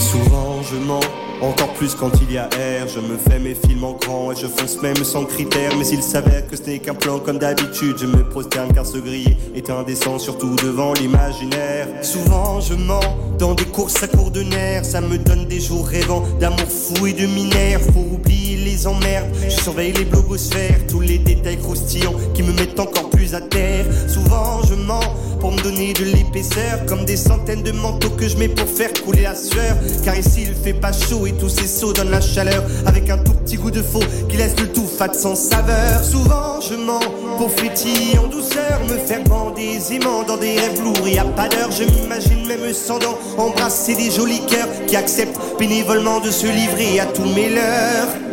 Souvent 0.00 0.62
je 0.68 0.76
mens, 0.78 1.00
encore 1.42 1.72
plus 1.74 1.94
quand 1.94 2.10
il 2.22 2.32
y 2.32 2.38
a 2.38 2.48
air. 2.58 2.88
Je 2.88 3.00
me 3.00 3.16
fais 3.16 3.38
mes 3.38 3.54
films 3.54 3.84
en 3.84 3.92
grand 3.92 4.32
et 4.32 4.36
je 4.36 4.46
fonce 4.46 4.80
même 4.82 4.96
sans 4.96 5.24
critères. 5.24 5.72
Mais 5.78 5.86
il 5.88 6.02
s'avère 6.02 6.46
que 6.46 6.56
ce 6.56 6.62
n'est 6.62 6.78
qu'un 6.78 6.94
plan 6.94 7.18
comme 7.18 7.38
d'habitude. 7.38 7.96
Je 7.98 8.06
me 8.06 8.22
prosterne 8.24 8.72
car 8.72 8.86
ce 8.86 8.98
griller 8.98 9.36
est 9.54 9.70
indécent, 9.70 10.18
surtout 10.18 10.54
devant 10.56 10.92
l'imaginaire. 10.94 11.88
Souvent 12.02 12.60
je 12.60 12.74
mens 12.74 13.00
dans 13.38 13.54
des 13.54 13.64
courses 13.64 14.02
à 14.02 14.08
court 14.08 14.30
de 14.30 14.42
nerfs. 14.42 14.84
Ça 14.84 15.00
me 15.00 15.18
donne 15.18 15.46
des 15.46 15.60
jours 15.60 15.86
rêvants 15.86 16.22
d'amour 16.40 16.68
fou 16.68 17.06
et 17.06 17.12
de 17.12 17.26
minère. 17.26 17.80
Faut 17.80 18.06
oublier 18.14 18.51
les 18.62 18.86
emmerdes. 18.86 19.28
Je 19.44 19.50
surveille 19.62 19.92
les 19.92 20.04
blogosphères, 20.04 20.78
tous 20.88 21.00
les 21.00 21.18
détails 21.18 21.58
croustillants 21.58 22.14
qui 22.34 22.42
me 22.42 22.52
mettent 22.52 22.80
encore 22.80 23.10
plus 23.10 23.34
à 23.34 23.40
terre. 23.40 23.86
Souvent 24.08 24.62
je 24.68 24.74
mens 24.74 25.00
pour 25.40 25.50
me 25.50 25.60
donner 25.60 25.92
de 25.92 26.04
l'épaisseur 26.04 26.86
Comme 26.86 27.04
des 27.04 27.16
centaines 27.16 27.64
de 27.64 27.72
manteaux 27.72 28.10
que 28.10 28.28
je 28.28 28.36
mets 28.36 28.48
pour 28.48 28.68
faire 28.68 28.92
couler 29.04 29.22
la 29.22 29.34
sueur 29.34 29.76
Car 30.04 30.16
ici 30.16 30.46
il 30.46 30.54
fait 30.54 30.72
pas 30.72 30.92
chaud 30.92 31.26
et 31.26 31.32
tous 31.32 31.48
ces 31.48 31.66
sauts 31.66 31.92
donnent 31.92 32.12
la 32.12 32.20
chaleur 32.20 32.62
Avec 32.86 33.10
un 33.10 33.18
tout 33.18 33.34
petit 33.34 33.56
goût 33.56 33.72
de 33.72 33.82
faux 33.82 34.04
qui 34.28 34.36
laisse 34.36 34.54
le 34.60 34.68
tout 34.68 34.86
fat 34.86 35.12
sans 35.12 35.34
saveur 35.34 36.04
Souvent 36.04 36.60
je 36.60 36.76
mens 36.76 37.00
pour 37.38 37.50
frétiller 37.50 38.18
en 38.18 38.28
douceur 38.28 38.80
Me 38.88 38.96
faire 38.98 39.22
aisément 39.58 40.22
dans 40.22 40.36
des 40.36 40.58
rêves 40.60 40.80
lourds 40.82 41.08
Et 41.08 41.18
à 41.18 41.24
pas 41.24 41.48
je 41.70 41.84
m'imagine 41.84 42.46
même 42.46 42.72
sans 42.72 42.98
dents. 42.98 43.18
Embrasser 43.38 43.94
des 43.94 44.10
jolis 44.10 44.42
cœurs 44.46 44.68
qui 44.86 44.96
acceptent 44.96 45.38
bénévolement 45.58 46.20
de 46.20 46.30
se 46.30 46.46
livrer 46.46 47.00
à 47.00 47.06
tous 47.06 47.24
mes 47.24 47.50
leurs. 47.50 48.31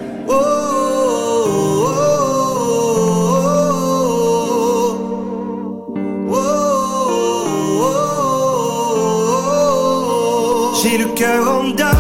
J'ai 10.81 10.97
le 10.97 11.05
cœur 11.15 11.47
en 11.49 11.69
dame, 11.71 11.97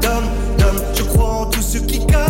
dame, 0.00 0.24
dame. 0.58 0.76
Je 0.94 1.02
crois 1.02 1.30
en 1.30 1.46
tout 1.46 1.62
ce 1.62 1.78
qui 1.78 1.98
gagne, 1.98 2.28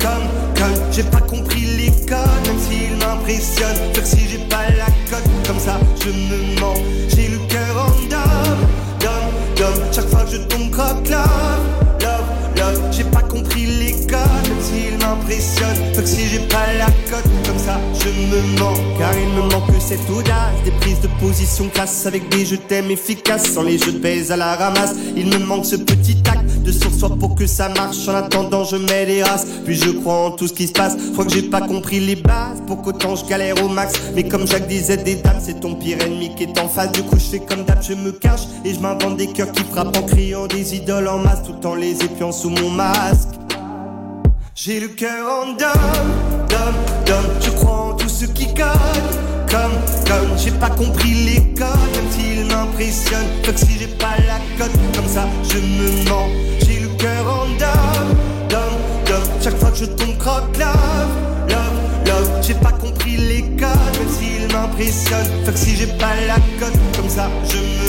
comme, 0.00 0.28
comme. 0.56 0.74
J'ai 0.90 1.02
pas 1.02 1.20
compris 1.20 1.60
les 1.76 1.90
codes, 2.06 2.46
même 2.46 2.58
s'ils 2.58 2.96
m'impressionnent. 2.96 3.92
Faire 3.94 4.06
si 4.06 4.28
j'ai 4.28 4.38
pas 4.48 4.70
la 4.78 4.86
cote, 5.10 5.28
comme 5.46 5.58
ça 5.58 5.78
je 6.02 6.10
me 6.10 6.60
mens. 6.60 6.74
J'ai 7.08 7.28
le 7.28 7.38
cœur 7.48 7.86
en 7.86 7.90
dame, 8.08 8.66
dame, 9.00 9.30
dame. 9.56 9.80
Chaque 9.92 10.08
fois 10.08 10.24
que 10.24 10.30
je 10.30 10.38
tombe 10.38 10.70
croque 10.70 11.10
love, 11.10 11.31
s'ils 15.40 15.62
m'impressionnent. 15.62 15.94
Faire 15.94 16.08
si 16.08 16.26
j'ai 16.28 16.38
pas 16.48 16.72
la 16.78 16.86
cote, 17.10 17.30
comme 17.46 17.58
ça 17.58 17.80
je 18.00 18.08
me 18.08 18.58
mens. 18.58 18.74
Car 18.98 19.12
il 19.18 19.28
me 19.28 19.42
manque 19.50 19.70
cette 19.80 20.08
audace, 20.10 20.54
des 20.64 20.70
prises 20.72 21.00
de 21.00 21.08
position 21.20 21.68
classe 21.68 22.06
avec 22.06 22.28
des 22.28 22.44
je 22.44 22.56
t'aime 22.56 22.90
efficaces, 22.90 23.50
sans 23.52 23.62
les 23.62 23.78
jeux 23.78 23.92
de 23.92 23.98
baise 23.98 24.30
à 24.30 24.36
la 24.36 24.54
ramasse. 24.54 24.94
Il 25.16 25.26
me 25.26 25.38
manque 25.38 25.66
ce 25.66 25.76
petit 25.76 26.18
acte 26.30 26.62
de 26.62 26.72
sur-soi 26.72 27.10
pour 27.18 27.34
que 27.34 27.46
ça 27.46 27.68
marche. 27.68 28.08
En 28.08 28.14
attendant, 28.14 28.64
je 28.64 28.76
mets 28.76 29.06
les 29.06 29.22
races, 29.22 29.46
puis 29.64 29.76
je 29.76 29.90
crois 29.90 30.26
en 30.26 30.30
tout 30.32 30.48
ce 30.48 30.52
qui 30.52 30.66
se 30.66 30.72
passe. 30.72 30.96
Crois 31.12 31.24
que 31.24 31.32
j'ai 31.32 31.42
pas 31.42 31.60
compris 31.60 32.00
les 32.00 32.16
bases, 32.16 32.62
pour 32.66 32.82
qu'autant 32.82 33.16
je 33.16 33.24
galère 33.26 33.62
au 33.64 33.68
max. 33.68 33.94
Mais 34.14 34.24
comme 34.24 34.46
Jacques 34.46 34.68
disait 34.68 34.96
des 34.96 35.16
dames, 35.16 35.40
c'est 35.42 35.60
ton 35.60 35.74
pire 35.74 36.00
ennemi 36.00 36.34
qui 36.34 36.44
est 36.44 36.58
en 36.58 36.68
face. 36.68 36.92
Du 36.92 37.02
coup, 37.02 37.16
je 37.18 37.24
fais 37.24 37.40
comme 37.40 37.64
d'hab, 37.64 37.82
je 37.82 37.94
me 37.94 38.12
cache 38.12 38.42
et 38.64 38.74
je 38.74 38.80
m'invente 38.80 39.16
des 39.16 39.26
cœurs 39.26 39.52
qui 39.52 39.64
frappent 39.64 39.96
en 39.96 40.02
criant 40.02 40.46
des 40.46 40.74
idoles 40.74 41.08
en 41.08 41.18
masse, 41.18 41.42
tout 41.44 41.66
en 41.66 41.74
les 41.74 42.02
épiant 42.04 42.32
sous 42.32 42.50
mon 42.50 42.70
masque. 42.70 43.41
J'ai 44.64 44.78
le 44.78 44.86
cœur 44.86 45.26
en 45.28 45.54
dame, 45.54 45.72
dame, 46.48 46.74
dame. 47.04 47.26
Je 47.40 47.50
crois 47.50 47.78
en 47.78 47.94
tout 47.94 48.08
ce 48.08 48.26
qui 48.26 48.46
gagne. 48.54 48.70
Comme, 49.50 49.72
comme, 50.06 50.38
j'ai 50.38 50.52
pas 50.52 50.70
compris 50.70 51.14
les 51.14 51.40
codes, 51.54 51.66
même 51.96 52.10
s'ils 52.12 52.46
m'impressionnent. 52.46 53.26
Que 53.42 53.58
si 53.58 53.76
j'ai 53.76 53.88
pas 53.88 54.14
la 54.24 54.38
cote, 54.56 54.70
comme 54.94 55.08
ça 55.08 55.26
je 55.42 55.58
me 55.58 56.08
mens. 56.08 56.28
J'ai 56.60 56.78
le 56.78 56.88
cœur 56.96 57.26
en 57.26 57.58
dame, 57.58 58.14
dame, 58.48 58.78
dame. 59.04 59.22
Chaque 59.42 59.58
fois 59.58 59.72
que 59.72 59.78
je 59.78 59.86
tombe 59.86 60.16
croque 60.18 60.56
love, 60.56 61.10
love, 61.48 62.06
love. 62.06 62.30
J'ai 62.42 62.54
pas 62.54 62.70
compris 62.70 63.16
les 63.16 63.42
codes, 63.56 63.98
même 63.98 64.12
s'ils 64.16 64.46
m'impressionnent. 64.52 65.44
Que 65.44 65.58
si 65.58 65.74
j'ai 65.74 65.88
pas 65.88 66.14
la 66.28 66.36
cote, 66.60 66.78
comme 66.96 67.08
ça 67.08 67.28
je 67.48 67.56
me 67.56 67.81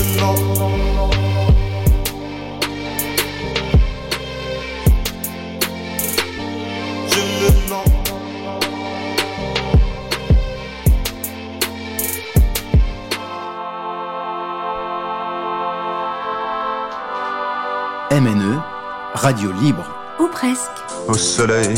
radio 19.24 19.52
libre. 19.52 19.90
Ou 20.20 20.28
presque. 20.28 20.68
Au 21.08 21.14
soleil. 21.14 21.74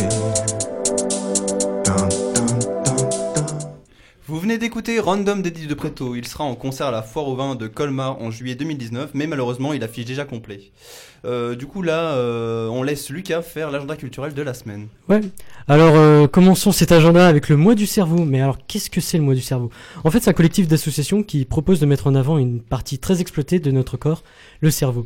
Vous 4.26 4.40
venez 4.40 4.58
d'écouter 4.58 4.98
Random 4.98 5.40
d'Eddie 5.42 5.68
de 5.68 5.74
Preto. 5.74 6.16
Il 6.16 6.26
sera 6.26 6.42
en 6.42 6.56
concert 6.56 6.88
à 6.88 6.90
la 6.90 7.02
Foire 7.02 7.28
au 7.28 7.36
Vin 7.36 7.54
de 7.54 7.68
Colmar 7.68 8.20
en 8.20 8.32
juillet 8.32 8.56
2019, 8.56 9.10
mais 9.14 9.28
malheureusement 9.28 9.72
il 9.72 9.84
affiche 9.84 10.06
déjà 10.06 10.24
complet. 10.24 10.72
Euh, 11.24 11.54
du 11.54 11.66
coup 11.66 11.82
là, 11.82 12.14
euh, 12.16 12.66
on 12.66 12.82
laisse 12.82 13.10
Lucas 13.10 13.42
faire 13.42 13.70
l'agenda 13.70 13.94
culturel 13.94 14.34
de 14.34 14.42
la 14.42 14.52
semaine. 14.52 14.88
Ouais. 15.08 15.20
Alors 15.68 15.94
euh, 15.94 16.26
commençons 16.26 16.72
cet 16.72 16.90
agenda 16.90 17.28
avec 17.28 17.48
le 17.48 17.56
mois 17.56 17.76
du 17.76 17.86
cerveau. 17.86 18.24
Mais 18.24 18.40
alors 18.40 18.58
qu'est-ce 18.66 18.90
que 18.90 19.00
c'est 19.00 19.18
le 19.18 19.22
mois 19.22 19.36
du 19.36 19.40
cerveau? 19.40 19.70
En 20.02 20.10
fait, 20.10 20.18
c'est 20.18 20.30
un 20.30 20.32
collectif 20.32 20.66
d'associations 20.66 21.22
qui 21.22 21.44
propose 21.44 21.78
de 21.78 21.86
mettre 21.86 22.08
en 22.08 22.16
avant 22.16 22.38
une 22.38 22.60
partie 22.60 22.98
très 22.98 23.20
exploitée 23.20 23.60
de 23.60 23.70
notre 23.70 23.96
corps, 23.96 24.24
le 24.60 24.72
cerveau. 24.72 25.04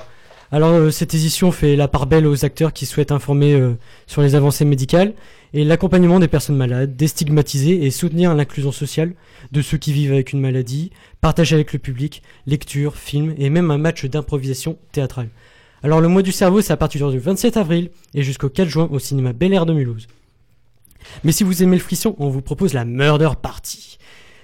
Alors 0.52 0.72
euh, 0.72 0.90
cette 0.90 1.14
édition 1.14 1.52
fait 1.52 1.76
la 1.76 1.86
part 1.86 2.06
belle 2.06 2.26
aux 2.26 2.44
acteurs 2.44 2.72
qui 2.72 2.84
souhaitent 2.84 3.12
informer 3.12 3.54
euh, 3.54 3.74
sur 4.08 4.20
les 4.20 4.34
avancées 4.34 4.64
médicales 4.64 5.14
et 5.54 5.64
l'accompagnement 5.64 6.18
des 6.18 6.26
personnes 6.26 6.56
malades, 6.56 6.96
déstigmatiser 6.96 7.84
et 7.84 7.90
soutenir 7.90 8.34
l'inclusion 8.34 8.72
sociale 8.72 9.14
de 9.52 9.62
ceux 9.62 9.78
qui 9.78 9.92
vivent 9.92 10.12
avec 10.12 10.32
une 10.32 10.40
maladie, 10.40 10.90
partager 11.20 11.54
avec 11.54 11.72
le 11.72 11.78
public, 11.78 12.22
lecture, 12.46 12.96
films 12.96 13.34
et 13.38 13.48
même 13.48 13.70
un 13.70 13.78
match 13.78 14.04
d'improvisation 14.06 14.76
théâtrale. 14.90 15.28
Alors 15.84 16.00
le 16.00 16.08
mois 16.08 16.22
du 16.22 16.32
cerveau, 16.32 16.60
c'est 16.60 16.72
à 16.72 16.76
partir 16.76 17.10
du 17.10 17.18
27 17.18 17.56
avril 17.56 17.90
et 18.14 18.22
jusqu'au 18.22 18.48
4 18.48 18.68
juin 18.68 18.88
au 18.90 18.98
cinéma 18.98 19.32
Bel 19.32 19.52
Air 19.54 19.66
de 19.66 19.72
Mulhouse. 19.72 20.08
Mais 21.22 21.32
si 21.32 21.44
vous 21.44 21.62
aimez 21.62 21.76
le 21.76 21.82
frisson, 21.82 22.16
on 22.18 22.28
vous 22.28 22.42
propose 22.42 22.74
la 22.74 22.84
Murder 22.84 23.30
Party. 23.40 23.98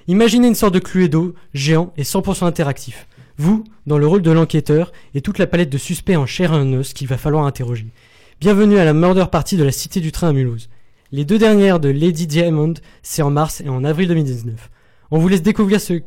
Imaginez 0.08 0.46
une 0.46 0.54
sorte 0.54 0.74
de 0.74 0.78
Cluedo 0.78 1.34
géant 1.52 1.92
et 1.96 2.04
100% 2.04 2.46
interactif. 2.46 3.06
Vous, 3.38 3.64
dans 3.86 3.98
le 3.98 4.06
rôle 4.06 4.22
de 4.22 4.30
l'enquêteur, 4.30 4.92
et 5.14 5.20
toute 5.20 5.38
la 5.38 5.46
palette 5.46 5.68
de 5.70 5.78
suspects 5.78 6.16
en 6.16 6.26
chair 6.26 6.52
et 6.54 6.56
en 6.56 6.72
os 6.72 6.92
qu'il 6.94 7.06
va 7.06 7.18
falloir 7.18 7.44
interroger. 7.44 7.86
Bienvenue 8.40 8.78
à 8.78 8.84
la 8.84 8.94
Murder 8.94 9.26
Party 9.30 9.56
de 9.56 9.64
la 9.64 9.72
Cité 9.72 10.00
du 10.00 10.10
Train 10.12 10.28
à 10.28 10.32
Mulhouse. 10.32 10.68
Les 11.12 11.24
deux 11.24 11.38
dernières 11.38 11.78
de 11.78 11.88
Lady 11.88 12.26
Diamond, 12.26 12.74
c'est 13.02 13.22
en 13.22 13.30
mars 13.30 13.60
et 13.60 13.68
en 13.68 13.84
avril 13.84 14.08
2019. 14.08 14.70
On 15.10 15.18
vous 15.18 15.28
laisse 15.28 15.42
découvrir 15.42 15.80
ce... 15.80 16.00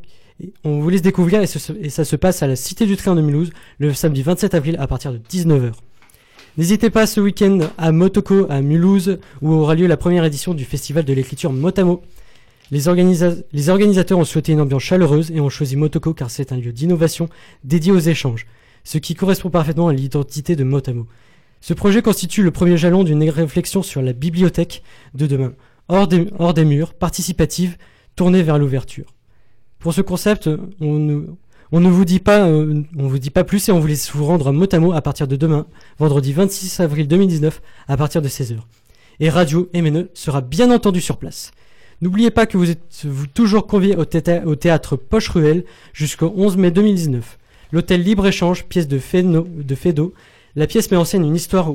On 0.63 0.79
vous 0.79 0.89
laisse 0.89 1.01
découvrir 1.01 1.41
et, 1.41 1.47
ce- 1.47 1.73
et 1.81 1.89
ça 1.89 2.05
se 2.05 2.15
passe 2.15 2.41
à 2.43 2.47
la 2.47 2.55
Cité 2.55 2.85
du 2.85 2.95
Train 2.95 3.13
de 3.15 3.21
Mulhouse 3.21 3.51
le 3.77 3.93
samedi 3.93 4.23
27 4.23 4.53
avril 4.55 4.77
à 4.79 4.87
partir 4.87 5.11
de 5.11 5.17
19h. 5.17 5.71
N'hésitez 6.57 6.89
pas 6.89 7.05
ce 7.05 7.19
week-end 7.19 7.59
à 7.77 7.91
Motoko 7.91 8.47
à 8.49 8.61
Mulhouse 8.61 9.19
où 9.41 9.51
aura 9.51 9.75
lieu 9.75 9.85
la 9.87 9.97
première 9.97 10.23
édition 10.25 10.53
du 10.53 10.65
festival 10.65 11.05
de 11.05 11.13
l'écriture 11.13 11.51
Motamo. 11.53 12.01
Les, 12.71 12.87
organisa- 12.87 13.43
les 13.51 13.69
organisateurs 13.69 14.19
ont 14.19 14.25
souhaité 14.25 14.51
une 14.51 14.61
ambiance 14.61 14.83
chaleureuse 14.83 15.31
et 15.31 15.39
ont 15.41 15.49
choisi 15.49 15.75
Motoko 15.75 16.13
car 16.13 16.29
c'est 16.29 16.51
un 16.51 16.57
lieu 16.57 16.71
d'innovation 16.71 17.29
dédié 17.63 17.91
aux 17.91 17.99
échanges, 17.99 18.45
ce 18.83 18.97
qui 18.97 19.15
correspond 19.15 19.49
parfaitement 19.49 19.87
à 19.87 19.93
l'identité 19.93 20.55
de 20.55 20.63
Motamo. 20.63 21.07
Ce 21.61 21.73
projet 21.73 22.01
constitue 22.01 22.43
le 22.43 22.51
premier 22.51 22.77
jalon 22.77 23.03
d'une 23.03 23.27
réflexion 23.29 23.83
sur 23.83 24.01
la 24.01 24.13
bibliothèque 24.13 24.83
de 25.13 25.25
demain, 25.27 25.53
hors 25.89 26.07
des, 26.07 26.65
murs, 26.65 26.93
participative, 26.93 27.77
tournée 28.15 28.43
vers 28.43 28.59
l'ouverture. 28.59 29.13
Pour 29.79 29.93
ce 29.93 30.01
concept, 30.01 30.49
on 30.79 30.93
ne, 30.93 31.25
on 31.71 31.79
ne 31.79 31.89
vous 31.89 32.05
dit 32.05 32.19
pas, 32.19 32.47
euh, 32.47 32.83
vous 32.93 33.19
dit 33.19 33.29
pas 33.31 33.43
plus 33.43 33.67
et 33.67 33.71
on 33.71 33.79
vous 33.79 33.87
laisse 33.87 34.11
vous 34.11 34.25
rendre 34.25 34.47
à 34.47 34.51
Motamo 34.51 34.93
à 34.93 35.01
partir 35.01 35.27
de 35.27 35.35
demain, 35.35 35.65
vendredi 35.97 36.33
26 36.33 36.79
avril 36.81 37.07
2019, 37.07 37.61
à 37.87 37.97
partir 37.97 38.21
de 38.21 38.27
16h. 38.27 38.57
Et 39.19 39.29
Radio 39.29 39.69
MNE 39.73 40.09
sera 40.13 40.41
bien 40.41 40.71
entendu 40.71 41.01
sur 41.01 41.17
place. 41.17 41.51
N'oubliez 42.01 42.31
pas 42.31 42.45
que 42.45 42.57
vous 42.57 42.69
êtes 42.69 43.05
toujours 43.33 43.67
conviés 43.67 43.95
au, 43.95 44.05
théâ- 44.05 44.43
au 44.45 44.55
théâtre 44.55 44.95
Poche 44.95 45.29
Ruelle 45.29 45.65
jusqu'au 45.93 46.33
11 46.35 46.57
mai 46.57 46.71
2019. 46.71 47.37
L'hôtel 47.71 48.01
Libre-Échange, 48.03 48.65
pièce 48.65 48.87
de 48.87 48.97
Féno-. 48.99 50.13
La 50.55 50.65
pièce 50.67 50.89
met 50.91 50.97
en 50.97 51.05
scène 51.05 51.25
une 51.25 51.35
histoire 51.35 51.71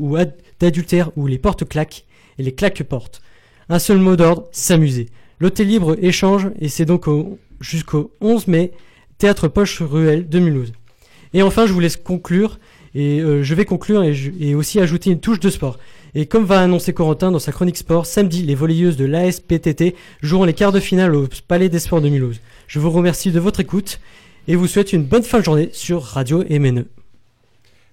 d'adultère 0.61 1.11
où 1.17 1.27
les 1.27 1.39
portes 1.39 1.69
claquent 1.69 2.05
et 2.39 2.43
les 2.43 2.53
claques 2.53 2.83
portent. 2.85 3.21
Un 3.69 3.79
seul 3.79 3.99
mot 3.99 4.17
d'ordre, 4.17 4.49
s'amuser. 4.51 5.09
L'hôtel 5.41 5.69
Libre-Échange 5.69 6.49
et 6.59 6.69
c'est 6.69 6.85
donc 6.85 7.07
au- 7.07 7.39
jusqu'au 7.61 8.11
11 8.21 8.49
mai, 8.49 8.73
théâtre 9.19 9.49
Poche 9.49 9.83
Ruelle 9.83 10.29
de 10.29 10.39
Mulhouse. 10.39 10.73
Et 11.35 11.43
enfin, 11.43 11.67
je 11.67 11.73
vous 11.73 11.81
laisse 11.81 11.97
conclure 11.97 12.59
et 12.95 13.21
euh, 13.21 13.43
je 13.43 13.55
vais 13.55 13.65
conclure 13.65 14.03
et, 14.03 14.15
je- 14.15 14.31
et 14.41 14.55
aussi 14.55 14.81
ajouter 14.81 15.11
une 15.11 15.21
touche 15.21 15.41
de 15.41 15.51
sport. 15.51 15.79
Et 16.17 16.27
comme 16.27 16.45
va 16.45 16.61
annoncer 16.61 16.93
Corentin 16.93 17.33
dans 17.33 17.41
sa 17.41 17.51
chronique 17.51 17.77
sport, 17.77 18.07
samedi, 18.07 18.43
les 18.43 18.55
volleyeuses 18.55 18.97
de 18.97 19.05
l'ASPTT 19.05 19.97
joueront 20.23 20.45
les 20.45 20.53
quarts 20.53 20.71
de 20.71 20.79
finale 20.79 21.13
au 21.17 21.27
Palais 21.49 21.69
des 21.69 21.81
Sports 21.81 22.01
de 22.01 22.09
Mulhouse. 22.09 22.41
Je 22.69 22.79
vous 22.79 22.91
remercie 22.91 23.33
de 23.33 23.41
votre 23.41 23.59
écoute 23.59 23.99
et 24.47 24.55
vous 24.55 24.69
souhaite 24.69 24.93
une 24.93 25.03
bonne 25.03 25.25
fin 25.25 25.41
de 25.41 25.45
journée 25.45 25.71
sur 25.73 26.05
Radio 26.05 26.45
MNE. 26.49 26.85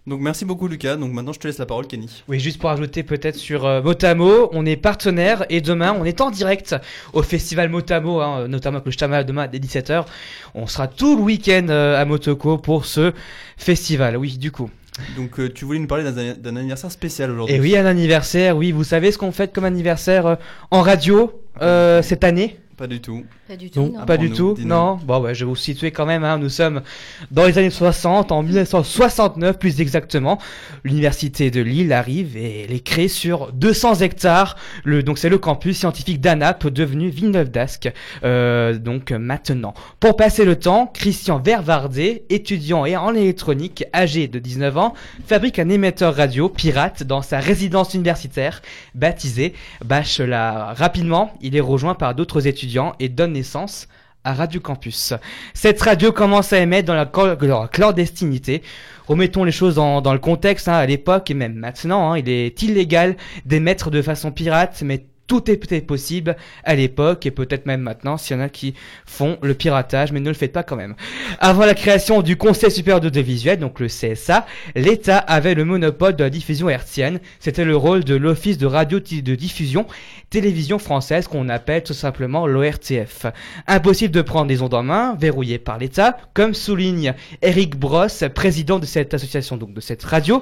Donc 0.05 0.19
merci 0.21 0.45
beaucoup 0.45 0.67
Lucas. 0.67 0.97
Donc 0.97 1.13
maintenant 1.13 1.33
je 1.33 1.39
te 1.39 1.47
laisse 1.47 1.57
la 1.57 1.65
parole 1.65 1.87
Kenny. 1.87 2.23
Oui, 2.27 2.39
juste 2.39 2.59
pour 2.59 2.69
ajouter 2.69 3.01
peut-être 3.01 3.37
sur 3.37 3.65
euh, 3.65 3.81
Motamo, 3.81 4.49
on 4.51 4.67
est 4.67 4.75
partenaire 4.75 5.45
et 5.49 5.61
demain 5.61 5.95
on 5.99 6.05
est 6.05 6.21
en 6.21 6.29
direct 6.29 6.75
au 7.13 7.23
festival 7.23 7.69
Motamo, 7.69 8.19
hein, 8.19 8.47
notamment 8.47 8.77
avec 8.77 8.85
le 8.85 8.91
Shtama 8.91 9.23
demain 9.23 9.47
dès 9.47 9.59
17h. 9.59 10.05
On 10.53 10.67
sera 10.67 10.87
tout 10.87 11.17
le 11.17 11.23
week-end 11.23 11.67
euh, 11.69 11.99
à 11.99 12.05
Motoko 12.05 12.59
pour 12.59 12.85
ce 12.85 13.13
festival, 13.57 14.17
oui, 14.17 14.37
du 14.37 14.51
coup. 14.51 14.69
Donc 15.15 15.39
euh, 15.39 15.49
tu 15.51 15.65
voulais 15.65 15.79
nous 15.79 15.87
parler 15.87 16.03
d'un 16.03 16.55
anniversaire 16.55 16.91
spécial 16.91 17.31
aujourd'hui. 17.31 17.55
Et 17.55 17.59
oui, 17.59 17.77
un 17.77 17.85
anniversaire, 17.85 18.57
oui, 18.57 18.71
vous 18.71 18.83
savez 18.83 19.11
ce 19.11 19.17
qu'on 19.17 19.31
fête 19.31 19.53
comme 19.53 19.63
anniversaire 19.63 20.25
euh, 20.25 20.35
en 20.69 20.81
radio 20.81 21.31
euh, 21.61 22.01
cette 22.01 22.23
année? 22.23 22.60
Pas 22.81 22.87
du 22.87 22.99
tout. 22.99 23.23
Pas 23.47 23.55
du 23.55 23.69
Non, 23.75 23.91
non. 23.99 24.05
pas 24.07 24.17
du 24.17 24.31
tout, 24.31 24.57
non. 24.65 24.95
Bon, 25.05 25.19
ouais, 25.21 25.35
je 25.35 25.45
vais 25.45 25.49
vous 25.49 25.55
situer 25.55 25.91
quand 25.91 26.07
même. 26.07 26.23
hein. 26.23 26.39
Nous 26.39 26.49
sommes 26.49 26.81
dans 27.29 27.45
les 27.45 27.59
années 27.59 27.69
60, 27.69 28.31
en 28.31 28.41
1969 28.41 29.59
plus 29.59 29.79
exactement. 29.81 30.39
L'université 30.83 31.51
de 31.51 31.61
Lille 31.61 31.93
arrive 31.93 32.35
et 32.35 32.63
elle 32.63 32.73
est 32.73 32.79
créée 32.83 33.07
sur 33.07 33.51
200 33.53 33.99
hectares. 34.01 34.55
Le, 34.83 35.03
donc 35.03 35.19
c'est 35.19 35.29
le 35.29 35.37
campus 35.37 35.77
scientifique 35.77 36.21
d'ANAP 36.21 36.65
devenu 36.69 37.09
Villeneuve 37.09 37.51
d'Ascq. 37.51 37.93
Euh, 38.23 38.79
donc 38.79 39.11
maintenant, 39.11 39.75
pour 39.99 40.15
passer 40.15 40.43
le 40.43 40.55
temps, 40.55 40.87
Christian 40.91 41.37
Vervardet, 41.37 42.23
étudiant 42.31 42.85
et 42.85 42.97
en 42.97 43.13
électronique, 43.13 43.85
âgé 43.93 44.27
de 44.27 44.39
19 44.39 44.77
ans, 44.79 44.95
fabrique 45.27 45.59
un 45.59 45.69
émetteur 45.69 46.15
radio 46.15 46.49
pirate 46.49 47.03
dans 47.03 47.21
sa 47.21 47.39
résidence 47.39 47.93
universitaire 47.93 48.63
baptisée 48.95 49.53
Bachelard. 49.85 50.75
Rapidement, 50.75 51.31
il 51.41 51.55
est 51.55 51.59
rejoint 51.59 51.93
par 51.93 52.15
d'autres 52.15 52.47
étudiants 52.47 52.70
et 52.99 53.09
donne 53.09 53.33
naissance 53.33 53.87
à 54.23 54.33
Radio 54.33 54.61
Campus. 54.61 55.13
Cette 55.53 55.81
radio 55.81 56.11
commence 56.11 56.53
à 56.53 56.59
émettre 56.59 56.87
dans 56.87 56.93
la, 56.93 57.67
clandestinité. 57.67 58.61
Remettons 59.07 59.43
les 59.43 59.51
choses 59.51 59.75
dans, 59.75 60.13
le 60.13 60.19
contexte, 60.19 60.67
hein, 60.67 60.73
à 60.73 60.85
l'époque 60.85 61.31
et 61.31 61.33
même 61.33 61.55
maintenant, 61.55 62.11
hein, 62.11 62.17
il 62.17 62.29
est 62.29 62.61
illégal 62.61 63.17
d'émettre 63.45 63.89
de 63.89 64.01
façon 64.01 64.31
pirate, 64.31 64.83
mais 64.85 65.05
tout 65.31 65.49
est 65.49 65.55
peut-être 65.55 65.87
possible 65.87 66.35
à 66.65 66.75
l'époque 66.75 67.25
et 67.25 67.31
peut-être 67.31 67.65
même 67.65 67.79
maintenant 67.79 68.17
s'il 68.17 68.35
y 68.35 68.39
en 68.39 68.43
a 68.43 68.49
qui 68.49 68.73
font 69.05 69.37
le 69.41 69.53
piratage, 69.53 70.11
mais 70.11 70.19
ne 70.19 70.27
le 70.27 70.35
faites 70.35 70.51
pas 70.51 70.63
quand 70.63 70.75
même. 70.75 70.93
Avant 71.39 71.65
la 71.65 71.73
création 71.73 72.21
du 72.21 72.35
Conseil 72.35 72.69
supérieur 72.69 72.99
d'audiovisuel, 72.99 73.57
donc 73.57 73.79
le 73.79 73.87
CSA, 73.87 74.45
l'État 74.75 75.17
avait 75.17 75.53
le 75.53 75.63
monopole 75.63 76.17
de 76.17 76.23
la 76.25 76.29
diffusion 76.29 76.69
hertzienne. 76.69 77.21
C'était 77.39 77.63
le 77.63 77.77
rôle 77.77 78.03
de 78.03 78.15
l'Office 78.15 78.57
de 78.57 78.65
radio 78.65 78.99
de 78.99 79.35
diffusion 79.35 79.87
télévision 80.31 80.79
française 80.79 81.27
qu'on 81.27 81.49
appelle 81.49 81.83
tout 81.83 81.93
simplement 81.93 82.47
l'ORTF. 82.47 83.25
Impossible 83.67 84.13
de 84.13 84.21
prendre 84.21 84.47
les 84.47 84.61
ondes 84.61 84.73
en 84.73 84.81
main, 84.81 85.15
verrouillé 85.19 85.59
par 85.59 85.77
l'État, 85.77 86.17
comme 86.33 86.53
souligne 86.53 87.13
Eric 87.41 87.77
Bross, 87.77 88.23
président 88.33 88.79
de 88.79 88.85
cette 88.85 89.13
association, 89.13 89.57
donc 89.57 89.73
de 89.73 89.81
cette 89.81 90.03
radio. 90.03 90.41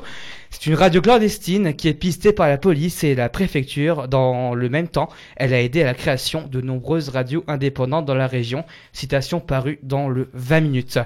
C'est 0.51 0.67
une 0.67 0.75
radio 0.75 1.01
clandestine 1.01 1.73
qui 1.73 1.87
est 1.87 1.93
pistée 1.95 2.33
par 2.33 2.47
la 2.47 2.59
police 2.59 3.03
et 3.03 3.15
la 3.15 3.29
préfecture. 3.29 4.07
Dans 4.07 4.53
le 4.53 4.69
même 4.69 4.87
temps, 4.87 5.09
elle 5.35 5.55
a 5.55 5.61
aidé 5.61 5.81
à 5.81 5.85
la 5.85 5.93
création 5.95 6.47
de 6.47 6.61
nombreuses 6.61 7.09
radios 7.09 7.43
indépendantes 7.47 8.05
dans 8.05 8.15
la 8.15 8.27
région. 8.27 8.65
Citation 8.93 9.39
parue 9.39 9.79
dans 9.81 10.07
le 10.07 10.29
20 10.33 10.61
minutes. 10.61 10.99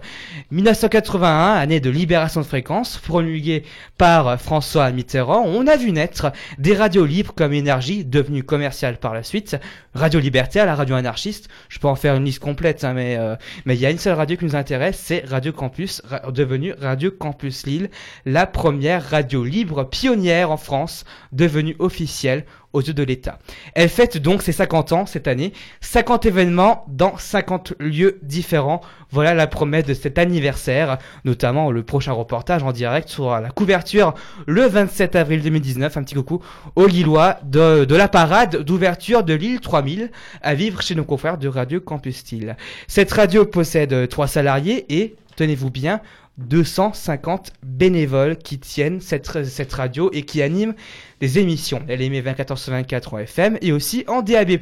1981, 0.51 1.53
année 1.53 1.79
de 1.79 1.89
libération 1.89 2.41
de 2.41 2.45
fréquences, 2.45 2.97
promulguée 2.97 3.63
par 3.97 4.39
François 4.41 4.91
Mitterrand, 4.91 5.45
on 5.45 5.67
a 5.67 5.77
vu 5.77 5.93
naître 5.93 6.33
des 6.57 6.73
radios 6.73 7.05
libres 7.05 7.33
comme 7.33 7.53
énergie, 7.53 8.03
devenue 8.03 8.43
commerciale 8.43 8.72
par 8.99 9.13
la 9.13 9.23
suite. 9.23 9.57
Radio 9.93 10.19
Libertaire, 10.19 10.65
la 10.65 10.75
radio 10.75 10.95
anarchiste. 10.95 11.49
Je 11.69 11.79
peux 11.79 11.87
en 11.87 11.95
faire 11.95 12.15
une 12.15 12.25
liste 12.25 12.39
complète, 12.39 12.83
hein, 12.83 12.93
mais 12.93 13.17
euh, 13.17 13.35
mais 13.65 13.75
il 13.75 13.81
y 13.81 13.85
a 13.85 13.91
une 13.91 13.97
seule 13.97 14.15
radio 14.15 14.35
qui 14.35 14.45
nous 14.45 14.55
intéresse, 14.55 14.99
c'est 15.01 15.23
Radio 15.27 15.51
Campus, 15.51 16.01
devenue 16.29 16.73
Radio 16.79 17.11
Campus 17.11 17.65
Lille, 17.65 17.89
la 18.25 18.47
première 18.47 19.09
radio 19.09 19.43
libre 19.43 19.83
pionnière 19.83 20.51
en 20.51 20.57
France, 20.57 21.05
devenue 21.31 21.75
officielle 21.79 22.45
aux 22.73 22.81
yeux 22.81 22.93
de 22.93 23.03
l'État. 23.03 23.39
Elle 23.75 23.89
fête 23.89 24.17
donc 24.17 24.41
ses 24.41 24.51
50 24.51 24.91
ans 24.91 25.05
cette 25.05 25.27
année, 25.27 25.53
50 25.81 26.25
événements 26.25 26.85
dans 26.87 27.17
50 27.17 27.73
lieux 27.79 28.19
différents. 28.23 28.81
Voilà 29.13 29.35
la 29.35 29.45
promesse 29.45 29.85
de 29.85 29.93
cet 29.93 30.17
anniversaire, 30.17 30.97
notamment 31.23 31.69
le 31.69 31.83
prochain 31.83 32.13
reportage 32.13 32.63
en 32.63 32.71
direct 32.71 33.09
sur 33.09 33.29
la 33.29 33.51
couverture 33.51 34.15
le 34.47 34.65
27 34.65 35.15
avril 35.15 35.43
2019. 35.43 35.95
Un 35.97 36.03
petit 36.03 36.15
coucou 36.15 36.41
aux 36.75 36.87
Lillois 36.87 37.37
de, 37.43 37.85
de 37.85 37.95
la 37.95 38.07
parade 38.07 38.63
d'ouverture 38.63 39.23
de 39.23 39.35
l'île 39.35 39.59
3000 39.59 40.09
à 40.41 40.55
vivre 40.55 40.81
chez 40.81 40.95
nos 40.95 41.03
confrères 41.03 41.37
de 41.37 41.47
Radio 41.47 41.79
Campus 41.79 42.23
Lille. 42.31 42.57
Cette 42.87 43.11
radio 43.11 43.45
possède 43.45 44.09
trois 44.09 44.25
salariés 44.25 44.85
et, 44.89 45.15
tenez-vous 45.35 45.69
bien, 45.69 46.01
250 46.37 47.53
bénévoles 47.63 48.37
qui 48.37 48.57
tiennent 48.57 49.01
cette, 49.01 49.27
radio 49.73 50.09
et 50.13 50.23
qui 50.23 50.41
animent 50.41 50.73
des 51.19 51.37
émissions. 51.37 51.81
Elle 51.87 52.01
émet 52.01 52.21
24 52.21 52.57
sur 52.57 52.71
24 52.71 53.13
en 53.13 53.19
FM 53.19 53.57
et 53.61 53.71
aussi 53.71 54.03
en 54.07 54.21
DAB+, 54.23 54.57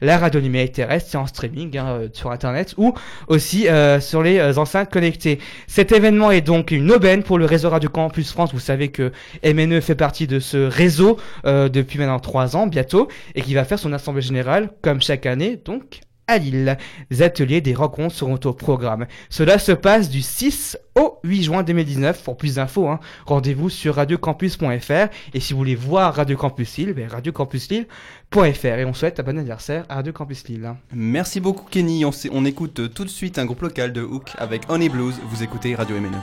la 0.00 0.18
radio 0.18 0.40
numérique 0.40 0.72
terrestre 0.72 1.14
et 1.14 1.18
en 1.18 1.26
streaming 1.26 1.76
hein, 1.76 1.86
euh, 1.88 2.08
sur 2.12 2.30
internet 2.30 2.74
ou 2.76 2.94
aussi 3.26 3.68
euh, 3.68 4.00
sur 4.00 4.22
les 4.22 4.38
euh, 4.38 4.54
enceintes 4.56 4.90
connectées. 4.90 5.40
Cet 5.66 5.90
événement 5.90 6.30
est 6.30 6.42
donc 6.42 6.70
une 6.70 6.90
aubaine 6.92 7.24
pour 7.24 7.38
le 7.38 7.44
réseau 7.44 7.70
Radio 7.70 7.90
Campus 7.90 8.30
France. 8.30 8.52
Vous 8.52 8.60
savez 8.60 8.88
que 8.88 9.10
MNE 9.44 9.80
fait 9.80 9.96
partie 9.96 10.28
de 10.28 10.38
ce 10.38 10.68
réseau 10.68 11.18
depuis 11.44 11.98
maintenant 11.98 12.20
3 12.20 12.56
ans 12.56 12.66
bientôt 12.66 13.08
et 13.34 13.42
qui 13.42 13.54
va 13.54 13.64
faire 13.64 13.78
son 13.78 13.92
assemblée 13.92 14.22
générale 14.22 14.70
comme 14.80 15.00
chaque 15.00 15.26
année 15.26 15.60
donc 15.64 16.00
à 16.26 16.38
Lille. 16.38 16.76
Des 17.10 17.22
ateliers, 17.22 17.60
des 17.60 17.74
rencontres 17.74 18.14
seront 18.14 18.38
au 18.44 18.52
programme. 18.52 19.06
Cela 19.30 19.58
se 19.58 19.72
passe 19.72 20.08
du 20.08 20.22
6 20.22 20.78
au 20.94 21.18
8 21.24 21.42
juin 21.42 21.62
2019. 21.62 22.22
Pour 22.22 22.36
plus 22.36 22.56
d'infos, 22.56 22.88
hein, 22.88 23.00
rendez-vous 23.26 23.70
sur 23.70 23.96
radiocampus.fr. 23.96 25.08
Et 25.34 25.40
si 25.40 25.52
vous 25.52 25.58
voulez 25.58 25.74
voir 25.74 26.14
Radio 26.14 26.36
Campus 26.36 26.76
Lille, 26.78 26.92
ben 26.92 27.08
radiocampusLille.fr. 27.08 28.66
Et 28.66 28.84
on 28.84 28.94
souhaite 28.94 29.20
un 29.20 29.22
bon 29.22 29.38
anniversaire 29.38 29.84
à 29.88 29.96
Radio 29.96 30.12
Campus 30.12 30.48
Lille. 30.48 30.74
Merci 30.92 31.40
beaucoup 31.40 31.66
Kenny, 31.68 32.04
on, 32.04 32.10
on 32.32 32.44
écoute 32.44 32.92
tout 32.94 33.04
de 33.04 33.10
suite 33.10 33.38
un 33.38 33.44
groupe 33.44 33.62
local 33.62 33.92
de 33.92 34.02
Hook 34.02 34.30
avec 34.38 34.62
Honey 34.68 34.88
Blues, 34.88 35.14
vous 35.28 35.42
écoutez 35.42 35.74
Radio 35.74 35.96
MNE. 36.00 36.20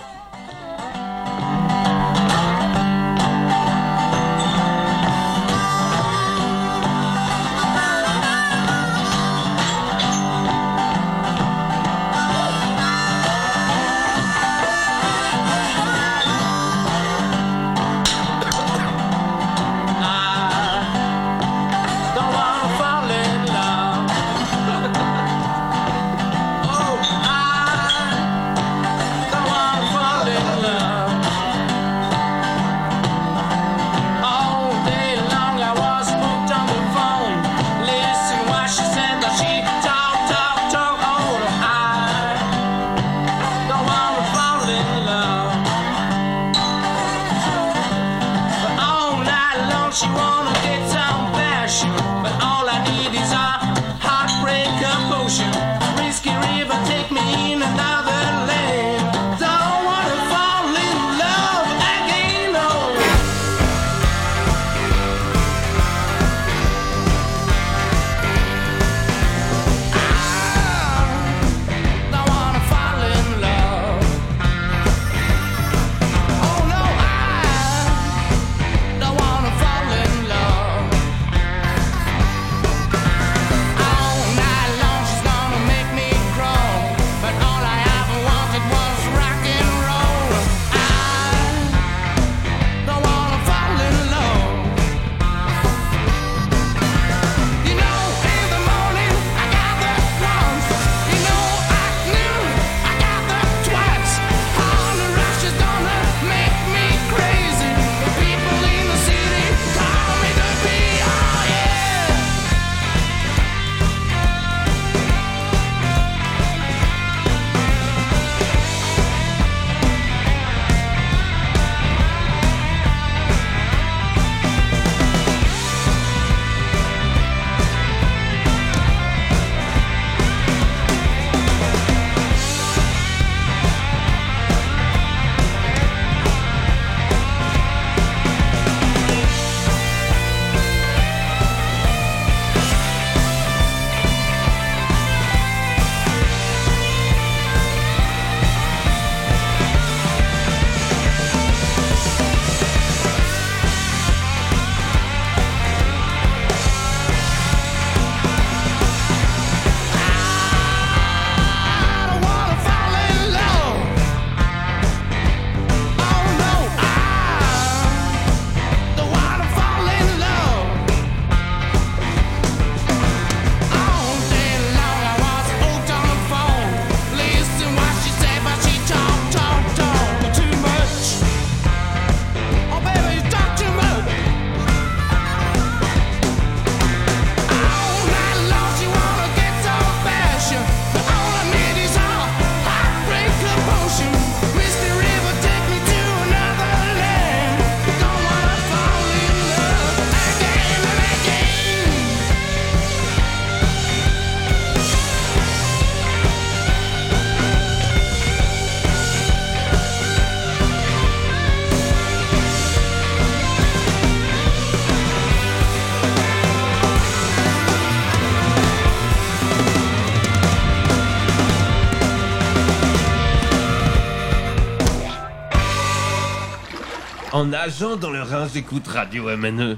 En 227.62 227.66
nageant 227.66 227.96
dans 227.96 228.10
le 228.10 228.24
Rhin, 228.24 228.48
j'écoute 228.52 228.88
Radio. 228.88 229.26
MNE. 229.38 229.78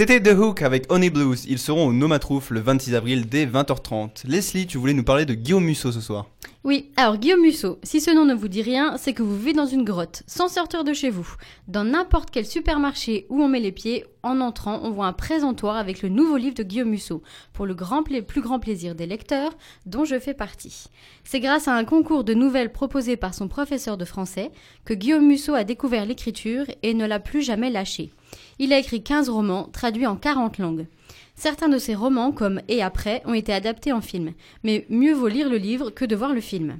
C'était 0.00 0.22
The 0.22 0.34
Hook 0.34 0.62
avec 0.62 0.90
Honey 0.90 1.10
Blues. 1.10 1.44
Ils 1.46 1.58
seront 1.58 1.88
au 1.88 1.92
Nomatrouf 1.92 2.48
le 2.48 2.60
26 2.60 2.94
avril 2.94 3.28
dès 3.28 3.44
20h30. 3.44 4.26
Leslie, 4.26 4.66
tu 4.66 4.78
voulais 4.78 4.94
nous 4.94 5.04
parler 5.04 5.26
de 5.26 5.34
Guillaume 5.34 5.64
Musso 5.64 5.92
ce 5.92 6.00
soir. 6.00 6.30
Oui, 6.64 6.90
alors 6.96 7.18
Guillaume 7.18 7.42
Musso, 7.42 7.78
si 7.82 8.00
ce 8.00 8.10
nom 8.10 8.24
ne 8.24 8.32
vous 8.32 8.48
dit 8.48 8.62
rien, 8.62 8.96
c'est 8.96 9.12
que 9.12 9.22
vous 9.22 9.36
vivez 9.36 9.52
dans 9.52 9.66
une 9.66 9.84
grotte, 9.84 10.22
sans 10.26 10.48
sortir 10.48 10.84
de 10.84 10.94
chez 10.94 11.10
vous. 11.10 11.30
Dans 11.68 11.84
n'importe 11.84 12.30
quel 12.30 12.46
supermarché 12.46 13.26
où 13.28 13.42
on 13.42 13.48
met 13.48 13.60
les 13.60 13.72
pieds, 13.72 14.06
en 14.22 14.40
entrant, 14.40 14.80
on 14.82 14.90
voit 14.90 15.06
un 15.06 15.12
présentoir 15.12 15.76
avec 15.76 16.00
le 16.00 16.08
nouveau 16.08 16.38
livre 16.38 16.54
de 16.54 16.62
Guillaume 16.62 16.88
Musso, 16.88 17.22
pour 17.52 17.66
le 17.66 17.74
plus 18.22 18.40
grand 18.40 18.58
plaisir 18.58 18.94
des 18.94 19.06
lecteurs, 19.06 19.52
dont 19.84 20.06
je 20.06 20.18
fais 20.18 20.34
partie. 20.34 20.86
C'est 21.24 21.40
grâce 21.40 21.68
à 21.68 21.74
un 21.74 21.84
concours 21.84 22.24
de 22.24 22.32
nouvelles 22.32 22.72
proposé 22.72 23.16
par 23.16 23.34
son 23.34 23.48
professeur 23.48 23.98
de 23.98 24.06
français 24.06 24.50
que 24.86 24.94
Guillaume 24.94 25.26
Musso 25.26 25.52
a 25.52 25.64
découvert 25.64 26.06
l'écriture 26.06 26.64
et 26.82 26.94
ne 26.94 27.06
l'a 27.06 27.20
plus 27.20 27.42
jamais 27.42 27.70
lâché. 27.70 28.12
Il 28.62 28.74
a 28.74 28.78
écrit 28.78 29.02
15 29.02 29.30
romans, 29.30 29.70
traduits 29.72 30.06
en 30.06 30.16
40 30.16 30.58
langues. 30.58 30.86
Certains 31.34 31.70
de 31.70 31.78
ses 31.78 31.94
romans, 31.94 32.30
comme 32.30 32.60
Et 32.68 32.82
après, 32.82 33.22
ont 33.24 33.32
été 33.32 33.54
adaptés 33.54 33.90
en 33.90 34.02
film, 34.02 34.34
mais 34.64 34.84
mieux 34.90 35.14
vaut 35.14 35.28
lire 35.28 35.48
le 35.48 35.56
livre 35.56 35.88
que 35.88 36.04
de 36.04 36.14
voir 36.14 36.34
le 36.34 36.42
film. 36.42 36.78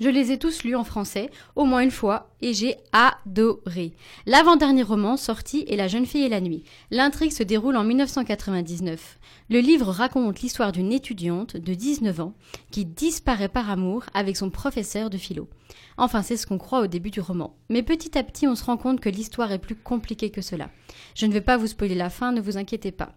Je 0.00 0.08
les 0.08 0.32
ai 0.32 0.38
tous 0.38 0.64
lus 0.64 0.76
en 0.76 0.82
français, 0.82 1.30
au 1.56 1.66
moins 1.66 1.82
une 1.82 1.90
fois, 1.90 2.30
et 2.40 2.54
j'ai 2.54 2.76
adoré. 2.92 3.92
L'avant-dernier 4.24 4.82
roman 4.82 5.18
sorti 5.18 5.66
est 5.68 5.76
La 5.76 5.88
jeune 5.88 6.06
fille 6.06 6.24
et 6.24 6.30
la 6.30 6.40
nuit. 6.40 6.64
L'intrigue 6.90 7.32
se 7.32 7.42
déroule 7.42 7.76
en 7.76 7.84
1999. 7.84 9.18
Le 9.50 9.60
livre 9.60 9.90
raconte 9.90 10.40
l'histoire 10.40 10.72
d'une 10.72 10.90
étudiante 10.90 11.58
de 11.58 11.74
19 11.74 12.18
ans 12.20 12.32
qui 12.70 12.86
disparaît 12.86 13.50
par 13.50 13.68
amour 13.68 14.04
avec 14.14 14.38
son 14.38 14.48
professeur 14.48 15.10
de 15.10 15.18
philo. 15.18 15.50
Enfin, 15.98 16.22
c'est 16.22 16.38
ce 16.38 16.46
qu'on 16.46 16.56
croit 16.56 16.80
au 16.80 16.86
début 16.86 17.10
du 17.10 17.20
roman. 17.20 17.54
Mais 17.68 17.82
petit 17.82 18.16
à 18.16 18.22
petit, 18.22 18.46
on 18.46 18.54
se 18.54 18.64
rend 18.64 18.78
compte 18.78 19.00
que 19.00 19.10
l'histoire 19.10 19.52
est 19.52 19.58
plus 19.58 19.76
compliquée 19.76 20.30
que 20.30 20.40
cela. 20.40 20.70
Je 21.14 21.26
ne 21.26 21.32
vais 21.34 21.42
pas 21.42 21.58
vous 21.58 21.66
spoiler 21.66 21.94
la 21.94 22.08
fin, 22.08 22.32
ne 22.32 22.40
vous 22.40 22.56
inquiétez 22.56 22.90
pas. 22.90 23.12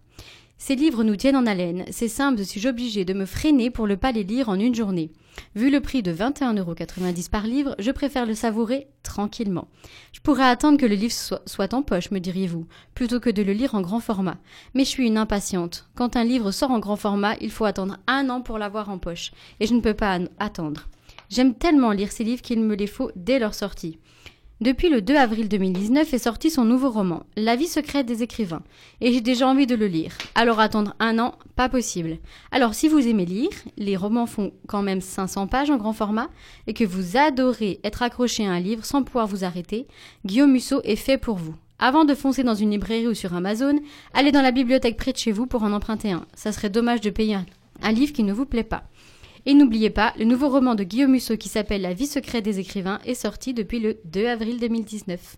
Ces 0.57 0.75
livres 0.75 1.03
nous 1.03 1.15
tiennent 1.15 1.37
en 1.37 1.45
haleine. 1.45 1.85
C'est 1.91 2.09
simple, 2.09 2.43
suis-je 2.43 2.67
obligée 2.67 3.05
de 3.05 3.13
me 3.13 3.25
freiner 3.25 3.69
pour 3.69 3.87
ne 3.87 3.95
pas 3.95 4.11
les 4.11 4.23
lire 4.23 4.49
en 4.49 4.59
une 4.59 4.75
journée. 4.75 5.11
Vu 5.55 5.69
le 5.69 5.81
prix 5.81 6.03
de 6.03 6.13
21,90€ 6.13 7.29
par 7.29 7.43
livre, 7.43 7.75
je 7.79 7.91
préfère 7.91 8.25
le 8.25 8.33
savourer 8.33 8.87
tranquillement. 9.03 9.67
Je 10.11 10.19
pourrais 10.19 10.49
attendre 10.49 10.77
que 10.77 10.85
le 10.85 10.95
livre 10.95 11.13
soit, 11.13 11.73
en 11.73 11.83
poche, 11.83 12.11
me 12.11 12.19
diriez-vous, 12.19 12.65
plutôt 12.95 13.19
que 13.19 13.29
de 13.29 13.43
le 13.43 13.53
lire 13.53 13.75
en 13.75 13.81
grand 13.81 13.99
format. 13.99 14.37
Mais 14.73 14.85
je 14.85 14.89
suis 14.89 15.07
une 15.07 15.17
impatiente. 15.17 15.87
Quand 15.95 16.15
un 16.15 16.23
livre 16.23 16.51
sort 16.51 16.71
en 16.71 16.79
grand 16.79 16.95
format, 16.95 17.35
il 17.41 17.51
faut 17.51 17.65
attendre 17.65 17.97
un 18.07 18.29
an 18.29 18.41
pour 18.41 18.57
l'avoir 18.57 18.89
en 18.89 18.97
poche. 18.97 19.31
Et 19.59 19.67
je 19.67 19.73
ne 19.73 19.81
peux 19.81 19.93
pas 19.93 20.19
attendre. 20.39 20.87
J'aime 21.29 21.55
tellement 21.55 21.91
lire 21.91 22.11
ces 22.11 22.23
livres 22.23 22.41
qu'il 22.41 22.61
me 22.61 22.75
les 22.75 22.87
faut 22.87 23.11
dès 23.15 23.39
leur 23.39 23.53
sortie. 23.53 23.97
Depuis 24.63 24.87
le 24.87 25.01
2 25.01 25.17
avril 25.17 25.49
2019 25.49 26.13
est 26.13 26.17
sorti 26.17 26.49
son 26.49 26.63
nouveau 26.63 26.89
roman, 26.89 27.23
La 27.35 27.57
vie 27.57 27.67
secrète 27.67 28.05
des 28.05 28.23
écrivains, 28.23 28.61
et 29.01 29.11
j'ai 29.11 29.19
déjà 29.19 29.45
envie 29.45 29.67
de 29.67 29.75
le 29.75 29.87
lire. 29.87 30.17
Alors 30.35 30.61
attendre 30.61 30.95
un 31.01 31.19
an, 31.19 31.33
pas 31.57 31.67
possible. 31.67 32.19
Alors 32.49 32.73
si 32.73 32.87
vous 32.87 33.05
aimez 33.05 33.25
lire, 33.25 33.49
les 33.75 33.97
romans 33.97 34.25
font 34.25 34.53
quand 34.67 34.81
même 34.81 35.01
500 35.01 35.47
pages 35.47 35.69
en 35.69 35.75
grand 35.75 35.91
format, 35.91 36.29
et 36.65 36.73
que 36.73 36.85
vous 36.85 37.17
adorez 37.17 37.81
être 37.83 38.03
accroché 38.03 38.47
à 38.47 38.51
un 38.51 38.61
livre 38.61 38.85
sans 38.85 39.03
pouvoir 39.03 39.27
vous 39.27 39.43
arrêter, 39.43 39.85
Guillaume 40.23 40.53
Musso 40.53 40.79
est 40.85 40.95
fait 40.95 41.17
pour 41.17 41.35
vous. 41.35 41.55
Avant 41.77 42.05
de 42.05 42.15
foncer 42.15 42.43
dans 42.45 42.55
une 42.55 42.71
librairie 42.71 43.09
ou 43.09 43.13
sur 43.13 43.33
Amazon, 43.33 43.81
allez 44.13 44.31
dans 44.31 44.41
la 44.41 44.51
bibliothèque 44.51 44.95
près 44.95 45.11
de 45.11 45.17
chez 45.17 45.33
vous 45.33 45.45
pour 45.45 45.63
en 45.63 45.73
emprunter 45.73 46.13
un. 46.13 46.25
Ça 46.35 46.53
serait 46.53 46.69
dommage 46.69 47.01
de 47.01 47.09
payer 47.09 47.35
un, 47.35 47.45
un 47.81 47.91
livre 47.91 48.13
qui 48.13 48.23
ne 48.23 48.31
vous 48.31 48.45
plaît 48.45 48.63
pas. 48.63 48.83
Et 49.45 49.53
n'oubliez 49.53 49.89
pas, 49.89 50.13
le 50.17 50.25
nouveau 50.25 50.49
roman 50.49 50.73
de 50.75 50.83
Guillaume 50.83 51.11
Musso 51.11 51.35
qui 51.37 51.49
s'appelle 51.49 51.81
La 51.81 51.93
vie 51.93 52.07
secrète 52.07 52.45
des 52.45 52.59
écrivains 52.59 52.99
est 53.05 53.13
sorti 53.13 53.53
depuis 53.53 53.79
le 53.79 53.97
2 54.05 54.27
avril 54.27 54.59
2019. 54.59 55.35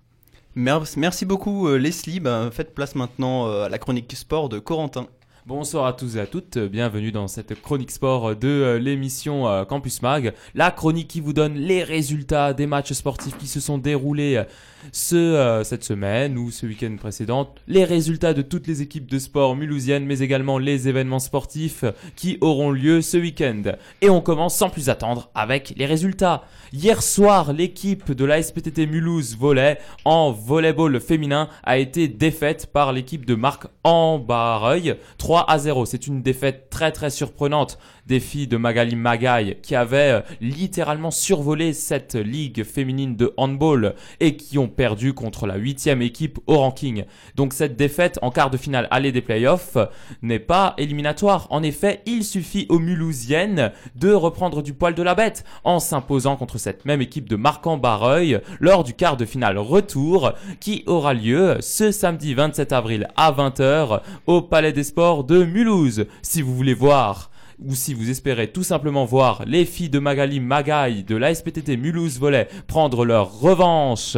Mer- 0.55 0.83
Merci 0.97 1.25
beaucoup 1.25 1.67
euh, 1.67 1.77
Leslie. 1.77 2.19
Ben, 2.19 2.51
faites 2.51 2.73
place 2.75 2.95
maintenant 2.95 3.47
euh, 3.47 3.63
à 3.65 3.69
la 3.69 3.79
chronique 3.79 4.13
sport 4.15 4.47
de 4.49 4.59
Corentin. 4.59 5.07
Bonsoir 5.47 5.85
à 5.85 5.93
tous 5.93 6.15
et 6.15 6.19
à 6.19 6.25
toutes, 6.25 6.57
bienvenue 6.57 7.11
dans 7.11 7.27
cette 7.27 7.61
chronique 7.61 7.91
sport 7.91 8.35
de 8.35 8.47
euh, 8.47 8.79
l'émission 8.79 9.47
euh, 9.47 9.63
Campus 9.63 10.01
Mag, 10.01 10.33
la 10.55 10.71
chronique 10.71 11.07
qui 11.07 11.21
vous 11.21 11.33
donne 11.33 11.53
les 11.53 11.83
résultats 11.83 12.51
des 12.53 12.65
matchs 12.65 12.93
sportifs 12.93 13.37
qui 13.37 13.45
se 13.45 13.59
sont 13.59 13.77
déroulés 13.77 14.37
euh, 14.37 14.43
ce, 14.91 15.61
cette 15.63 15.83
semaine 15.83 16.39
ou 16.39 16.49
ce 16.49 16.65
week-end 16.65 16.95
précédent, 16.97 17.53
les 17.67 17.83
résultats 17.83 18.33
de 18.33 18.41
toutes 18.41 18.65
les 18.65 18.81
équipes 18.81 19.05
de 19.05 19.19
sport 19.19 19.55
mulhousiennes, 19.55 20.05
mais 20.05 20.19
également 20.19 20.57
les 20.57 20.87
événements 20.87 21.19
sportifs 21.19 21.85
qui 22.15 22.39
auront 22.41 22.71
lieu 22.71 23.01
ce 23.01 23.17
week-end. 23.17 23.63
Et 24.01 24.09
on 24.09 24.21
commence 24.21 24.55
sans 24.55 24.69
plus 24.69 24.89
attendre 24.89 25.29
avec 25.33 25.73
les 25.75 25.85
résultats. 25.87 26.43
Hier 26.71 27.01
soir, 27.01 27.51
l'équipe 27.51 28.11
de 28.11 28.25
la 28.25 28.41
SPTT 28.41 28.85
Mulhouse 28.85 29.35
Volley 29.37 29.79
en 30.05 30.31
volleyball 30.31 30.99
féminin 30.99 31.49
a 31.63 31.79
été 31.79 32.07
défaite 32.07 32.67
par 32.71 32.93
l'équipe 32.93 33.25
de 33.25 33.33
Marc 33.33 33.65
Ambareuil 33.83 34.95
3 35.17 35.34
à 35.43 35.57
0. 35.57 35.85
C'est 35.85 36.07
une 36.07 36.21
défaite 36.21 36.69
très 36.69 36.91
très 36.91 37.09
surprenante 37.09 37.77
des 38.05 38.19
filles 38.19 38.47
de 38.47 38.57
Magali 38.57 38.95
Magaille 38.95 39.57
qui 39.61 39.75
avaient 39.75 40.11
euh, 40.11 40.21
littéralement 40.41 41.11
survolé 41.11 41.73
cette 41.73 42.15
ligue 42.15 42.63
féminine 42.63 43.15
de 43.15 43.33
handball 43.37 43.95
et 44.19 44.35
qui 44.37 44.57
ont 44.57 44.67
perdu 44.67 45.13
contre 45.13 45.47
la 45.47 45.55
huitième 45.55 46.01
équipe 46.01 46.39
au 46.47 46.57
ranking. 46.57 47.05
Donc 47.35 47.53
cette 47.53 47.75
défaite 47.75 48.19
en 48.21 48.31
quart 48.31 48.49
de 48.49 48.57
finale 48.57 48.87
aller 48.91 49.11
des 49.11 49.21
playoffs 49.21 49.77
n'est 50.21 50.39
pas 50.39 50.73
éliminatoire. 50.77 51.47
En 51.49 51.63
effet, 51.63 52.01
il 52.05 52.23
suffit 52.23 52.65
aux 52.69 52.79
Mulhousiennes 52.79 53.71
de 53.95 54.11
reprendre 54.11 54.61
du 54.61 54.73
poil 54.73 54.93
de 54.93 55.03
la 55.03 55.15
bête 55.15 55.43
en 55.63 55.79
s'imposant 55.79 56.35
contre 56.35 56.57
cette 56.57 56.85
même 56.85 57.01
équipe 57.01 57.29
de 57.29 57.35
Marcan-Barreuil 57.35 58.41
lors 58.59 58.83
du 58.83 58.93
quart 58.93 59.17
de 59.17 59.25
finale 59.25 59.57
retour 59.57 60.33
qui 60.59 60.83
aura 60.85 61.13
lieu 61.13 61.57
ce 61.59 61.91
samedi 61.91 62.33
27 62.33 62.71
avril 62.71 63.07
à 63.15 63.31
20h 63.31 64.01
au 64.27 64.41
Palais 64.41 64.73
des 64.73 64.83
Sports 64.83 65.23
de 65.23 65.43
Mulhouse. 65.43 66.05
Si 66.21 66.41
vous 66.41 66.55
voulez 66.55 66.73
voir 66.73 67.31
ou 67.59 67.75
si 67.75 67.93
vous 67.93 68.09
espérez 68.09 68.49
tout 68.51 68.63
simplement 68.63 69.05
voir 69.05 69.43
les 69.45 69.65
filles 69.65 69.89
de 69.89 69.99
Magali 69.99 70.39
Magaille 70.39 71.03
de 71.03 71.15
la 71.15 71.33
SPTT 71.33 71.77
Mulhouse 71.77 72.19
Volley 72.19 72.47
prendre 72.67 73.05
leur 73.05 73.39
revanche 73.39 74.17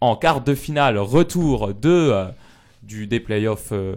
en 0.00 0.16
quart 0.16 0.42
de 0.42 0.54
finale 0.54 0.98
retour 0.98 1.74
de 1.74 1.88
euh, 1.88 2.26
du 2.82 3.06
des 3.06 3.20
playoffs 3.20 3.70
euh, 3.72 3.96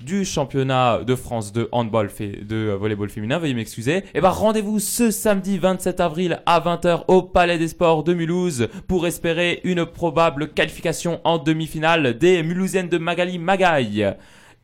du 0.00 0.24
championnat 0.24 1.00
de 1.04 1.14
France 1.14 1.52
de 1.52 1.68
handball 1.72 2.08
de 2.18 2.56
euh, 2.56 2.76
volleyball 2.76 3.10
féminin, 3.10 3.38
veuillez 3.38 3.54
m'excuser. 3.54 4.02
Et 4.14 4.20
ben 4.20 4.30
rendez-vous 4.30 4.78
ce 4.78 5.10
samedi 5.10 5.58
27 5.58 6.00
avril 6.00 6.40
à 6.46 6.60
20h 6.60 7.04
au 7.08 7.22
Palais 7.22 7.58
des 7.58 7.68
Sports 7.68 8.04
de 8.04 8.14
Mulhouse 8.14 8.68
pour 8.88 9.06
espérer 9.06 9.60
une 9.64 9.84
probable 9.84 10.48
qualification 10.48 11.20
en 11.24 11.38
demi-finale 11.38 12.16
des 12.16 12.42
Mulhousiennes 12.42 12.88
de 12.88 12.98
Magali 12.98 13.38
Magaille. 13.38 14.14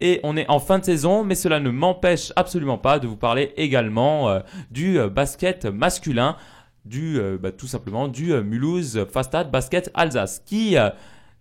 Et 0.01 0.21
on 0.23 0.37
est 0.37 0.49
en 0.51 0.61
fin 0.61 0.79
de 0.79 0.85
saison, 0.85 1.25
mais 1.25 1.35
cela 1.35 1.59
ne 1.59 1.71
m'empêche 1.71 2.33
absolument 2.37 2.79
pas 2.79 2.99
de 2.99 3.07
vous 3.07 3.17
parler 3.17 3.53
également 3.57 4.29
euh, 4.29 4.41
du 4.71 4.99
euh, 4.99 5.09
basket 5.09 5.65
masculin, 5.65 6.37
du 6.85 7.19
euh, 7.19 7.39
bah, 7.41 7.51
tout 7.51 7.67
simplement 7.67 8.07
du 8.07 8.35
Mulhouse 8.43 9.07
Fastad 9.11 9.51
Basket 9.51 9.91
Alsace, 9.95 10.43
qui 10.45 10.77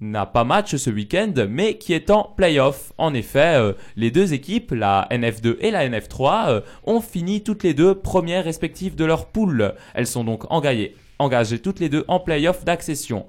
n'a 0.01 0.25
pas 0.25 0.43
match 0.43 0.75
ce 0.75 0.89
week-end, 0.89 1.33
mais 1.49 1.77
qui 1.77 1.93
est 1.93 2.09
en 2.09 2.23
playoff. 2.23 2.93
En 2.97 3.13
effet, 3.13 3.75
les 3.95 4.11
deux 4.11 4.33
équipes, 4.33 4.71
la 4.71 5.07
NF2 5.11 5.57
et 5.59 5.71
la 5.71 5.87
NF3, 5.87 6.49
euh, 6.49 6.61
ont 6.85 7.01
fini 7.01 7.43
toutes 7.43 7.63
les 7.63 7.73
deux 7.73 7.95
premières 7.95 8.43
respectives 8.43 8.95
de 8.95 9.05
leur 9.05 9.27
poule. 9.27 9.73
Elles 9.93 10.07
sont 10.07 10.23
donc 10.23 10.49
engagées, 10.51 10.95
engagées 11.19 11.59
toutes 11.59 11.79
les 11.79 11.89
deux 11.89 12.05
en 12.07 12.19
playoff 12.19 12.63
d'accession. 12.65 13.25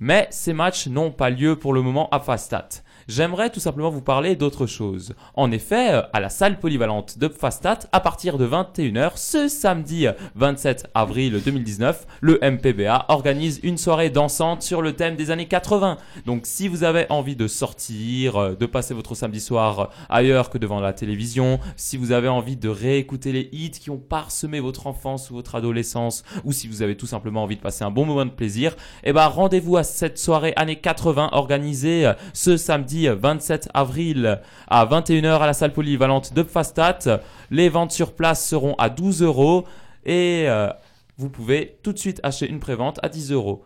Mais 0.00 0.26
ces 0.30 0.52
matchs 0.52 0.88
n'ont 0.88 1.10
pas 1.12 1.30
lieu 1.30 1.56
pour 1.56 1.72
le 1.72 1.82
moment 1.82 2.08
à 2.10 2.20
Fastat. 2.20 2.68
J'aimerais 3.14 3.50
tout 3.50 3.60
simplement 3.60 3.90
vous 3.90 4.00
parler 4.00 4.36
d'autre 4.36 4.64
chose. 4.64 5.12
En 5.34 5.52
effet, 5.52 5.92
euh, 5.92 6.02
à 6.14 6.20
la 6.20 6.30
salle 6.30 6.58
polyvalente 6.58 7.18
de 7.18 7.28
Pfastat, 7.28 7.80
à 7.92 8.00
partir 8.00 8.38
de 8.38 8.46
21h, 8.46 9.18
ce 9.18 9.48
samedi 9.48 10.06
27 10.34 10.88
avril 10.94 11.38
2019, 11.44 12.06
le 12.22 12.40
MPBA 12.42 13.04
organise 13.08 13.60
une 13.64 13.76
soirée 13.76 14.08
dansante 14.08 14.62
sur 14.62 14.80
le 14.80 14.94
thème 14.94 15.16
des 15.16 15.30
années 15.30 15.46
80. 15.46 15.98
Donc 16.24 16.46
si 16.46 16.68
vous 16.68 16.84
avez 16.84 17.04
envie 17.10 17.36
de 17.36 17.48
sortir, 17.48 18.36
euh, 18.36 18.54
de 18.54 18.64
passer 18.64 18.94
votre 18.94 19.14
samedi 19.14 19.42
soir 19.42 19.90
ailleurs 20.08 20.48
que 20.48 20.56
devant 20.56 20.80
la 20.80 20.94
télévision, 20.94 21.60
si 21.76 21.98
vous 21.98 22.12
avez 22.12 22.28
envie 22.28 22.56
de 22.56 22.70
réécouter 22.70 23.32
les 23.32 23.50
hits 23.52 23.72
qui 23.72 23.90
ont 23.90 23.98
parsemé 23.98 24.58
votre 24.58 24.86
enfance 24.86 25.30
ou 25.30 25.34
votre 25.34 25.54
adolescence, 25.54 26.22
ou 26.44 26.52
si 26.52 26.66
vous 26.66 26.80
avez 26.80 26.96
tout 26.96 27.06
simplement 27.06 27.42
envie 27.42 27.56
de 27.56 27.60
passer 27.60 27.84
un 27.84 27.90
bon 27.90 28.06
moment 28.06 28.24
de 28.24 28.30
plaisir, 28.30 28.74
eh 29.04 29.12
ben 29.12 29.26
rendez-vous 29.26 29.76
à 29.76 29.84
cette 29.84 30.16
soirée 30.16 30.54
années 30.56 30.76
80 30.76 31.28
organisée 31.32 32.06
euh, 32.06 32.14
ce 32.32 32.56
samedi 32.56 33.01
27 33.08 33.68
avril 33.74 34.40
à 34.68 34.86
21h 34.86 35.40
à 35.40 35.46
la 35.46 35.52
salle 35.52 35.72
polyvalente 35.72 36.34
de 36.34 36.42
Pfastat. 36.42 37.20
Les 37.50 37.68
ventes 37.68 37.92
sur 37.92 38.14
place 38.14 38.46
seront 38.46 38.74
à 38.74 38.88
12 38.88 39.22
euros 39.22 39.64
et 40.04 40.44
euh, 40.46 40.68
vous 41.16 41.28
pouvez 41.28 41.78
tout 41.82 41.92
de 41.92 41.98
suite 41.98 42.20
acheter 42.22 42.48
une 42.48 42.60
prévente 42.60 42.98
à 43.02 43.08
10 43.08 43.32
euros. 43.32 43.64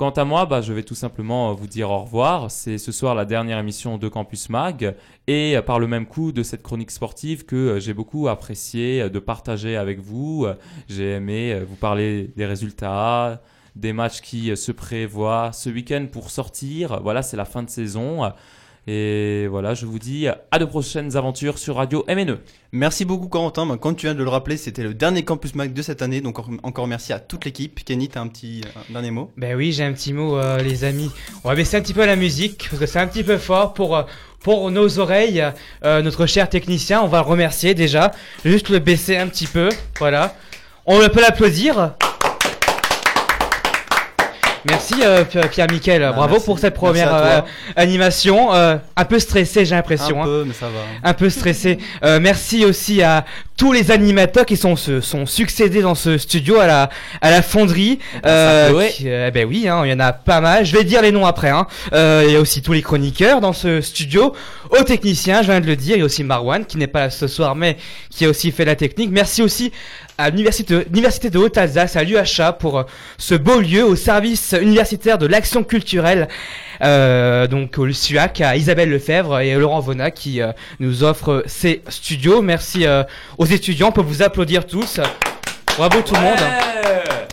Quant 0.00 0.08
à 0.12 0.24
moi, 0.24 0.46
bah, 0.46 0.62
je 0.62 0.72
vais 0.72 0.82
tout 0.82 0.94
simplement 0.94 1.52
vous 1.52 1.66
dire 1.66 1.90
au 1.90 1.98
revoir. 1.98 2.50
C'est 2.50 2.78
ce 2.78 2.90
soir 2.90 3.14
la 3.14 3.26
dernière 3.26 3.58
émission 3.58 3.98
de 3.98 4.08
Campus 4.08 4.48
Mag 4.48 4.96
et 5.26 5.58
euh, 5.58 5.60
par 5.60 5.78
le 5.78 5.86
même 5.86 6.06
coup 6.06 6.32
de 6.32 6.42
cette 6.42 6.62
chronique 6.62 6.90
sportive 6.90 7.44
que 7.44 7.54
euh, 7.54 7.80
j'ai 7.80 7.92
beaucoup 7.92 8.26
apprécié 8.26 9.02
euh, 9.02 9.08
de 9.10 9.18
partager 9.18 9.76
avec 9.76 10.00
vous. 10.00 10.46
Euh, 10.46 10.54
J'ai 10.88 11.10
aimé 11.10 11.52
euh, 11.52 11.66
vous 11.68 11.76
parler 11.76 12.30
des 12.34 12.46
résultats, 12.46 13.42
des 13.76 13.92
matchs 13.92 14.22
qui 14.22 14.50
euh, 14.50 14.56
se 14.56 14.72
prévoient 14.72 15.50
ce 15.52 15.68
week-end 15.68 16.06
pour 16.10 16.30
sortir. 16.30 17.00
Voilà, 17.02 17.20
c'est 17.20 17.36
la 17.36 17.44
fin 17.44 17.62
de 17.62 17.68
saison. 17.68 18.22
Et 18.86 19.46
voilà, 19.48 19.74
je 19.74 19.84
vous 19.86 19.98
dis 19.98 20.26
à 20.28 20.58
de 20.58 20.64
prochaines 20.64 21.16
aventures 21.16 21.58
sur 21.58 21.76
Radio 21.76 22.04
MNE. 22.08 22.38
Merci 22.72 23.04
beaucoup 23.04 23.28
Corentin. 23.28 23.66
Ben, 23.66 23.76
Comme 23.76 23.94
tu 23.94 24.06
viens 24.06 24.14
de 24.14 24.22
le 24.22 24.28
rappeler, 24.28 24.56
c'était 24.56 24.82
le 24.82 24.94
dernier 24.94 25.22
Campus 25.22 25.54
Mag 25.54 25.72
de 25.72 25.82
cette 25.82 26.02
année, 26.02 26.20
donc 26.20 26.38
encore, 26.62 26.86
merci 26.86 27.12
à 27.12 27.18
toute 27.18 27.44
l'équipe. 27.44 27.84
Kenny, 27.84 28.08
t'as 28.08 28.20
un 28.20 28.28
petit 28.28 28.62
un 28.88 28.92
dernier 28.92 29.10
mot? 29.10 29.30
Ben 29.36 29.54
oui, 29.54 29.72
j'ai 29.72 29.84
un 29.84 29.92
petit 29.92 30.12
mot, 30.12 30.38
euh, 30.38 30.58
les 30.58 30.84
amis. 30.84 31.10
On 31.44 31.48
va 31.48 31.54
baisser 31.54 31.76
un 31.76 31.82
petit 31.82 31.94
peu 31.94 32.04
la 32.06 32.16
musique, 32.16 32.68
parce 32.70 32.80
que 32.80 32.86
c'est 32.86 32.98
un 32.98 33.06
petit 33.06 33.24
peu 33.24 33.36
fort 33.36 33.74
pour, 33.74 33.96
euh, 33.96 34.02
pour 34.40 34.70
nos 34.70 34.98
oreilles. 34.98 35.44
Euh, 35.84 36.00
notre 36.02 36.26
cher 36.26 36.48
technicien, 36.48 37.02
on 37.02 37.06
va 37.08 37.18
le 37.18 37.28
remercier 37.28 37.74
déjà. 37.74 38.12
Juste 38.44 38.70
le 38.70 38.78
baisser 38.78 39.16
un 39.16 39.28
petit 39.28 39.46
peu, 39.46 39.68
voilà. 39.98 40.34
On 40.86 40.98
peut 41.08 41.20
l'applaudir. 41.20 41.94
Merci 44.68 44.94
euh, 45.02 45.24
P- 45.24 45.40
Pierre-Michel, 45.50 46.02
Ah, 46.02 46.12
bravo 46.12 46.32
merci. 46.32 46.44
pour 46.46 46.58
cette 46.58 46.74
première 46.74 47.14
euh, 47.14 47.40
animation. 47.76 48.52
Euh, 48.52 48.76
un 48.96 49.04
peu 49.04 49.18
stressé, 49.18 49.64
j'ai 49.64 49.74
l'impression. 49.74 50.18
Un 50.18 50.22
hein. 50.22 50.26
peu, 50.26 50.44
mais 50.46 50.52
ça 50.52 50.66
va. 50.66 51.08
Un 51.08 51.14
peu 51.14 51.30
stressé. 51.30 51.78
Euh, 52.04 52.20
merci 52.20 52.64
aussi 52.64 53.02
à 53.02 53.24
tous 53.60 53.72
les 53.72 53.90
animateurs 53.90 54.46
qui 54.46 54.56
sont, 54.56 54.74
se 54.74 55.02
sont 55.02 55.26
succédés 55.26 55.82
dans 55.82 55.94
ce 55.94 56.16
studio 56.16 56.58
à 56.60 56.66
la, 56.66 56.88
à 57.20 57.30
la 57.30 57.42
fonderie. 57.42 57.98
à 58.22 58.68
Chloé. 58.70 58.88
qui- 58.88 59.04
euh, 59.06 59.30
ben 59.30 59.46
oui, 59.46 59.68
hein, 59.68 59.82
il 59.84 59.90
y 59.90 59.92
en 59.92 60.00
a 60.00 60.14
pas 60.14 60.40
mal. 60.40 60.64
Je 60.64 60.74
vais 60.74 60.82
dire 60.82 61.02
les 61.02 61.12
noms 61.12 61.26
après. 61.26 61.50
Hein. 61.50 61.66
Euh, 61.92 62.24
il 62.26 62.32
y 62.32 62.36
a 62.36 62.40
aussi 62.40 62.62
tous 62.62 62.72
les 62.72 62.80
chroniqueurs 62.80 63.42
dans 63.42 63.52
ce 63.52 63.82
studio. 63.82 64.32
Aux 64.70 64.82
techniciens, 64.82 65.42
je 65.42 65.48
viens 65.50 65.60
de 65.60 65.66
le 65.66 65.76
dire. 65.76 65.96
Il 65.96 65.98
y 65.98 66.02
a 66.02 66.06
aussi 66.06 66.24
Marwan 66.24 66.64
qui 66.64 66.78
n'est 66.78 66.86
pas 66.86 67.00
là 67.00 67.10
ce 67.10 67.26
soir, 67.26 67.54
mais 67.54 67.76
qui 68.08 68.24
a 68.24 68.30
aussi 68.30 68.50
fait 68.50 68.64
la 68.64 68.76
technique. 68.76 69.10
Merci 69.10 69.42
aussi 69.42 69.72
à 70.16 70.30
l'université 70.30 70.84
l'université 70.84 71.28
de 71.28 71.38
Haute-Alsace, 71.38 71.96
à 71.96 72.02
l'UHA, 72.02 72.54
pour 72.54 72.78
euh, 72.78 72.82
ce 73.18 73.34
beau 73.34 73.60
lieu 73.60 73.84
au 73.84 73.94
service 73.94 74.54
universitaire 74.58 75.18
de 75.18 75.26
l'action 75.26 75.64
culturelle. 75.64 76.28
Euh, 76.82 77.46
donc 77.46 77.76
au 77.76 77.90
SUAC, 77.92 78.40
à 78.40 78.56
Isabelle 78.56 78.88
Lefebvre 78.88 79.40
et 79.40 79.54
Laurent 79.54 79.80
Vona 79.80 80.10
qui 80.10 80.40
euh, 80.40 80.52
nous 80.78 81.04
offrent 81.04 81.42
ces 81.46 81.82
studios. 81.88 82.40
Merci 82.40 82.86
euh, 82.86 83.02
aux 83.36 83.44
étudiants, 83.52 83.88
on 83.88 83.92
peut 83.92 84.02
vous 84.02 84.22
applaudir 84.22 84.66
tous. 84.66 85.00
Bravo 85.76 86.02
tout 86.02 86.14
le 86.14 86.20
monde. 86.20 87.29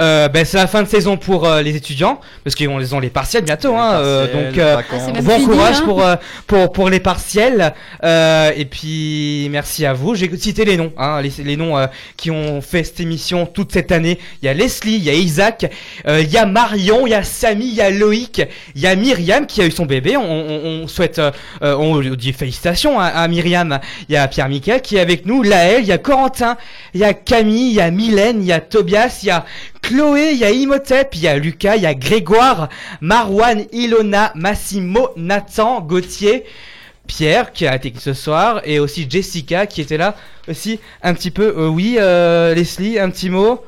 Euh, 0.00 0.28
ben, 0.28 0.44
c'est 0.44 0.56
la 0.56 0.66
fin 0.66 0.82
de 0.82 0.88
saison 0.88 1.16
pour 1.18 1.46
euh, 1.46 1.60
les 1.60 1.76
étudiants 1.76 2.20
parce 2.42 2.56
qu'ils 2.56 2.68
ont, 2.68 2.80
ils 2.80 2.94
ont 2.94 3.00
les 3.00 3.10
partiels 3.10 3.44
bientôt 3.44 3.74
hein, 3.76 3.94
euh, 3.94 4.26
partiels, 4.26 4.46
donc 4.46 4.58
euh. 4.58 4.76
Ah, 4.78 5.20
bon 5.20 5.34
fini, 5.34 5.46
courage 5.46 5.76
hein. 5.80 5.84
pour, 5.84 6.02
euh, 6.02 6.16
pour 6.46 6.72
pour 6.72 6.88
les 6.88 7.00
partiels 7.00 7.74
euh, 8.02 8.50
et 8.56 8.64
puis 8.64 9.48
merci 9.50 9.84
à 9.84 9.92
vous 9.92 10.14
j'ai 10.14 10.34
cité 10.38 10.64
les 10.64 10.78
noms 10.78 10.92
hein, 10.96 11.20
les, 11.20 11.30
les 11.44 11.56
noms 11.56 11.76
euh, 11.76 11.86
qui 12.16 12.30
ont 12.30 12.62
fait 12.62 12.82
cette 12.82 13.00
émission 13.00 13.44
toute 13.44 13.72
cette 13.72 13.92
année 13.92 14.18
il 14.42 14.46
y 14.46 14.48
a 14.48 14.54
Leslie 14.54 14.96
il 14.96 15.04
y 15.04 15.10
a 15.10 15.12
Isaac 15.14 15.70
euh, 16.08 16.22
il 16.22 16.30
y 16.30 16.38
a 16.38 16.46
Marion 16.46 17.06
il 17.06 17.10
y 17.10 17.14
a 17.14 17.22
Samy 17.22 17.66
il 17.66 17.74
y 17.74 17.82
a 17.82 17.90
Loïc 17.90 18.42
il 18.74 18.80
y 18.80 18.86
a 18.86 18.96
Myriam 18.96 19.46
qui 19.46 19.60
a 19.60 19.66
eu 19.66 19.70
son 19.70 19.84
bébé 19.84 20.16
on, 20.16 20.22
on, 20.22 20.82
on 20.82 20.88
souhaite 20.88 21.18
euh, 21.18 21.30
euh, 21.62 21.76
on 21.76 22.00
dit 22.00 22.32
félicitations 22.32 22.98
à, 22.98 23.06
à 23.06 23.28
Myriam 23.28 23.80
il 24.08 24.14
y 24.14 24.16
a 24.16 24.26
Pierre 24.28 24.48
Michael 24.48 24.80
qui 24.80 24.96
est 24.96 25.00
avec 25.00 25.26
nous 25.26 25.42
Laël 25.42 25.82
il 25.82 25.88
y 25.88 25.92
a 25.92 25.98
Corentin 25.98 26.56
il 26.94 27.00
y 27.00 27.04
a 27.04 27.12
Camille 27.12 27.68
il 27.68 27.74
y 27.74 27.80
a 27.82 27.90
Mylène 27.90 28.40
il 28.40 28.46
y 28.46 28.52
a 28.52 28.60
Tobias 28.60 29.20
il 29.22 29.26
y 29.26 29.30
a 29.30 29.44
Chloé, 29.94 30.30
il 30.34 30.38
y 30.38 30.44
a 30.44 30.52
Imhotep, 30.52 31.16
il 31.16 31.22
y 31.22 31.26
a 31.26 31.36
Lucas, 31.36 31.74
il 31.74 31.82
y 31.82 31.86
a 31.86 31.94
Grégoire, 31.94 32.68
Marwan, 33.00 33.64
Ilona, 33.72 34.30
Massimo, 34.36 35.08
Nathan, 35.16 35.80
Gauthier, 35.80 36.44
Pierre 37.08 37.50
qui 37.52 37.66
a 37.66 37.74
été 37.74 37.92
ce 37.98 38.12
soir 38.12 38.60
et 38.64 38.78
aussi 38.78 39.08
Jessica 39.10 39.66
qui 39.66 39.80
était 39.80 39.96
là 39.96 40.14
aussi 40.46 40.78
un 41.02 41.12
petit 41.12 41.32
peu. 41.32 41.52
Euh, 41.58 41.66
oui, 41.66 41.96
euh, 41.98 42.54
Leslie, 42.54 43.00
un 43.00 43.10
petit 43.10 43.30
mot? 43.30 43.64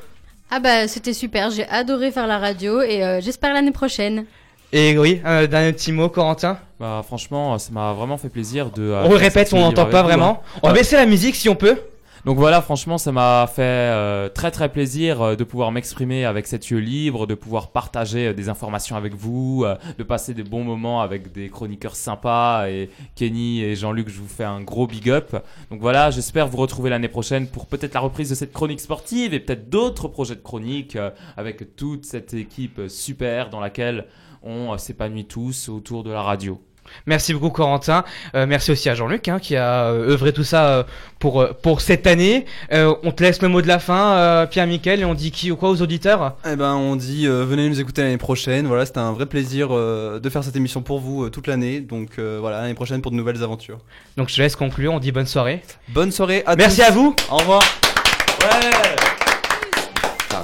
Ah 0.49 0.61
bah 0.61 0.87
c'était 0.87 1.11
super, 1.11 1.51
j'ai 1.51 1.67
adoré 1.67 2.09
faire 2.09 2.25
la 2.27 2.37
radio 2.39 2.81
et 2.81 3.03
euh, 3.03 3.19
j'espère 3.19 3.53
l'année 3.53 3.71
prochaine. 3.71 4.23
Et 4.71 4.97
oui, 4.97 5.19
un 5.25 5.45
dernier 5.45 5.73
petit 5.73 5.91
mot, 5.91 6.07
Corentin? 6.07 6.57
Bah, 6.79 7.03
franchement, 7.05 7.59
ça 7.59 7.69
m'a 7.73 7.91
vraiment 7.91 8.17
fait 8.17 8.29
plaisir 8.29 8.69
de. 8.71 8.81
euh, 8.81 9.03
On 9.03 9.09
répète, 9.09 9.51
on 9.53 9.59
n'entend 9.59 9.87
pas 9.87 10.01
vous, 10.03 10.07
vraiment. 10.07 10.41
hein. 10.55 10.59
On 10.63 10.69
va 10.69 10.73
baisser 10.73 10.95
la 10.95 11.05
musique 11.05 11.35
si 11.35 11.49
on 11.49 11.55
peut. 11.55 11.77
Donc 12.25 12.37
voilà, 12.37 12.61
franchement, 12.61 12.97
ça 12.97 13.11
m'a 13.11 13.45
fait 13.53 13.61
euh, 13.63 14.29
très 14.29 14.49
très 14.49 14.69
plaisir 14.69 15.21
euh, 15.21 15.35
de 15.35 15.43
pouvoir 15.43 15.73
m'exprimer 15.73 16.23
avec 16.23 16.47
cet 16.47 16.69
yeux 16.69 16.77
libre, 16.77 17.27
de 17.27 17.35
pouvoir 17.35 17.71
partager 17.71 18.27
euh, 18.27 18.33
des 18.33 18.47
informations 18.47 18.95
avec 18.95 19.13
vous, 19.13 19.65
de 19.97 20.03
passer 20.03 20.33
des 20.33 20.43
bons 20.43 20.63
moments 20.63 21.01
avec 21.01 21.33
des 21.33 21.49
chroniqueurs 21.49 21.97
sympas 21.97 22.69
et 22.69 22.89
Kenny 23.15 23.61
et 23.61 23.75
Jean-Luc, 23.75 24.07
je 24.07 24.21
vous 24.21 24.27
fais 24.29 24.45
un 24.45 24.61
gros 24.61 24.87
big 24.87 25.09
up. 25.09 25.35
Donc 25.69 25.81
voilà, 25.81 26.11
j'espère 26.11 26.47
vous 26.47 26.57
retrouver 26.57 26.89
l'année 26.89 27.09
prochaine 27.09 27.45
pour 27.47 27.65
peut-être 27.65 27.93
la 27.93 27.99
reprise 27.99 28.29
de 28.29 28.35
cette 28.35 28.53
chronique 28.53 28.79
sportive 28.79 29.33
et 29.33 29.41
peut-être 29.41 29.69
d'autres 29.69 30.07
projets 30.07 30.35
de 30.35 30.41
chronique 30.41 30.97
avec 31.35 31.75
toute 31.75 32.05
cette 32.05 32.33
équipe 32.33 32.83
super 32.87 33.49
dans 33.49 33.59
laquelle 33.59 34.05
on 34.43 34.77
s'épanouit 34.77 35.25
tous 35.25 35.67
autour 35.67 36.03
de 36.03 36.11
la 36.11 36.21
radio. 36.21 36.57
Merci 37.05 37.33
beaucoup 37.33 37.49
Corentin. 37.49 38.03
Euh, 38.35 38.45
merci 38.47 38.71
aussi 38.71 38.89
à 38.89 38.95
Jean-Luc 38.95 39.27
hein, 39.27 39.39
qui 39.39 39.55
a 39.55 39.85
euh, 39.85 40.11
œuvré 40.11 40.33
tout 40.33 40.43
ça 40.43 40.65
euh, 40.67 40.83
pour, 41.19 41.47
pour 41.61 41.81
cette 41.81 42.07
année. 42.07 42.45
On 42.71 43.11
te 43.11 43.23
laisse 43.23 43.41
le 43.41 43.47
mot 43.47 43.61
de 43.61 43.67
la 43.67 43.79
fin, 43.79 44.13
euh, 44.13 44.45
Pierre-Michel, 44.45 45.01
et 45.01 45.05
on 45.05 45.13
dit 45.13 45.31
qui 45.31 45.51
ou 45.51 45.55
quoi 45.55 45.69
aux 45.69 45.81
auditeurs? 45.81 46.33
Eh 46.49 46.55
ben, 46.55 46.73
on 46.75 46.95
dit 46.95 47.27
venez 47.27 47.69
nous 47.69 47.79
écouter 47.79 48.01
l'année 48.03 48.17
prochaine. 48.17 48.67
Voilà, 48.67 48.85
c'était 48.85 48.99
un 48.99 49.11
vrai 49.13 49.25
plaisir 49.25 49.69
de 49.69 50.29
faire 50.29 50.43
cette 50.43 50.55
émission 50.55 50.81
pour 50.81 50.99
vous 50.99 51.29
toute 51.29 51.47
l'année. 51.47 51.79
Donc 51.79 52.19
voilà, 52.19 52.61
l'année 52.61 52.73
prochaine 52.73 53.01
pour 53.01 53.11
de 53.11 53.17
nouvelles 53.17 53.43
aventures. 53.43 53.79
Donc 54.17 54.29
je 54.29 54.35
te 54.35 54.41
laisse 54.41 54.55
conclure, 54.55 54.93
on 54.93 54.99
dit 54.99 55.11
bonne 55.11 55.25
soirée. 55.25 55.61
Bonne 55.89 56.11
soirée 56.11 56.43
à 56.45 56.55
Merci 56.55 56.77
tous. 56.81 56.87
à 56.87 56.91
vous. 56.91 57.15
Au 57.31 57.37
revoir. 57.37 57.61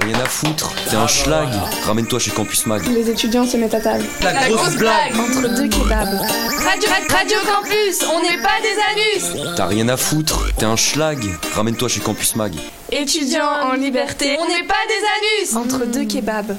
Rien 0.02 0.18
à 0.20 0.26
foutre, 0.26 0.72
t'es 0.88 0.96
un 0.96 1.06
schlag. 1.06 1.48
Ramène-toi 1.84 2.18
chez 2.18 2.30
Campus 2.30 2.66
Mag. 2.66 2.82
Les 2.86 3.10
étudiants 3.10 3.46
se 3.46 3.56
mettent 3.56 3.74
à 3.74 3.80
table. 3.80 4.04
La 4.22 4.48
grosse 4.48 4.76
blague 4.76 5.12
Entre 5.18 5.48
deux 5.56 5.68
kebabs. 5.68 6.20
Radio, 6.64 6.88
Radio 7.08 7.36
Campus, 7.46 8.02
on 8.14 8.22
n'est 8.22 8.42
pas 8.42 8.58
des 8.62 9.32
anus 9.32 9.54
T'as 9.56 9.66
rien 9.66 9.88
à 9.88 9.96
foutre, 9.96 10.46
t'es 10.56 10.64
un 10.66 10.76
schlag. 10.76 11.18
Ramène-toi 11.54 11.88
chez 11.88 12.00
Campus 12.00 12.36
Mag. 12.36 12.52
Étudiants 12.92 13.70
en 13.70 13.74
liberté. 13.74 14.36
On 14.40 14.46
n'est 14.46 14.66
pas 14.66 14.74
des 14.88 15.54
anus 15.54 15.56
Entre 15.56 15.86
deux 15.86 16.04
kebabs. 16.04 16.56